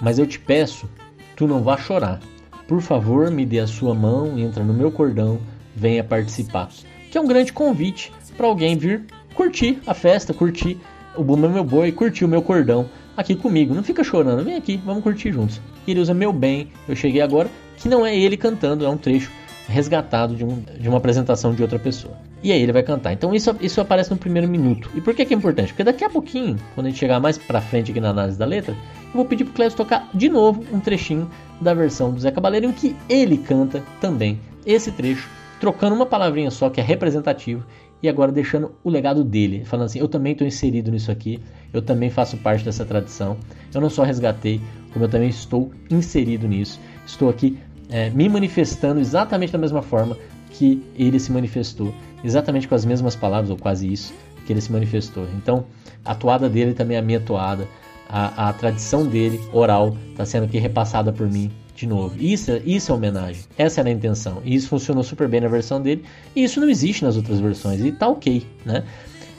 mas 0.00 0.18
eu 0.18 0.26
te 0.26 0.38
peço, 0.38 0.88
tu 1.36 1.46
não 1.46 1.62
vá 1.62 1.76
chorar. 1.76 2.20
Por 2.66 2.80
favor, 2.80 3.30
me 3.30 3.44
dê 3.44 3.58
a 3.60 3.66
sua 3.66 3.94
mão, 3.94 4.38
entra 4.38 4.62
no 4.62 4.72
meu 4.72 4.92
cordão, 4.92 5.40
venha 5.74 6.04
participar. 6.04 6.68
Que 7.10 7.18
é 7.18 7.20
um 7.20 7.26
grande 7.26 7.52
convite 7.52 8.12
para 8.36 8.46
alguém 8.46 8.76
vir 8.76 9.04
curtir 9.34 9.80
a 9.86 9.94
festa, 9.94 10.32
curtir 10.32 10.78
o 11.16 11.22
Bumba 11.22 11.48
Meu 11.48 11.64
Boi, 11.64 11.92
curtir 11.92 12.24
o 12.24 12.28
meu 12.28 12.42
cordão 12.42 12.88
aqui 13.16 13.34
comigo. 13.34 13.74
Não 13.74 13.82
fica 13.82 14.02
chorando, 14.02 14.44
vem 14.44 14.56
aqui, 14.56 14.80
vamos 14.84 15.02
curtir 15.02 15.32
juntos. 15.32 15.60
Ele 15.86 16.00
usa 16.00 16.14
Meu 16.14 16.32
Bem, 16.32 16.68
Eu 16.88 16.96
Cheguei 16.96 17.20
Agora, 17.20 17.48
que 17.76 17.88
não 17.88 18.04
é 18.04 18.16
ele 18.16 18.36
cantando, 18.36 18.84
é 18.84 18.88
um 18.88 18.96
trecho 18.96 19.30
resgatado 19.68 20.34
de, 20.34 20.44
um, 20.44 20.62
de 20.78 20.88
uma 20.88 20.98
apresentação 20.98 21.54
de 21.54 21.62
outra 21.62 21.78
pessoa. 21.78 22.14
E 22.42 22.52
aí 22.52 22.60
ele 22.60 22.72
vai 22.72 22.82
cantar. 22.82 23.12
Então 23.12 23.34
isso, 23.34 23.54
isso 23.60 23.80
aparece 23.80 24.10
no 24.10 24.16
primeiro 24.16 24.48
minuto. 24.48 24.90
E 24.94 25.00
por 25.00 25.14
que, 25.14 25.24
que 25.24 25.32
é 25.32 25.36
importante? 25.36 25.68
Porque 25.68 25.84
daqui 25.84 26.04
a 26.04 26.10
pouquinho, 26.10 26.56
quando 26.74 26.86
a 26.86 26.90
gente 26.90 26.98
chegar 26.98 27.20
mais 27.20 27.38
pra 27.38 27.60
frente 27.60 27.90
aqui 27.90 28.00
na 28.00 28.10
análise 28.10 28.38
da 28.38 28.46
letra, 28.46 28.72
eu 28.72 29.14
vou 29.14 29.24
pedir 29.24 29.44
pro 29.44 29.52
Clécio 29.52 29.76
tocar 29.76 30.08
de 30.12 30.28
novo 30.28 30.64
um 30.72 30.80
trechinho 30.80 31.30
da 31.60 31.74
versão 31.74 32.12
do 32.12 32.20
Zé 32.20 32.30
Cabaleiro 32.30 32.66
em 32.66 32.72
que 32.72 32.96
ele 33.08 33.36
canta 33.38 33.82
também 34.00 34.40
esse 34.66 34.90
trecho, 34.90 35.28
trocando 35.60 35.94
uma 35.94 36.06
palavrinha 36.06 36.50
só 36.50 36.68
que 36.70 36.80
é 36.80 36.84
representativo 36.84 37.64
e 38.02 38.08
agora 38.08 38.32
deixando 38.32 38.72
o 38.82 38.90
legado 38.90 39.22
dele, 39.22 39.64
falando 39.64 39.86
assim: 39.86 39.98
eu 39.98 40.08
também 40.08 40.32
estou 40.32 40.46
inserido 40.46 40.90
nisso 40.90 41.10
aqui, 41.10 41.40
eu 41.72 41.82
também 41.82 42.10
faço 42.10 42.36
parte 42.38 42.64
dessa 42.64 42.84
tradição, 42.84 43.36
eu 43.72 43.80
não 43.80 43.90
só 43.90 44.02
resgatei, 44.02 44.60
como 44.92 45.04
eu 45.04 45.08
também 45.08 45.28
estou 45.28 45.70
inserido 45.90 46.48
nisso, 46.48 46.80
estou 47.06 47.28
aqui 47.28 47.58
é, 47.88 48.10
me 48.10 48.28
manifestando 48.28 49.00
exatamente 49.00 49.52
da 49.52 49.58
mesma 49.58 49.82
forma 49.82 50.16
que 50.50 50.82
ele 50.96 51.18
se 51.18 51.30
manifestou, 51.30 51.94
exatamente 52.24 52.66
com 52.66 52.74
as 52.74 52.84
mesmas 52.84 53.14
palavras, 53.14 53.50
ou 53.50 53.56
quase 53.56 53.90
isso, 53.90 54.12
que 54.46 54.52
ele 54.52 54.60
se 54.60 54.72
manifestou. 54.72 55.26
Então, 55.36 55.64
a 56.04 56.14
toada 56.14 56.48
dele 56.48 56.74
também 56.74 56.96
é 56.96 57.00
a 57.00 57.02
minha 57.02 57.20
toada, 57.20 57.66
a, 58.08 58.48
a 58.48 58.52
tradição 58.52 59.06
dele, 59.06 59.40
oral, 59.52 59.96
está 60.10 60.24
sendo 60.24 60.44
aqui 60.44 60.58
repassada 60.58 61.12
por 61.12 61.28
mim 61.28 61.50
de 61.80 61.86
novo. 61.86 62.14
Isso, 62.22 62.50
isso 62.64 62.92
é 62.92 62.94
homenagem. 62.94 63.42
Essa 63.56 63.80
era 63.80 63.88
a 63.88 63.92
intenção. 63.92 64.42
E 64.44 64.54
isso 64.54 64.68
funcionou 64.68 65.02
super 65.02 65.26
bem 65.26 65.40
na 65.40 65.48
versão 65.48 65.80
dele. 65.80 66.04
E 66.36 66.44
isso 66.44 66.60
não 66.60 66.68
existe 66.68 67.02
nas 67.02 67.16
outras 67.16 67.40
versões. 67.40 67.82
E 67.82 67.90
tá 67.90 68.06
ok, 68.06 68.46
né? 68.66 68.84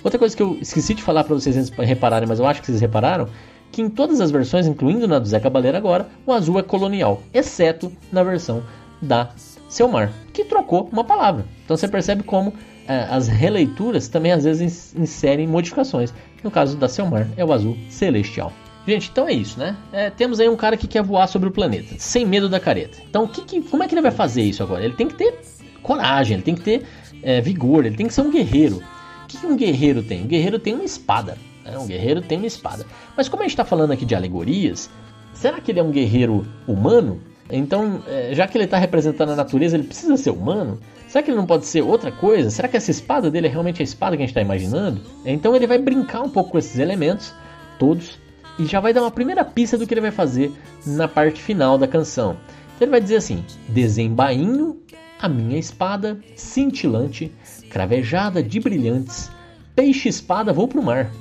Outra 0.03 0.17
coisa 0.17 0.35
que 0.35 0.41
eu 0.41 0.57
esqueci 0.59 0.95
de 0.95 1.03
falar 1.03 1.23
para 1.23 1.35
vocês 1.35 1.69
repararem, 1.69 2.27
mas 2.27 2.39
eu 2.39 2.47
acho 2.47 2.61
que 2.61 2.65
vocês 2.65 2.81
repararam, 2.81 3.27
que 3.71 3.81
em 3.81 3.89
todas 3.89 4.19
as 4.19 4.31
versões, 4.31 4.65
incluindo 4.65 5.07
na 5.07 5.19
do 5.19 5.27
Zé 5.27 5.39
Cabaleiro 5.39 5.77
agora, 5.77 6.09
o 6.25 6.33
azul 6.33 6.57
é 6.57 6.63
colonial, 6.63 7.21
exceto 7.31 7.91
na 8.11 8.23
versão 8.23 8.63
da 8.99 9.29
Selmar, 9.69 10.11
que 10.33 10.43
trocou 10.43 10.89
uma 10.91 11.03
palavra. 11.03 11.45
Então 11.63 11.77
você 11.77 11.87
percebe 11.87 12.23
como 12.23 12.53
é, 12.87 13.05
as 13.09 13.27
releituras 13.27 14.07
também 14.07 14.31
às 14.31 14.43
vezes 14.43 14.95
inserem 14.95 15.47
modificações. 15.47 16.11
No 16.43 16.49
caso 16.49 16.75
da 16.75 16.89
Selmar, 16.89 17.27
é 17.37 17.45
o 17.45 17.53
azul 17.53 17.77
celestial. 17.87 18.51
Gente, 18.91 19.09
então 19.09 19.25
é 19.25 19.31
isso, 19.31 19.57
né? 19.57 19.77
É, 19.93 20.09
temos 20.09 20.41
aí 20.41 20.49
um 20.49 20.55
cara 20.57 20.75
que 20.75 20.85
quer 20.85 21.01
voar 21.01 21.25
sobre 21.25 21.47
o 21.47 21.51
planeta, 21.51 21.95
sem 21.97 22.25
medo 22.25 22.49
da 22.49 22.59
careta. 22.59 22.97
Então, 23.09 23.25
que, 23.25 23.41
que, 23.41 23.61
como 23.61 23.83
é 23.83 23.87
que 23.87 23.93
ele 23.93 24.01
vai 24.01 24.11
fazer 24.11 24.41
isso 24.41 24.61
agora? 24.61 24.83
Ele 24.83 24.95
tem 24.95 25.07
que 25.07 25.13
ter 25.13 25.39
coragem, 25.81 26.35
ele 26.35 26.43
tem 26.43 26.55
que 26.55 26.61
ter 26.61 26.85
é, 27.23 27.39
vigor, 27.39 27.85
ele 27.85 27.95
tem 27.95 28.05
que 28.05 28.13
ser 28.13 28.19
um 28.19 28.29
guerreiro. 28.29 28.83
O 29.23 29.27
que, 29.29 29.37
que 29.37 29.45
um 29.45 29.55
guerreiro 29.55 30.03
tem? 30.03 30.23
Um 30.23 30.27
guerreiro 30.27 30.59
tem 30.59 30.73
uma 30.73 30.83
espada. 30.83 31.37
Né? 31.63 31.77
Um 31.77 31.87
guerreiro 31.87 32.21
tem 32.21 32.37
uma 32.37 32.47
espada. 32.47 32.85
Mas 33.15 33.29
como 33.29 33.43
a 33.43 33.45
gente 33.45 33.53
está 33.53 33.63
falando 33.63 33.91
aqui 33.91 34.03
de 34.03 34.13
alegorias, 34.13 34.89
será 35.33 35.61
que 35.61 35.71
ele 35.71 35.79
é 35.79 35.83
um 35.83 35.91
guerreiro 35.91 36.45
humano? 36.67 37.21
Então, 37.49 38.03
é, 38.09 38.35
já 38.35 38.45
que 38.45 38.57
ele 38.57 38.65
está 38.65 38.77
representando 38.77 39.29
a 39.29 39.37
natureza, 39.37 39.77
ele 39.77 39.87
precisa 39.87 40.17
ser 40.17 40.31
humano? 40.31 40.81
Será 41.07 41.23
que 41.23 41.31
ele 41.31 41.37
não 41.37 41.45
pode 41.45 41.65
ser 41.65 41.81
outra 41.81 42.11
coisa? 42.11 42.49
Será 42.49 42.67
que 42.67 42.75
essa 42.75 42.91
espada 42.91 43.31
dele 43.31 43.47
é 43.47 43.49
realmente 43.49 43.81
a 43.81 43.85
espada 43.85 44.17
que 44.17 44.23
a 44.23 44.25
gente 44.25 44.31
está 44.31 44.41
imaginando? 44.41 44.99
Então 45.23 45.55
ele 45.55 45.65
vai 45.65 45.77
brincar 45.77 46.23
um 46.23 46.29
pouco 46.29 46.51
com 46.51 46.57
esses 46.57 46.77
elementos, 46.77 47.33
todos, 47.79 48.19
e 48.59 48.65
já 48.65 48.79
vai 48.79 48.93
dar 48.93 49.01
uma 49.01 49.11
primeira 49.11 49.43
pista 49.43 49.77
do 49.77 49.87
que 49.87 49.93
ele 49.93 50.01
vai 50.01 50.11
fazer 50.11 50.51
na 50.85 51.07
parte 51.07 51.41
final 51.41 51.77
da 51.77 51.87
canção. 51.87 52.37
Então 52.75 52.85
ele 52.85 52.91
vai 52.91 53.01
dizer 53.01 53.17
assim: 53.17 53.43
Desembainho 53.69 54.81
a 55.21 55.29
minha 55.29 55.59
espada, 55.59 56.19
cintilante, 56.35 57.31
cravejada 57.69 58.41
de 58.41 58.59
brilhantes, 58.59 59.29
peixe-espada 59.75 60.51
vou 60.51 60.67
pro 60.67 60.81
mar. 60.81 61.11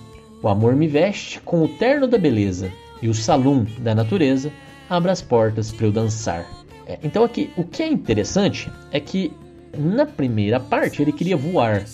O 0.42 0.48
amor 0.48 0.74
me 0.74 0.88
veste 0.88 1.38
com 1.40 1.62
o 1.62 1.68
terno 1.68 2.08
da 2.08 2.16
beleza, 2.16 2.72
e 3.02 3.08
o 3.10 3.14
salão 3.14 3.66
da 3.78 3.94
natureza 3.94 4.50
abre 4.88 5.10
as 5.10 5.20
portas 5.20 5.70
para 5.70 5.86
eu 5.86 5.92
dançar. 5.92 6.46
É, 6.86 6.98
então 7.04 7.22
aqui, 7.22 7.50
o 7.58 7.64
que 7.64 7.82
é 7.82 7.88
interessante 7.88 8.72
é 8.90 8.98
que 8.98 9.30
na 9.76 10.06
primeira 10.06 10.58
parte 10.58 11.02
ele 11.02 11.12
queria 11.12 11.36
voar, 11.36 11.84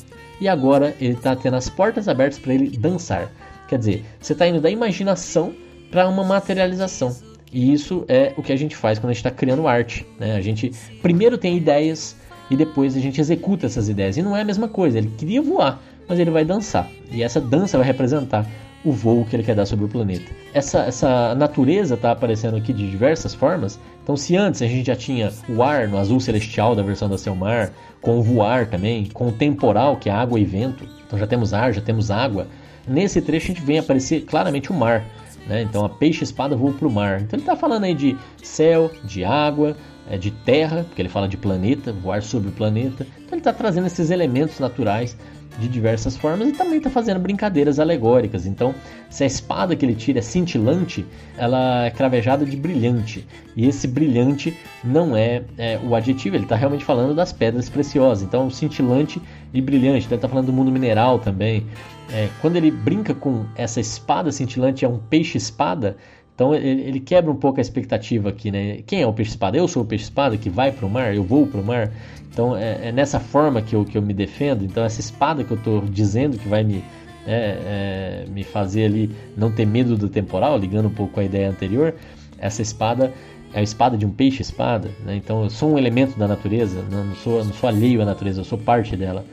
e 0.40 0.46
agora 0.46 0.94
ele 1.00 1.14
está 1.14 1.34
tendo 1.34 1.56
as 1.56 1.68
portas 1.68 2.06
abertas 2.06 2.38
para 2.38 2.54
ele 2.54 2.70
dançar. 2.78 3.32
Quer 3.68 3.78
dizer, 3.78 4.04
você 4.20 4.32
está 4.32 4.46
indo 4.46 4.60
da 4.60 4.70
imaginação 4.70 5.54
para 5.90 6.08
uma 6.08 6.24
materialização. 6.24 7.14
E 7.52 7.72
isso 7.72 8.04
é 8.08 8.32
o 8.36 8.42
que 8.42 8.52
a 8.52 8.56
gente 8.56 8.76
faz 8.76 8.98
quando 8.98 9.10
a 9.10 9.12
gente 9.12 9.24
está 9.24 9.30
criando 9.30 9.66
arte. 9.66 10.06
Né? 10.18 10.36
A 10.36 10.40
gente 10.40 10.72
primeiro 11.02 11.38
tem 11.38 11.56
ideias 11.56 12.16
e 12.50 12.56
depois 12.56 12.96
a 12.96 13.00
gente 13.00 13.20
executa 13.20 13.66
essas 13.66 13.88
ideias. 13.88 14.16
E 14.16 14.22
não 14.22 14.36
é 14.36 14.42
a 14.42 14.44
mesma 14.44 14.68
coisa. 14.68 14.98
Ele 14.98 15.10
queria 15.16 15.40
voar, 15.40 15.80
mas 16.08 16.18
ele 16.18 16.30
vai 16.30 16.44
dançar. 16.44 16.88
E 17.10 17.22
essa 17.22 17.40
dança 17.40 17.78
vai 17.78 17.86
representar 17.86 18.46
o 18.84 18.92
voo 18.92 19.24
que 19.24 19.34
ele 19.34 19.42
quer 19.42 19.54
dar 19.54 19.66
sobre 19.66 19.84
o 19.84 19.88
planeta. 19.88 20.30
Essa, 20.54 20.80
essa 20.84 21.34
natureza 21.34 21.94
está 21.94 22.12
aparecendo 22.12 22.56
aqui 22.56 22.72
de 22.72 22.88
diversas 22.88 23.34
formas. 23.34 23.80
Então, 24.02 24.16
se 24.16 24.36
antes 24.36 24.62
a 24.62 24.66
gente 24.66 24.86
já 24.86 24.94
tinha 24.94 25.32
o 25.48 25.62
ar 25.62 25.88
no 25.88 25.98
azul 25.98 26.20
celestial 26.20 26.76
da 26.76 26.82
versão 26.82 27.08
da 27.08 27.18
Selmar, 27.18 27.72
com 28.00 28.18
o 28.18 28.22
voar 28.22 28.68
também, 28.68 29.06
com 29.06 29.26
o 29.26 29.32
temporal, 29.32 29.96
que 29.96 30.08
é 30.08 30.12
água 30.12 30.38
e 30.38 30.44
vento. 30.44 30.86
Então 31.04 31.18
já 31.18 31.26
temos 31.26 31.52
ar, 31.52 31.72
já 31.72 31.80
temos 31.80 32.08
água. 32.08 32.46
Nesse 32.86 33.20
trecho 33.20 33.50
a 33.50 33.54
gente 33.54 33.64
vem 33.64 33.78
aparecer 33.78 34.22
claramente 34.22 34.70
o 34.70 34.74
mar. 34.74 35.04
Né? 35.46 35.62
Então 35.62 35.84
a 35.84 35.88
peixe-espada 35.88 36.56
voa 36.56 36.72
para 36.72 36.88
o 36.88 36.90
mar. 36.90 37.20
Então 37.20 37.36
ele 37.36 37.42
está 37.42 37.56
falando 37.56 37.84
aí 37.84 37.94
de 37.94 38.16
céu, 38.42 38.90
de 39.04 39.24
água, 39.24 39.76
é, 40.08 40.16
de 40.16 40.30
terra, 40.30 40.84
porque 40.84 41.02
ele 41.02 41.08
fala 41.08 41.28
de 41.28 41.36
planeta, 41.36 41.92
voar 41.92 42.22
sobre 42.22 42.48
o 42.48 42.52
planeta. 42.52 43.06
Então 43.18 43.30
ele 43.32 43.38
está 43.40 43.52
trazendo 43.52 43.86
esses 43.86 44.10
elementos 44.10 44.58
naturais 44.58 45.16
de 45.58 45.68
diversas 45.68 46.16
formas 46.16 46.48
e 46.48 46.52
também 46.52 46.78
está 46.78 46.90
fazendo 46.90 47.20
brincadeiras 47.20 47.78
alegóricas. 47.78 48.46
Então, 48.46 48.74
se 49.08 49.24
a 49.24 49.26
espada 49.26 49.74
que 49.74 49.84
ele 49.84 49.94
tira 49.94 50.18
é 50.18 50.22
cintilante, 50.22 51.04
ela 51.36 51.86
é 51.86 51.90
cravejada 51.90 52.44
de 52.44 52.56
brilhante. 52.56 53.26
E 53.56 53.66
esse 53.66 53.86
brilhante 53.86 54.56
não 54.84 55.16
é, 55.16 55.42
é 55.56 55.78
o 55.82 55.94
adjetivo, 55.94 56.36
ele 56.36 56.44
está 56.44 56.56
realmente 56.56 56.84
falando 56.84 57.14
das 57.14 57.32
pedras 57.32 57.68
preciosas. 57.68 58.22
Então, 58.22 58.50
cintilante 58.50 59.20
e 59.52 59.60
brilhante. 59.60 60.06
Ele 60.06 60.14
está 60.14 60.28
falando 60.28 60.46
do 60.46 60.52
mundo 60.52 60.70
mineral 60.70 61.18
também. 61.18 61.66
É, 62.12 62.28
quando 62.40 62.56
ele 62.56 62.70
brinca 62.70 63.14
com 63.14 63.46
essa 63.56 63.80
espada 63.80 64.30
cintilante, 64.30 64.84
é 64.84 64.88
um 64.88 64.98
peixe-espada. 64.98 65.96
Então 66.36 66.54
ele, 66.54 66.82
ele, 66.82 67.00
quebra 67.00 67.32
um 67.32 67.34
pouco 67.34 67.58
a 67.58 67.62
expectativa 67.62 68.28
aqui, 68.28 68.50
né? 68.50 68.82
Quem 68.86 69.00
é 69.00 69.06
o 69.06 69.12
peixe-espada? 69.12 69.56
Eu 69.56 69.66
sou 69.66 69.82
o 69.82 69.86
peixe-espada 69.86 70.36
que 70.36 70.50
vai 70.50 70.70
para 70.70 70.84
o 70.84 70.90
mar, 70.90 71.14
eu 71.14 71.24
vou 71.24 71.46
para 71.46 71.58
o 71.58 71.64
mar. 71.64 71.90
Então 72.30 72.54
é, 72.54 72.88
é, 72.88 72.92
nessa 72.92 73.18
forma 73.18 73.62
que 73.62 73.74
eu, 73.74 73.86
que 73.86 73.96
eu 73.96 74.02
me 74.02 74.12
defendo. 74.12 74.62
Então 74.62 74.84
essa 74.84 75.00
espada 75.00 75.42
que 75.42 75.50
eu 75.50 75.56
estou 75.56 75.80
dizendo 75.80 76.36
que 76.36 76.46
vai 76.46 76.62
me, 76.62 76.84
é, 77.26 78.26
é, 78.26 78.26
me 78.28 78.44
fazer 78.44 78.84
ali 78.84 79.10
não 79.34 79.50
ter 79.50 79.64
medo 79.64 79.96
do 79.96 80.10
temporal, 80.10 80.58
ligando 80.58 80.88
um 80.88 80.94
pouco 80.94 81.14
com 81.14 81.20
a 81.20 81.24
ideia 81.24 81.48
anterior, 81.48 81.94
essa 82.38 82.60
espada 82.60 83.14
é 83.54 83.60
a 83.60 83.62
espada 83.62 83.96
de 83.96 84.04
um 84.04 84.10
peixe-espada. 84.10 84.90
Né? 85.06 85.16
Então 85.16 85.44
eu 85.44 85.48
sou 85.48 85.72
um 85.72 85.78
elemento 85.78 86.18
da 86.18 86.28
natureza, 86.28 86.84
não 86.90 87.14
sou, 87.14 87.42
não 87.42 87.54
sou 87.54 87.66
alheio 87.66 88.02
à 88.02 88.04
natureza, 88.04 88.42
eu 88.42 88.44
sou 88.44 88.58
parte 88.58 88.94
dela. 88.94 89.24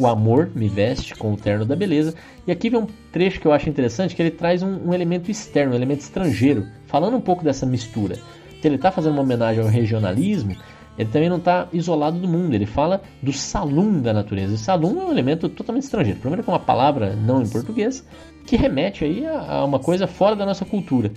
O 0.00 0.06
amor 0.06 0.50
me 0.54 0.66
veste 0.66 1.14
com 1.14 1.34
o 1.34 1.36
terno 1.36 1.66
da 1.66 1.76
beleza. 1.76 2.14
E 2.46 2.50
aqui 2.50 2.70
vem 2.70 2.80
um 2.80 2.86
trecho 3.12 3.38
que 3.38 3.46
eu 3.46 3.52
acho 3.52 3.68
interessante, 3.68 4.16
que 4.16 4.22
ele 4.22 4.30
traz 4.30 4.62
um, 4.62 4.88
um 4.88 4.94
elemento 4.94 5.30
externo, 5.30 5.72
um 5.72 5.76
elemento 5.76 6.00
estrangeiro, 6.00 6.66
falando 6.86 7.18
um 7.18 7.20
pouco 7.20 7.44
dessa 7.44 7.66
mistura. 7.66 8.14
Então, 8.48 8.70
ele 8.70 8.76
está 8.76 8.90
fazendo 8.90 9.12
uma 9.12 9.20
homenagem 9.20 9.62
ao 9.62 9.68
regionalismo, 9.68 10.56
ele 10.96 11.10
também 11.10 11.28
não 11.28 11.36
está 11.36 11.68
isolado 11.70 12.18
do 12.18 12.26
mundo, 12.26 12.54
ele 12.54 12.64
fala 12.64 13.02
do 13.22 13.30
salum 13.30 14.00
da 14.00 14.14
natureza. 14.14 14.54
E 14.54 14.56
salum 14.56 15.02
é 15.02 15.04
um 15.04 15.10
elemento 15.10 15.50
totalmente 15.50 15.82
estrangeiro. 15.82 16.18
Primeiro 16.18 16.42
que 16.42 16.48
é 16.48 16.52
uma 16.54 16.58
palavra 16.58 17.14
não 17.14 17.42
em 17.42 17.48
português, 17.50 18.02
que 18.46 18.56
remete 18.56 19.04
aí 19.04 19.26
a, 19.26 19.62
uma 19.66 19.78
coisa 19.78 20.06
fora 20.06 20.34
da 20.34 20.46
nossa 20.46 20.64
cultura. 20.64 21.12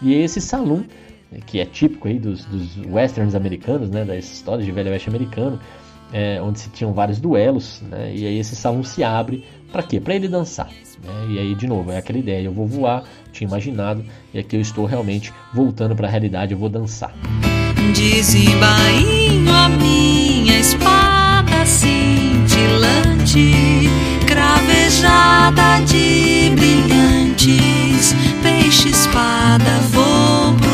E 0.00 0.14
esse 0.14 0.40
salum, 0.40 0.84
que 1.44 1.58
é 1.58 1.66
típico 1.66 2.06
aí 2.06 2.20
dos, 2.20 2.44
dos 2.44 2.76
westerns 2.86 3.34
americanos, 3.34 3.90
né, 3.90 4.04
das 4.04 4.32
histórias 4.32 4.64
de 4.64 4.70
velho 4.70 4.92
oeste 4.92 5.08
americano, 5.08 5.58
é, 6.12 6.40
onde 6.42 6.60
se 6.60 6.70
tinham 6.70 6.92
vários 6.92 7.20
duelos, 7.20 7.82
né, 7.82 8.12
e 8.14 8.26
aí 8.26 8.38
esse 8.38 8.56
salão 8.56 8.82
se 8.82 9.04
abre 9.04 9.44
para 9.70 9.82
quê? 9.82 10.00
Para 10.00 10.14
ele 10.14 10.28
dançar. 10.28 10.68
Né? 11.04 11.26
E 11.30 11.38
aí, 11.38 11.54
de 11.54 11.66
novo, 11.66 11.90
é 11.90 11.98
aquela 11.98 12.18
ideia: 12.18 12.44
eu 12.44 12.52
vou 12.52 12.66
voar, 12.66 13.04
tinha 13.32 13.46
imaginado, 13.46 14.04
e 14.32 14.38
aqui 14.38 14.56
eu 14.56 14.60
estou 14.60 14.84
realmente 14.86 15.32
voltando 15.54 15.94
para 15.94 16.08
a 16.08 16.10
realidade, 16.10 16.52
eu 16.52 16.58
vou 16.58 16.68
dançar. 16.68 17.14
Desembainho 17.94 19.50
a 19.52 19.68
minha 19.68 20.58
espada 20.58 21.64
cintilante, 21.64 23.52
cravejada 24.26 25.84
de 25.84 26.50
brilhantes, 26.54 28.14
peixe 28.42 28.88
espada 28.90 29.78
vou 29.90 30.67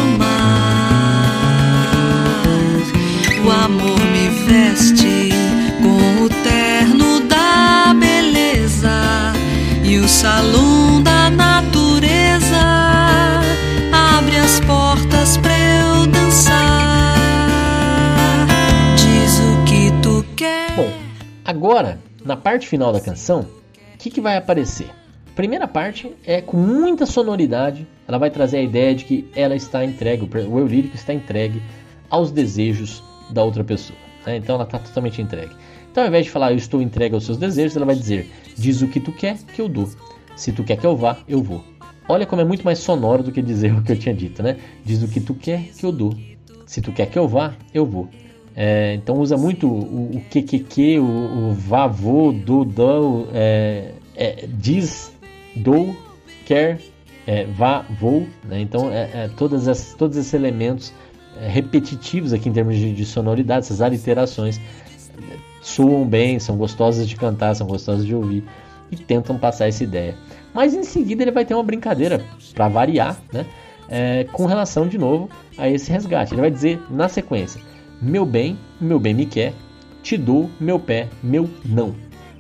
Agora, 21.65 21.99
na 22.23 22.37
parte 22.37 22.69
final 22.69 22.93
da 22.93 23.01
canção, 23.01 23.41
o 23.95 23.97
que, 23.97 24.11
que 24.11 24.21
vai 24.21 24.37
aparecer? 24.37 24.87
primeira 25.35 25.67
parte 25.67 26.15
é 26.23 26.43
com 26.43 26.59
muita 26.59 27.07
sonoridade, 27.07 27.89
ela 28.07 28.19
vai 28.19 28.31
trazer 28.31 28.59
a 28.59 28.63
ideia 28.63 28.95
de 28.95 29.07
que 29.07 29.31
ela 29.35 29.57
está 29.57 29.83
entregue, 29.83 30.29
o 30.47 30.59
eu 30.59 30.67
lírico 30.67 30.95
está 30.95 31.15
entregue 31.15 31.63
aos 32.11 32.31
desejos 32.31 33.03
da 33.31 33.43
outra 33.43 33.65
pessoa. 33.65 33.99
Né? 34.27 34.37
Então 34.37 34.57
ela 34.57 34.65
está 34.65 34.79
totalmente 34.79 35.23
entregue. 35.23 35.55
Então 35.91 36.03
ao 36.03 36.09
invés 36.11 36.27
de 36.27 36.31
falar 36.31 36.53
eu 36.53 36.59
estou 36.59 36.83
entregue 36.83 37.15
aos 37.15 37.25
seus 37.25 37.39
desejos, 37.39 37.75
ela 37.75 37.87
vai 37.87 37.97
dizer 37.97 38.31
diz 38.55 38.83
o 38.83 38.89
que 38.89 39.01
tu 39.01 39.11
quer 39.11 39.39
que 39.39 39.63
eu 39.63 39.67
dou. 39.67 39.89
Se 40.37 40.53
tu 40.53 40.65
quer 40.65 40.77
que 40.77 40.87
eu 40.87 40.95
vá, 40.95 41.17
eu 41.27 41.43
vou. 41.43 41.65
Olha 42.07 42.27
como 42.27 42.43
é 42.43 42.45
muito 42.45 42.63
mais 42.63 42.79
sonoro 42.79 43.23
do 43.23 43.33
que 43.33 43.41
dizer 43.41 43.73
o 43.75 43.83
que 43.83 43.93
eu 43.93 43.99
tinha 43.99 44.15
dito, 44.15 44.43
né? 44.43 44.59
Diz 44.85 45.03
o 45.03 45.09
que 45.09 45.19
tu 45.19 45.35
quer 45.35 45.63
que 45.69 45.87
eu 45.87 45.91
dou. 45.91 46.15
Se 46.67 46.83
tu 46.83 46.93
quer 46.93 47.07
que 47.07 47.19
eu 47.19 47.27
vá, 47.27 47.55
eu 47.73 47.87
vou. 47.87 48.11
É, 48.57 48.95
então 48.95 49.19
usa 49.19 49.37
muito 49.37 49.67
o, 49.67 50.23
que, 50.31 50.43
que, 50.43 50.99
o, 50.99 51.05
o 51.05 51.53
vavô, 51.55 52.33
do, 52.33 52.65
do, 52.65 53.27
é, 53.33 53.91
é, 54.15 54.47
diz, 54.49 55.13
dou, 55.57 55.95
quer, 56.47 56.79
é, 57.27 57.47
vá, 57.47 57.85
vou. 58.01 58.27
Né? 58.45 58.61
Então 58.61 58.91
é, 58.93 59.11
é, 59.13 59.31
todas 59.37 59.67
as, 59.67 59.95
todos 59.95 60.17
esses 60.17 60.33
elementos 60.33 60.93
é, 61.41 61.49
repetitivos 61.49 62.33
aqui 62.33 62.49
em 62.49 62.53
termos 62.53 62.77
de, 62.77 62.95
de 62.95 63.05
sonoridade, 63.05 63.67
essas 63.67 63.81
aliterações, 63.81 64.61
soam 65.61 66.07
bem, 66.07 66.39
são 66.39 66.57
gostosas 66.57 67.09
de 67.09 67.17
cantar, 67.17 67.57
são 67.57 67.67
gostosas 67.67 68.07
de 68.07 68.15
ouvir 68.15 68.45
e 68.93 68.97
tentam 68.97 69.37
passar 69.37 69.67
essa 69.67 69.83
ideia. 69.83 70.15
Mas 70.53 70.75
em 70.75 70.85
seguida 70.85 71.25
ele 71.25 71.33
vai 71.33 71.45
ter 71.45 71.55
uma 71.55 71.63
brincadeira 71.65 72.25
para 72.55 72.69
variar, 72.69 73.21
né? 73.33 73.45
com 74.33 74.47
relação 74.47 74.87
de 74.87 74.97
novo 74.97 75.29
a 75.59 75.69
esse 75.69 75.91
resgate. 75.91 76.33
Ele 76.33 76.41
vai 76.41 76.51
dizer 76.51 76.81
na 76.91 77.09
sequência 77.09 77.61
meu 78.01 78.25
bem, 78.27 78.59
meu 78.81 78.99
bem 78.99 79.15
me 79.15 79.27
quer, 79.27 79.53
te 80.03 80.17
dou 80.17 80.51
meu 80.61 80.79
pé, 80.79 81.09
meu 81.23 81.49
não. 81.65 81.95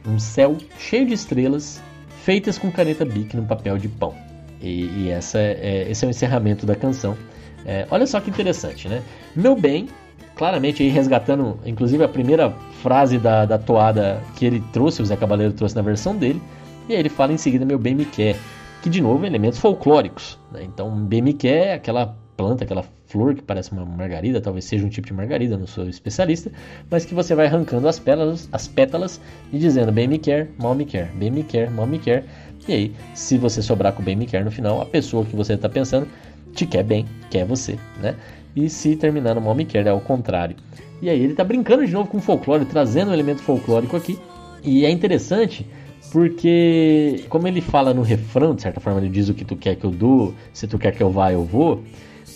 Um 0.06 0.18
céu 0.18 0.56
cheio 0.78 1.06
de 1.06 1.14
estrelas, 1.14 1.82
feitas 2.22 2.58
com 2.58 2.70
caneta 2.70 3.04
bic 3.04 3.36
no 3.36 3.44
papel 3.44 3.78
de 3.78 3.88
pão. 3.88 4.14
E, 4.60 4.84
e 4.84 5.10
essa 5.10 5.38
é, 5.38 5.86
esse 5.90 6.04
é 6.04 6.08
o 6.08 6.10
encerramento 6.10 6.66
da 6.66 6.74
canção. 6.74 7.16
É, 7.64 7.86
olha 7.90 8.06
só 8.06 8.20
que 8.20 8.30
interessante, 8.30 8.88
né? 8.88 9.02
Meu 9.34 9.56
bem 9.56 9.88
claramente 10.34 10.82
aí 10.82 10.88
resgatando, 10.88 11.58
inclusive 11.64 12.02
a 12.02 12.08
primeira 12.08 12.50
frase 12.82 13.18
da, 13.18 13.44
da 13.44 13.58
toada 13.58 14.20
que 14.36 14.44
ele 14.44 14.62
trouxe, 14.72 15.00
o 15.00 15.06
Zé 15.06 15.16
Cabaleiro 15.16 15.52
trouxe 15.52 15.76
na 15.76 15.82
versão 15.82 16.16
dele, 16.16 16.42
e 16.88 16.92
aí 16.92 16.98
ele 16.98 17.08
fala 17.08 17.32
em 17.32 17.38
seguida 17.38 17.64
meu 17.64 17.78
bem 17.78 17.94
me 17.94 18.04
quer, 18.04 18.36
que 18.82 18.90
de 18.90 19.00
novo 19.00 19.24
elementos 19.24 19.58
folclóricos, 19.58 20.38
né? 20.52 20.62
então 20.64 20.90
bem 20.90 21.22
me 21.22 21.32
quer 21.32 21.66
é 21.66 21.74
aquela 21.74 22.16
planta, 22.36 22.64
aquela 22.64 22.84
flor 23.06 23.34
que 23.34 23.42
parece 23.42 23.72
uma 23.72 23.84
margarida, 23.84 24.40
talvez 24.40 24.64
seja 24.64 24.84
um 24.84 24.88
tipo 24.88 25.06
de 25.06 25.12
margarida, 25.12 25.56
não 25.56 25.66
sou 25.66 25.88
especialista, 25.88 26.50
mas 26.90 27.04
que 27.04 27.14
você 27.14 27.34
vai 27.34 27.46
arrancando 27.46 27.88
as 27.88 27.98
pétalas, 27.98 28.48
as 28.52 28.66
pétalas 28.66 29.20
e 29.52 29.58
dizendo 29.58 29.92
bem 29.92 30.08
me 30.08 30.18
quer, 30.18 30.48
mal 30.58 30.74
me 30.74 30.84
quer, 30.84 31.10
bem 31.12 31.30
me 31.30 31.42
quer, 31.42 31.70
mal 31.70 31.86
me 31.86 31.98
quer. 31.98 32.24
E 32.66 32.72
aí, 32.72 32.92
se 33.14 33.36
você 33.38 33.60
sobrar 33.62 33.92
com 33.92 34.02
bem 34.02 34.16
me 34.16 34.26
quer 34.26 34.44
no 34.44 34.50
final, 34.50 34.80
a 34.80 34.86
pessoa 34.86 35.24
que 35.24 35.36
você 35.36 35.54
está 35.54 35.68
pensando 35.68 36.08
te 36.52 36.66
quer 36.66 36.82
bem, 36.82 37.06
quer 37.30 37.44
você, 37.44 37.78
né? 38.00 38.14
E 38.56 38.68
se 38.70 38.96
terminar 38.96 39.34
no 39.34 39.40
mal 39.40 39.54
me 39.54 39.64
quer, 39.64 39.86
é 39.86 39.92
o 39.92 40.00
contrário. 40.00 40.56
E 41.02 41.10
aí 41.10 41.20
ele 41.20 41.32
está 41.32 41.44
brincando 41.44 41.84
de 41.84 41.92
novo 41.92 42.08
com 42.08 42.20
folclore, 42.20 42.64
trazendo 42.64 43.10
um 43.10 43.14
elemento 43.14 43.42
folclórico 43.42 43.96
aqui. 43.96 44.18
E 44.62 44.86
é 44.86 44.90
interessante 44.90 45.66
porque, 46.12 47.24
como 47.28 47.48
ele 47.48 47.60
fala 47.60 47.92
no 47.92 48.02
refrão, 48.02 48.54
de 48.54 48.62
certa 48.62 48.80
forma, 48.80 49.00
ele 49.00 49.08
diz 49.08 49.28
o 49.28 49.34
que 49.34 49.44
tu 49.44 49.56
quer 49.56 49.74
que 49.74 49.84
eu 49.84 49.90
dou, 49.90 50.32
se 50.52 50.66
tu 50.68 50.78
quer 50.78 50.92
que 50.92 51.02
eu 51.02 51.10
vá, 51.10 51.32
eu 51.32 51.44
vou 51.44 51.82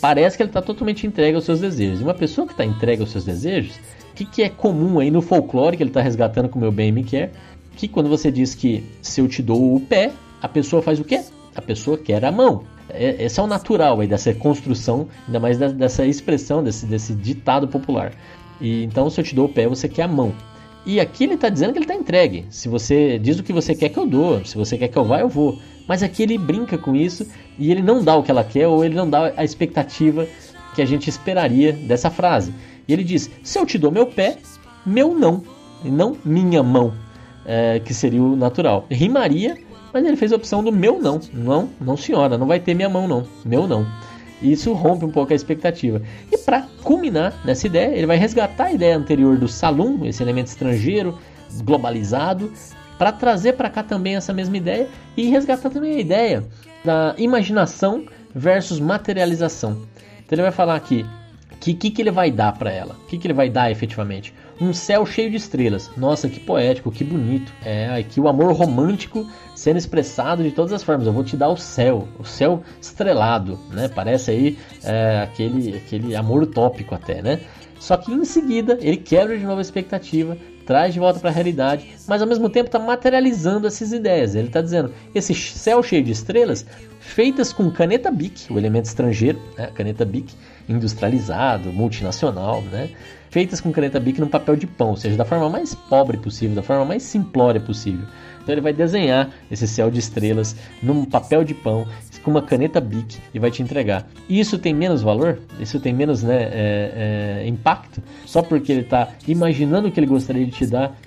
parece 0.00 0.36
que 0.36 0.42
ele 0.42 0.50
está 0.50 0.62
totalmente 0.62 1.06
entregue 1.06 1.36
aos 1.36 1.44
seus 1.44 1.60
desejos. 1.60 2.00
E 2.00 2.04
uma 2.04 2.14
pessoa 2.14 2.46
que 2.46 2.52
está 2.52 2.64
entregue 2.64 3.02
aos 3.02 3.10
seus 3.10 3.24
desejos, 3.24 3.76
o 4.10 4.14
que, 4.14 4.24
que 4.24 4.42
é 4.42 4.48
comum 4.48 4.98
aí 4.98 5.10
no 5.10 5.22
folclore 5.22 5.76
que 5.76 5.82
ele 5.82 5.90
está 5.90 6.00
resgatando 6.00 6.48
com 6.48 6.58
o 6.58 6.62
meu 6.62 6.72
bem 6.72 6.90
me 6.90 7.04
quer? 7.04 7.32
Que 7.76 7.86
quando 7.86 8.08
você 8.08 8.30
diz 8.30 8.54
que 8.54 8.84
se 9.00 9.20
eu 9.20 9.28
te 9.28 9.42
dou 9.42 9.76
o 9.76 9.80
pé, 9.80 10.12
a 10.42 10.48
pessoa 10.48 10.82
faz 10.82 10.98
o 10.98 11.04
quê? 11.04 11.22
A 11.54 11.62
pessoa 11.62 11.96
quer 11.96 12.24
a 12.24 12.32
mão. 12.32 12.64
É, 12.88 13.24
esse 13.24 13.38
é 13.38 13.42
o 13.42 13.46
natural 13.46 14.00
aí 14.00 14.06
dessa 14.06 14.32
construção, 14.34 15.08
ainda 15.26 15.38
mais 15.38 15.58
dessa 15.58 16.04
expressão, 16.04 16.62
desse, 16.62 16.86
desse 16.86 17.14
ditado 17.14 17.68
popular. 17.68 18.12
E 18.60 18.84
então, 18.84 19.08
se 19.10 19.20
eu 19.20 19.24
te 19.24 19.34
dou 19.34 19.46
o 19.46 19.48
pé, 19.48 19.68
você 19.68 19.88
quer 19.88 20.02
a 20.02 20.08
mão. 20.08 20.32
E 20.86 21.00
aqui 21.00 21.24
ele 21.24 21.34
está 21.34 21.48
dizendo 21.48 21.72
que 21.72 21.78
ele 21.78 21.84
está 21.84 21.94
entregue. 21.94 22.46
Se 22.50 22.68
você 22.68 23.18
diz 23.18 23.38
o 23.38 23.42
que 23.42 23.52
você 23.52 23.74
quer 23.74 23.90
que 23.90 23.98
eu 23.98 24.06
dou, 24.06 24.44
se 24.44 24.56
você 24.56 24.78
quer 24.78 24.88
que 24.88 24.96
eu 24.96 25.04
vá, 25.04 25.20
eu 25.20 25.28
vou. 25.28 25.58
Mas 25.88 26.02
aqui 26.02 26.22
ele 26.22 26.36
brinca 26.36 26.76
com 26.76 26.94
isso 26.94 27.26
e 27.58 27.72
ele 27.72 27.82
não 27.82 28.04
dá 28.04 28.14
o 28.14 28.22
que 28.22 28.30
ela 28.30 28.44
quer 28.44 28.68
ou 28.68 28.84
ele 28.84 28.94
não 28.94 29.08
dá 29.08 29.32
a 29.34 29.42
expectativa 29.42 30.28
que 30.74 30.82
a 30.82 30.86
gente 30.86 31.08
esperaria 31.08 31.72
dessa 31.72 32.10
frase. 32.10 32.52
E 32.86 32.92
ele 32.92 33.02
diz: 33.02 33.30
Se 33.42 33.58
eu 33.58 33.64
te 33.64 33.78
dou 33.78 33.90
meu 33.90 34.06
pé, 34.06 34.36
meu 34.84 35.14
não, 35.14 35.42
e 35.82 35.90
não 35.90 36.16
minha 36.24 36.62
mão, 36.62 36.92
é, 37.44 37.80
que 37.80 37.94
seria 37.94 38.22
o 38.22 38.36
natural. 38.36 38.86
Rimaria, 38.90 39.56
mas 39.92 40.04
ele 40.04 40.16
fez 40.16 40.32
a 40.32 40.36
opção 40.36 40.62
do 40.62 40.70
meu 40.70 41.00
não. 41.00 41.18
Não, 41.32 41.70
não 41.80 41.96
senhora, 41.96 42.36
não 42.36 42.46
vai 42.46 42.60
ter 42.60 42.74
minha 42.74 42.88
mão 42.88 43.08
não, 43.08 43.26
meu 43.44 43.66
não. 43.66 43.86
Isso 44.40 44.72
rompe 44.72 45.04
um 45.04 45.10
pouco 45.10 45.32
a 45.32 45.36
expectativa. 45.36 46.00
E 46.30 46.38
para 46.38 46.66
culminar 46.84 47.34
nessa 47.44 47.66
ideia, 47.66 47.96
ele 47.96 48.06
vai 48.06 48.16
resgatar 48.16 48.66
a 48.66 48.72
ideia 48.72 48.96
anterior 48.96 49.36
do 49.36 49.48
salão, 49.48 50.04
esse 50.04 50.22
elemento 50.22 50.46
estrangeiro, 50.46 51.18
globalizado, 51.64 52.52
para 52.98 53.12
trazer 53.12 53.52
para 53.54 53.70
cá 53.70 53.82
também 53.82 54.16
essa 54.16 54.32
mesma 54.32 54.56
ideia 54.56 54.88
e 55.16 55.28
resgatar 55.28 55.70
também 55.70 55.94
a 55.94 56.00
ideia 56.00 56.44
da 56.84 57.14
imaginação 57.16 58.04
versus 58.34 58.80
materialização. 58.80 59.82
Então 60.24 60.36
ele 60.36 60.42
vai 60.42 60.52
falar 60.52 60.74
aqui 60.74 61.06
que 61.60 61.74
que, 61.74 61.90
que 61.90 62.02
ele 62.02 62.10
vai 62.10 62.30
dar 62.30 62.52
para 62.52 62.70
ela, 62.70 62.94
o 62.94 63.06
que, 63.06 63.18
que 63.18 63.26
ele 63.26 63.34
vai 63.34 63.48
dar 63.48 63.70
efetivamente. 63.70 64.32
Um 64.60 64.72
céu 64.72 65.06
cheio 65.06 65.30
de 65.30 65.36
estrelas. 65.36 65.90
Nossa, 65.96 66.28
que 66.28 66.40
poético, 66.40 66.90
que 66.90 67.04
bonito. 67.04 67.52
É, 67.64 67.88
aqui 67.88 68.20
o 68.20 68.28
amor 68.28 68.52
romântico 68.52 69.28
sendo 69.54 69.76
expressado 69.76 70.42
de 70.42 70.50
todas 70.50 70.72
as 70.72 70.82
formas. 70.82 71.06
Eu 71.06 71.12
vou 71.12 71.22
te 71.22 71.36
dar 71.36 71.48
o 71.48 71.56
céu, 71.56 72.08
o 72.18 72.24
céu 72.24 72.62
estrelado, 72.80 73.58
né? 73.70 73.88
Parece 73.88 74.30
aí 74.32 74.58
é, 74.82 75.20
aquele, 75.22 75.76
aquele 75.76 76.16
amor 76.16 76.42
utópico 76.42 76.94
até, 76.94 77.22
né? 77.22 77.40
Só 77.78 77.96
que 77.96 78.12
em 78.12 78.24
seguida 78.24 78.78
ele 78.80 78.96
quebra 78.96 79.38
de 79.38 79.44
novo 79.44 79.58
a 79.58 79.62
expectativa, 79.62 80.36
traz 80.68 80.92
de 80.92 81.00
volta 81.00 81.18
para 81.18 81.30
a 81.30 81.32
realidade, 81.32 81.94
mas 82.06 82.20
ao 82.20 82.28
mesmo 82.28 82.50
tempo 82.50 82.66
está 82.66 82.78
materializando 82.78 83.66
essas 83.66 83.90
ideias. 83.90 84.34
Ele 84.34 84.48
está 84.48 84.60
dizendo: 84.60 84.92
esse 85.14 85.34
céu 85.34 85.82
cheio 85.82 86.04
de 86.04 86.12
estrelas, 86.12 86.66
feitas 87.00 87.54
com 87.54 87.70
caneta 87.70 88.10
Bic, 88.10 88.52
o 88.52 88.58
elemento 88.58 88.84
estrangeiro, 88.84 89.40
né? 89.56 89.70
caneta 89.74 90.04
Bic, 90.04 90.34
industrializado, 90.68 91.72
multinacional, 91.72 92.60
né? 92.70 92.90
feitas 93.30 93.62
com 93.62 93.72
caneta 93.72 93.98
Bic 93.98 94.20
num 94.20 94.28
papel 94.28 94.56
de 94.56 94.66
pão, 94.66 94.90
ou 94.90 94.96
seja, 94.96 95.16
da 95.16 95.24
forma 95.24 95.48
mais 95.48 95.74
pobre 95.74 96.18
possível, 96.18 96.54
da 96.54 96.62
forma 96.62 96.84
mais 96.84 97.02
simplória 97.02 97.60
possível. 97.62 98.06
Então 98.48 98.54
ele 98.54 98.62
vai 98.62 98.72
desenhar 98.72 99.28
esse 99.50 99.68
céu 99.68 99.90
de 99.90 99.98
estrelas 99.98 100.56
num 100.82 101.04
papel 101.04 101.44
de 101.44 101.52
pão 101.52 101.86
com 102.22 102.30
uma 102.30 102.40
caneta 102.40 102.80
Bic 102.80 103.18
e 103.34 103.38
vai 103.38 103.50
te 103.50 103.62
entregar. 103.62 104.08
E 104.26 104.40
isso 104.40 104.58
tem 104.58 104.72
menos 104.72 105.02
valor? 105.02 105.38
Isso 105.60 105.78
tem 105.78 105.92
menos 105.92 106.22
né, 106.22 106.44
é, 106.44 107.42
é, 107.42 107.46
impacto? 107.46 108.02
Só 108.24 108.40
porque 108.40 108.72
ele 108.72 108.80
está 108.80 109.10
imaginando 109.26 109.88
o 109.88 109.92
que 109.92 110.00
ele 110.00 110.06
gostaria 110.06 110.46
de 110.46 110.50
te 110.50 110.66
dar 110.66 110.98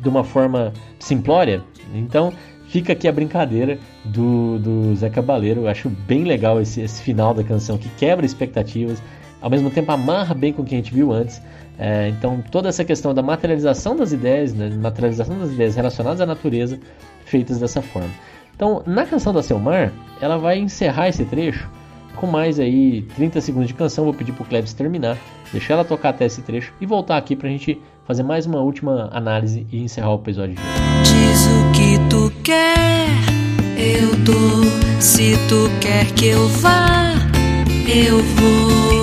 de 0.00 0.08
uma 0.08 0.24
forma 0.24 0.72
simplória? 0.98 1.62
Então 1.94 2.32
fica 2.68 2.94
aqui 2.94 3.06
a 3.06 3.12
brincadeira 3.12 3.78
do, 4.02 4.58
do 4.58 4.96
Zé 4.96 5.10
Cabaleiro. 5.10 5.64
Eu 5.64 5.68
acho 5.68 5.90
bem 5.90 6.24
legal 6.24 6.62
esse, 6.62 6.80
esse 6.80 7.02
final 7.02 7.34
da 7.34 7.44
canção 7.44 7.76
que 7.76 7.90
quebra 7.90 8.24
expectativas, 8.24 9.02
ao 9.40 9.50
mesmo 9.50 9.70
tempo 9.70 9.90
amarra 9.92 10.34
bem 10.34 10.52
com 10.52 10.62
o 10.62 10.64
que 10.64 10.74
a 10.74 10.78
gente 10.78 10.92
viu 10.92 11.12
antes. 11.12 11.40
É, 11.78 12.08
então 12.08 12.42
toda 12.50 12.68
essa 12.68 12.84
questão 12.84 13.12
da 13.12 13.22
materialização 13.22 13.94
das 13.94 14.12
ideias, 14.12 14.54
né, 14.54 14.70
materialização 14.70 15.38
das 15.38 15.52
ideias 15.52 15.76
relacionadas 15.76 16.20
à 16.20 16.26
natureza, 16.26 16.78
feitas 17.24 17.58
dessa 17.58 17.82
forma. 17.82 18.10
Então, 18.54 18.82
na 18.86 19.04
canção 19.04 19.34
da 19.34 19.42
Selmar, 19.42 19.92
ela 20.20 20.38
vai 20.38 20.58
encerrar 20.58 21.08
esse 21.08 21.24
trecho 21.26 21.68
com 22.16 22.26
mais 22.26 22.58
aí 22.58 23.02
30 23.14 23.40
segundos 23.42 23.68
de 23.68 23.74
canção. 23.74 24.04
Vou 24.04 24.14
pedir 24.14 24.32
pro 24.32 24.44
Klebs 24.44 24.72
terminar, 24.72 25.18
deixar 25.52 25.74
ela 25.74 25.84
tocar 25.84 26.08
até 26.08 26.24
esse 26.24 26.40
trecho 26.40 26.72
e 26.80 26.86
voltar 26.86 27.18
aqui 27.18 27.36
pra 27.36 27.48
gente 27.50 27.78
fazer 28.06 28.22
mais 28.22 28.46
uma 28.46 28.60
última 28.60 29.10
análise 29.12 29.66
e 29.70 29.82
encerrar 29.82 30.12
o 30.12 30.16
episódio 30.16 30.54
de. 30.54 30.62
Diz 31.02 31.46
o 31.46 31.72
que 31.72 31.98
tu 32.08 32.32
quer, 32.42 33.08
eu 33.76 34.16
dou. 34.24 34.64
Se 35.00 35.36
tu 35.48 35.70
quer 35.80 36.06
que 36.12 36.28
eu 36.28 36.48
vá, 36.48 37.12
eu 37.86 38.22
vou. 38.22 38.95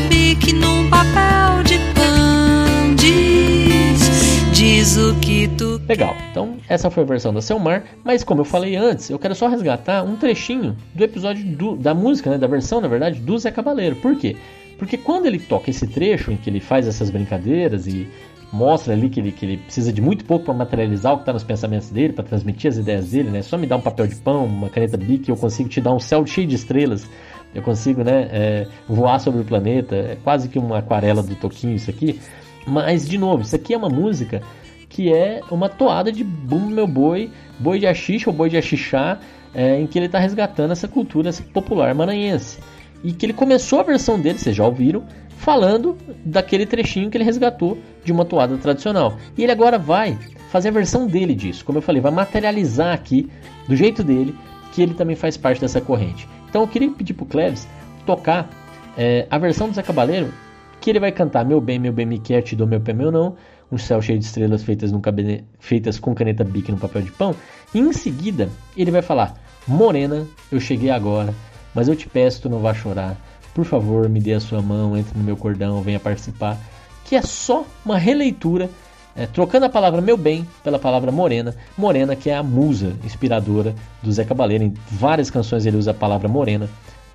Caneta 0.00 0.08
bique 0.08 0.52
num 0.54 0.88
papel 0.88 1.62
de 1.64 1.78
pão. 1.94 2.94
Diz, 2.96 4.50
diz 4.52 4.96
o 4.96 5.14
que 5.16 5.48
tu 5.48 5.80
Legal, 5.88 6.14
então 6.30 6.56
essa 6.68 6.88
foi 6.90 7.02
a 7.02 7.06
versão 7.06 7.34
da 7.34 7.40
Selmar, 7.42 7.82
mas 8.04 8.22
como 8.22 8.40
eu 8.42 8.44
falei 8.44 8.76
antes, 8.76 9.10
eu 9.10 9.18
quero 9.18 9.34
só 9.34 9.48
resgatar 9.48 10.04
um 10.04 10.16
trechinho 10.16 10.76
do 10.94 11.02
episódio 11.02 11.44
do- 11.44 11.76
da 11.76 11.92
música, 11.94 12.30
né, 12.30 12.38
da 12.38 12.46
versão, 12.46 12.80
na 12.80 12.86
verdade, 12.88 13.18
do 13.20 13.36
Zé 13.38 13.50
Cabaleiro. 13.50 13.96
Por 13.96 14.16
quê? 14.16 14.36
Porque 14.78 14.96
quando 14.96 15.26
ele 15.26 15.38
toca 15.38 15.68
esse 15.70 15.86
trecho 15.86 16.30
em 16.30 16.36
que 16.36 16.48
ele 16.48 16.60
faz 16.60 16.86
essas 16.86 17.10
brincadeiras 17.10 17.86
e 17.88 18.06
mostra 18.52 18.92
ali 18.94 19.08
que 19.08 19.18
ele, 19.20 19.32
que 19.32 19.44
ele 19.44 19.56
precisa 19.58 19.92
de 19.92 20.00
muito 20.00 20.24
pouco 20.24 20.44
para 20.46 20.54
materializar 20.54 21.12
o 21.12 21.16
que 21.16 21.22
está 21.22 21.32
nos 21.32 21.44
pensamentos 21.44 21.90
dele, 21.90 22.12
para 22.12 22.24
transmitir 22.24 22.68
as 22.70 22.76
ideias 22.76 23.10
dele, 23.10 23.30
né? 23.30 23.42
Só 23.42 23.58
me 23.58 23.66
dá 23.66 23.76
um 23.76 23.80
papel 23.80 24.06
de 24.06 24.14
pão, 24.16 24.44
uma 24.46 24.68
caneta 24.70 24.96
Bic, 24.96 25.28
eu 25.28 25.36
consigo 25.36 25.68
te 25.68 25.80
dar 25.80 25.92
um 25.92 26.00
céu 26.00 26.24
cheio 26.24 26.46
de 26.46 26.54
estrelas, 26.54 27.06
eu 27.54 27.62
consigo, 27.62 28.04
né, 28.04 28.28
é, 28.30 28.66
voar 28.88 29.18
sobre 29.18 29.40
o 29.40 29.44
planeta, 29.44 29.96
é 29.96 30.16
quase 30.22 30.48
que 30.48 30.58
uma 30.58 30.78
aquarela 30.78 31.22
do 31.22 31.34
Toquinho 31.34 31.74
isso 31.74 31.90
aqui. 31.90 32.20
Mas, 32.66 33.08
de 33.08 33.18
novo, 33.18 33.42
isso 33.42 33.56
aqui 33.56 33.74
é 33.74 33.76
uma 33.76 33.88
música 33.88 34.42
que 34.88 35.12
é 35.12 35.40
uma 35.50 35.68
toada 35.68 36.10
de 36.10 36.22
Bum 36.22 36.66
Meu 36.66 36.86
Boi, 36.86 37.30
Boi 37.58 37.78
de 37.78 37.86
Axixa 37.86 38.28
ou 38.28 38.36
Boi 38.36 38.50
de 38.50 38.56
Axixá, 38.56 39.18
é, 39.54 39.80
em 39.80 39.86
que 39.86 39.98
ele 39.98 40.06
está 40.06 40.18
resgatando 40.18 40.72
essa 40.72 40.88
cultura 40.88 41.30
popular 41.52 41.94
maranhense. 41.94 42.58
E 43.02 43.12
que 43.12 43.26
ele 43.26 43.32
começou 43.32 43.80
a 43.80 43.82
versão 43.82 44.20
dele, 44.20 44.38
vocês 44.38 44.54
já 44.54 44.64
ouviram, 44.64 45.04
falando 45.38 45.96
daquele 46.24 46.66
trechinho 46.66 47.08
que 47.08 47.16
ele 47.16 47.24
resgatou 47.24 47.78
de 48.04 48.12
uma 48.12 48.24
toada 48.24 48.56
tradicional. 48.58 49.16
E 49.38 49.42
ele 49.42 49.52
agora 49.52 49.78
vai 49.78 50.18
fazer 50.50 50.68
a 50.68 50.72
versão 50.72 51.06
dele 51.06 51.34
disso, 51.34 51.64
como 51.64 51.78
eu 51.78 51.82
falei, 51.82 52.00
vai 52.00 52.12
materializar 52.12 52.92
aqui, 52.92 53.30
do 53.66 53.74
jeito 53.74 54.02
dele, 54.02 54.34
que 54.72 54.82
ele 54.82 54.94
também 54.94 55.16
faz 55.16 55.36
parte 55.36 55.60
dessa 55.60 55.80
corrente. 55.80 56.28
Então 56.50 56.62
eu 56.62 56.68
queria 56.68 56.90
pedir 56.90 57.14
pro 57.14 57.24
Cleves 57.24 57.66
tocar 58.04 58.50
é, 58.98 59.26
a 59.30 59.38
versão 59.38 59.68
do 59.68 59.74
Zé 59.74 59.82
Cabaleiro, 59.82 60.34
que 60.80 60.90
ele 60.90 60.98
vai 60.98 61.12
cantar 61.12 61.44
Meu 61.44 61.60
bem, 61.60 61.78
meu 61.78 61.92
bem 61.92 62.04
me 62.04 62.18
quer, 62.18 62.42
te 62.42 62.56
dou 62.56 62.66
meu 62.66 62.80
pé, 62.80 62.92
meu 62.92 63.12
não, 63.12 63.36
um 63.70 63.78
céu 63.78 64.02
cheio 64.02 64.18
de 64.18 64.24
estrelas 64.24 64.64
feitas, 64.64 64.90
cabine... 65.00 65.44
feitas 65.60 65.98
com 66.00 66.12
caneta 66.12 66.42
bique 66.42 66.72
no 66.72 66.78
papel 66.78 67.02
de 67.02 67.12
pão. 67.12 67.34
E 67.72 67.78
em 67.78 67.92
seguida, 67.92 68.50
ele 68.76 68.90
vai 68.90 69.00
falar: 69.00 69.34
Morena, 69.66 70.26
eu 70.50 70.58
cheguei 70.58 70.90
agora, 70.90 71.32
mas 71.72 71.86
eu 71.86 71.94
te 71.94 72.08
peço, 72.08 72.42
tu 72.42 72.48
não 72.48 72.58
vá 72.58 72.74
chorar. 72.74 73.16
Por 73.54 73.64
favor, 73.64 74.08
me 74.08 74.20
dê 74.20 74.34
a 74.34 74.40
sua 74.40 74.60
mão, 74.60 74.96
entre 74.96 75.16
no 75.16 75.22
meu 75.22 75.36
cordão, 75.36 75.80
venha 75.82 76.00
participar. 76.00 76.58
Que 77.04 77.14
é 77.14 77.22
só 77.22 77.64
uma 77.84 77.96
releitura, 77.96 78.68
é, 79.16 79.26
trocando 79.26 79.66
a 79.66 79.68
palavra 79.68 80.00
meu 80.00 80.16
bem 80.16 80.46
pela 80.62 80.78
palavra 80.78 81.10
morena. 81.10 81.54
Morena, 81.76 82.14
que 82.16 82.30
é 82.30 82.36
a 82.36 82.42
musa 82.42 82.94
inspiradora 83.04 83.74
do 84.02 84.12
Zé 84.12 84.24
Cabaleiro. 84.24 84.64
Em 84.64 84.74
várias 84.90 85.30
canções 85.30 85.66
ele 85.66 85.76
usa 85.76 85.90
a 85.90 85.94
palavra 85.94 86.28
morena 86.28 86.68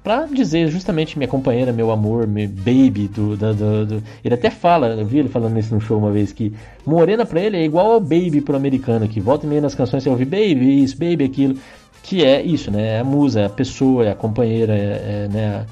Pra 0.06 0.28
dizer 0.28 0.68
justamente 0.68 1.18
minha 1.18 1.28
companheira, 1.28 1.74
meu 1.74 1.90
amor, 1.90 2.28
meu 2.28 2.48
baby 2.48 3.08
do, 3.08 3.36
do, 3.36 3.56
do, 3.56 3.86
do, 3.88 4.04
Ele 4.24 4.36
até 4.36 4.52
fala, 4.52 4.90
eu 4.90 5.04
vi 5.04 5.18
ele 5.18 5.30
falando 5.30 5.58
isso 5.58 5.74
no 5.74 5.82
show 5.82 5.98
uma 5.98 6.12
vez, 6.12 6.32
que 6.32 6.54
morena 6.86 7.26
pra 7.26 7.42
ele 7.42 7.58
é 7.58 7.66
igual 7.66 7.94
ao 7.94 8.00
baby 8.00 8.40
pro 8.40 8.56
americano, 8.56 9.08
que 9.08 9.20
volta 9.20 9.48
e 9.48 9.50
meia 9.50 9.62
nas 9.62 9.74
canções 9.74 10.04
você 10.04 10.10
ouve 10.12 10.24
baby, 10.24 10.84
isso, 10.84 10.96
baby, 10.96 11.24
aquilo. 11.24 11.58
Que 12.04 12.24
é 12.24 12.40
isso, 12.40 12.70
né? 12.70 12.98
É 12.98 13.00
a 13.00 13.04
musa, 13.04 13.42
é 13.42 13.46
a 13.46 13.50
pessoa, 13.50 14.06
é 14.06 14.12
a 14.12 14.16
companheira, 14.16 14.76
é, 14.76 15.24
é 15.26 15.28
né? 15.28 15.66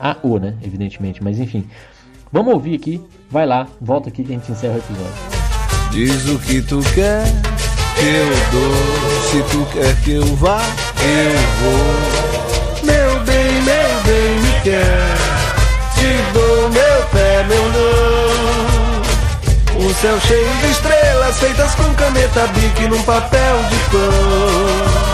A 0.00 0.16
O, 0.20 0.36
né? 0.40 0.56
Evidentemente, 0.64 1.22
mas 1.22 1.38
enfim. 1.38 1.64
Vamos 2.32 2.54
ouvir 2.54 2.74
aqui, 2.74 3.00
vai 3.30 3.46
lá, 3.46 3.68
volta 3.80 4.08
aqui 4.08 4.24
que 4.24 4.32
a 4.32 4.34
gente 4.34 4.50
encerra 4.50 4.74
o 4.74 4.78
episódio. 4.78 5.45
Diz 5.90 6.28
o 6.28 6.38
que 6.38 6.60
tu 6.62 6.80
quer, 6.94 7.24
que 7.96 8.04
eu 8.04 8.28
dou. 8.52 8.74
Se 9.30 9.42
tu 9.50 9.66
quer 9.72 9.94
que 10.02 10.12
eu 10.12 10.36
vá, 10.36 10.60
eu 11.00 11.38
vou. 11.60 12.26
Meu 12.82 13.20
bem, 13.20 13.62
meu 13.62 14.02
bem, 14.04 14.40
me 14.40 14.60
quer. 14.62 15.16
Te 15.94 16.32
dou 16.32 16.68
meu 16.70 17.02
pé, 17.12 17.44
meu 17.48 17.64
não. 17.72 18.26
Um 19.86 19.94
céu 19.94 20.18
cheio 20.20 20.48
de 20.62 20.70
estrelas 20.70 21.38
feitas 21.38 21.74
com 21.74 21.94
caneta 21.94 22.46
bique 22.48 22.88
num 22.88 23.02
papel 23.02 23.56
de 23.70 23.76
pão. 23.90 25.06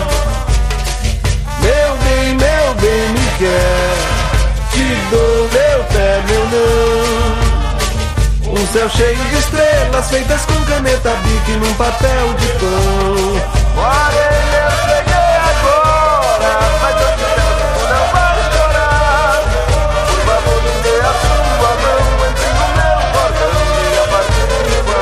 Meu 1.61 1.97
bem, 1.99 2.35
meu 2.35 2.75
bem, 2.81 3.09
me 3.11 3.27
quer. 3.39 4.13
Te 4.73 4.85
dou 5.11 5.49
meu 5.53 5.85
pé, 5.85 6.23
meu 6.27 6.32
céu 8.73 8.89
cheio 8.89 9.23
de 9.29 9.37
estrelas 9.37 10.09
feitas 10.11 10.47
com 10.47 10.65
caneta 10.65 11.11
bique 11.17 11.53
num 11.59 11.75
papel 11.75 12.33
de 12.39 12.47
pão. 12.59 12.71
Morena, 13.75 14.57
eu 14.65 14.71
cheguei 14.89 15.37
agora, 15.53 16.53
mas 16.81 16.97
eu 17.03 17.11
te 17.13 17.27
peço, 17.37 17.85
não 17.91 18.05
vai 18.13 18.37
chorar. 18.51 19.45
Por 20.07 20.21
favor, 20.25 20.59
me 20.63 20.73
dê 20.83 20.97
a 21.01 21.13
sua 21.21 21.73
mão 21.83 22.01
entre 22.31 22.49
o 22.49 22.69
meu 22.79 22.97
e 23.85 23.99
a 23.99 24.05
partida. 24.09 24.97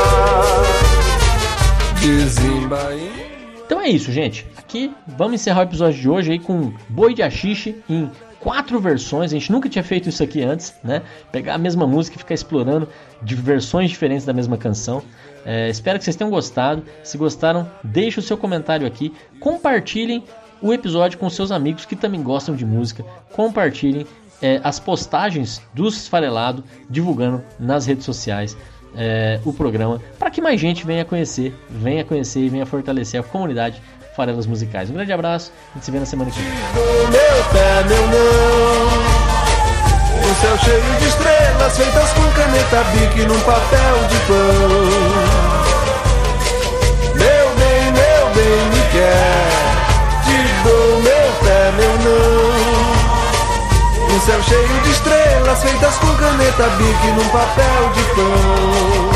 Desembainha. 2.00 3.24
Então 3.66 3.78
é 3.80 3.88
isso, 3.88 4.10
gente. 4.10 4.46
Aqui 4.58 4.92
vamos 5.06 5.34
encerrar 5.34 5.60
o 5.60 5.64
episódio 5.64 6.00
de 6.00 6.08
hoje 6.08 6.32
aí 6.32 6.40
com 6.40 6.72
Boi 6.88 7.14
de 7.14 7.22
Achixe 7.22 7.76
em 7.88 8.10
quatro 8.40 8.80
versões. 8.80 9.32
A 9.32 9.38
gente 9.38 9.52
nunca 9.52 9.68
tinha 9.68 9.84
feito 9.84 10.08
isso 10.08 10.22
aqui 10.22 10.42
antes, 10.42 10.74
né? 10.82 11.02
Pegar 11.30 11.54
a 11.54 11.58
mesma 11.58 11.86
música 11.86 12.16
e 12.16 12.18
ficar 12.18 12.34
explorando 12.34 12.88
de 13.22 13.34
versões 13.34 13.90
diferentes 13.90 14.24
da 14.24 14.32
mesma 14.32 14.56
canção. 14.56 15.02
É, 15.44 15.68
espero 15.68 15.98
que 15.98 16.04
vocês 16.04 16.16
tenham 16.16 16.30
gostado. 16.30 16.82
Se 17.04 17.16
gostaram, 17.16 17.70
deixe 17.84 18.18
o 18.18 18.22
seu 18.22 18.36
comentário 18.36 18.86
aqui. 18.86 19.14
Compartilhem 19.38 20.24
o 20.60 20.72
episódio 20.72 21.18
com 21.18 21.30
seus 21.30 21.50
amigos 21.50 21.84
que 21.84 21.96
também 21.96 22.22
gostam 22.22 22.54
de 22.54 22.64
música. 22.64 23.04
Compartilhem 23.32 24.06
é, 24.42 24.60
as 24.64 24.80
postagens 24.80 25.62
do 25.74 25.86
Esfarelado 25.88 26.64
divulgando 26.88 27.42
nas 27.58 27.86
redes 27.86 28.04
sociais 28.04 28.56
é, 28.96 29.40
o 29.44 29.52
programa 29.52 30.00
para 30.18 30.30
que 30.30 30.40
mais 30.40 30.60
gente 30.60 30.84
venha 30.84 31.04
conhecer, 31.04 31.54
venha 31.68 32.04
conhecer 32.04 32.40
e 32.40 32.48
venha 32.48 32.66
fortalecer 32.66 33.20
a 33.20 33.22
comunidade 33.22 33.80
Farelas 34.14 34.46
Musicais. 34.46 34.90
Um 34.90 34.94
grande 34.94 35.12
abraço, 35.12 35.52
a 35.70 35.74
gente 35.74 35.84
se 35.84 35.90
vê 35.90 35.98
na 35.98 36.06
semana 36.06 36.30
que 36.30 36.40
vem. 36.40 36.50
meu 36.50 37.44
pé, 37.52 37.84
meu 37.88 38.06
não. 38.08 39.20
Um 40.30 40.34
céu 40.34 40.58
cheio 40.58 40.98
de 41.00 41.08
estrelas 41.08 41.76
feitas 41.76 42.12
com 42.12 42.30
caneta 42.32 42.84
bique 42.92 43.26
num 43.26 43.40
papel 43.40 44.08
de 44.08 44.16
pão. 44.26 45.40
Meu 47.16 47.54
bem, 47.56 47.92
meu 47.92 48.30
bem, 48.34 48.64
me 48.70 48.82
quer. 48.92 49.50
Te 50.24 50.38
dou 50.62 51.02
meu 51.02 51.32
pé, 51.42 51.72
meu 51.76 51.94
não. 52.04 52.50
Um 54.14 54.20
céu 54.20 54.42
cheio 54.42 54.82
de 54.82 54.90
estrelas 54.90 55.62
feitas 55.62 55.96
com 55.96 56.14
caneta 56.16 56.68
bique 56.76 57.06
num 57.08 57.28
papel 57.30 57.90
de 57.94 58.02
pão. 58.14 59.09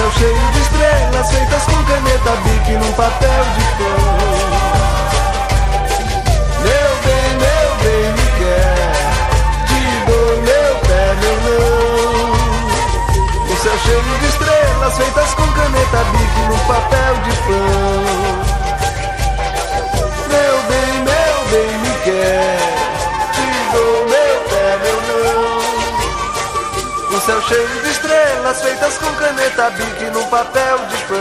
Céu 0.00 0.10
cheio 0.12 0.52
de 0.52 0.60
estrelas 0.60 1.30
feitas 1.30 1.62
com 1.64 1.84
caneta 1.84 2.30
bique 2.44 2.72
num 2.72 2.92
papel 2.92 3.44
de 3.54 3.64
pão. 3.76 4.00
Meu 6.62 6.90
bem, 7.04 7.28
meu 7.42 7.68
bem, 7.82 8.04
me 8.14 8.26
quer. 8.38 8.92
Te 9.66 9.80
dou 10.06 10.30
meu 10.40 10.70
pé, 10.86 11.04
meu 11.20 11.36
não. 11.44 12.32
Um 13.44 13.56
céu 13.56 13.76
cheio 13.84 14.18
de 14.20 14.26
estrelas 14.26 14.96
feitas 14.96 15.34
com 15.34 15.46
caneta 15.52 16.04
bique 16.12 16.40
num 16.48 16.58
papel 16.66 17.14
de 17.24 17.32
pão. 17.42 17.79
Céu 27.30 27.42
cheio 27.42 27.68
de 27.82 27.90
estrelas 27.90 28.60
feitas 28.60 28.98
com 28.98 29.14
caneta 29.14 29.70
bique 29.70 30.04
num 30.10 30.26
papel 30.30 30.78
de 30.88 30.96
pão. 31.04 31.16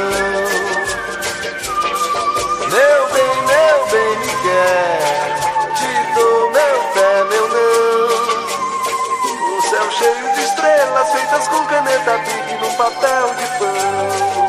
Meu 2.67 3.07
bem, 3.13 3.35
meu 3.45 3.87
bem, 3.91 4.17
me 4.17 4.33
quer. 4.41 5.37
Te 5.75 6.13
dou 6.15 6.49
meu 6.49 6.79
pé, 6.95 7.23
meu 7.29 7.47
não. 7.49 8.09
Um 9.55 9.61
céu 9.61 9.91
cheio 9.91 10.33
de 10.33 10.41
estrelas 10.45 11.11
feitas 11.11 11.47
com 11.47 11.65
caneta 11.67 12.17
bique 12.17 12.55
num 12.59 12.73
papel 12.73 13.35
de 13.35 13.45
pão. 13.59 14.48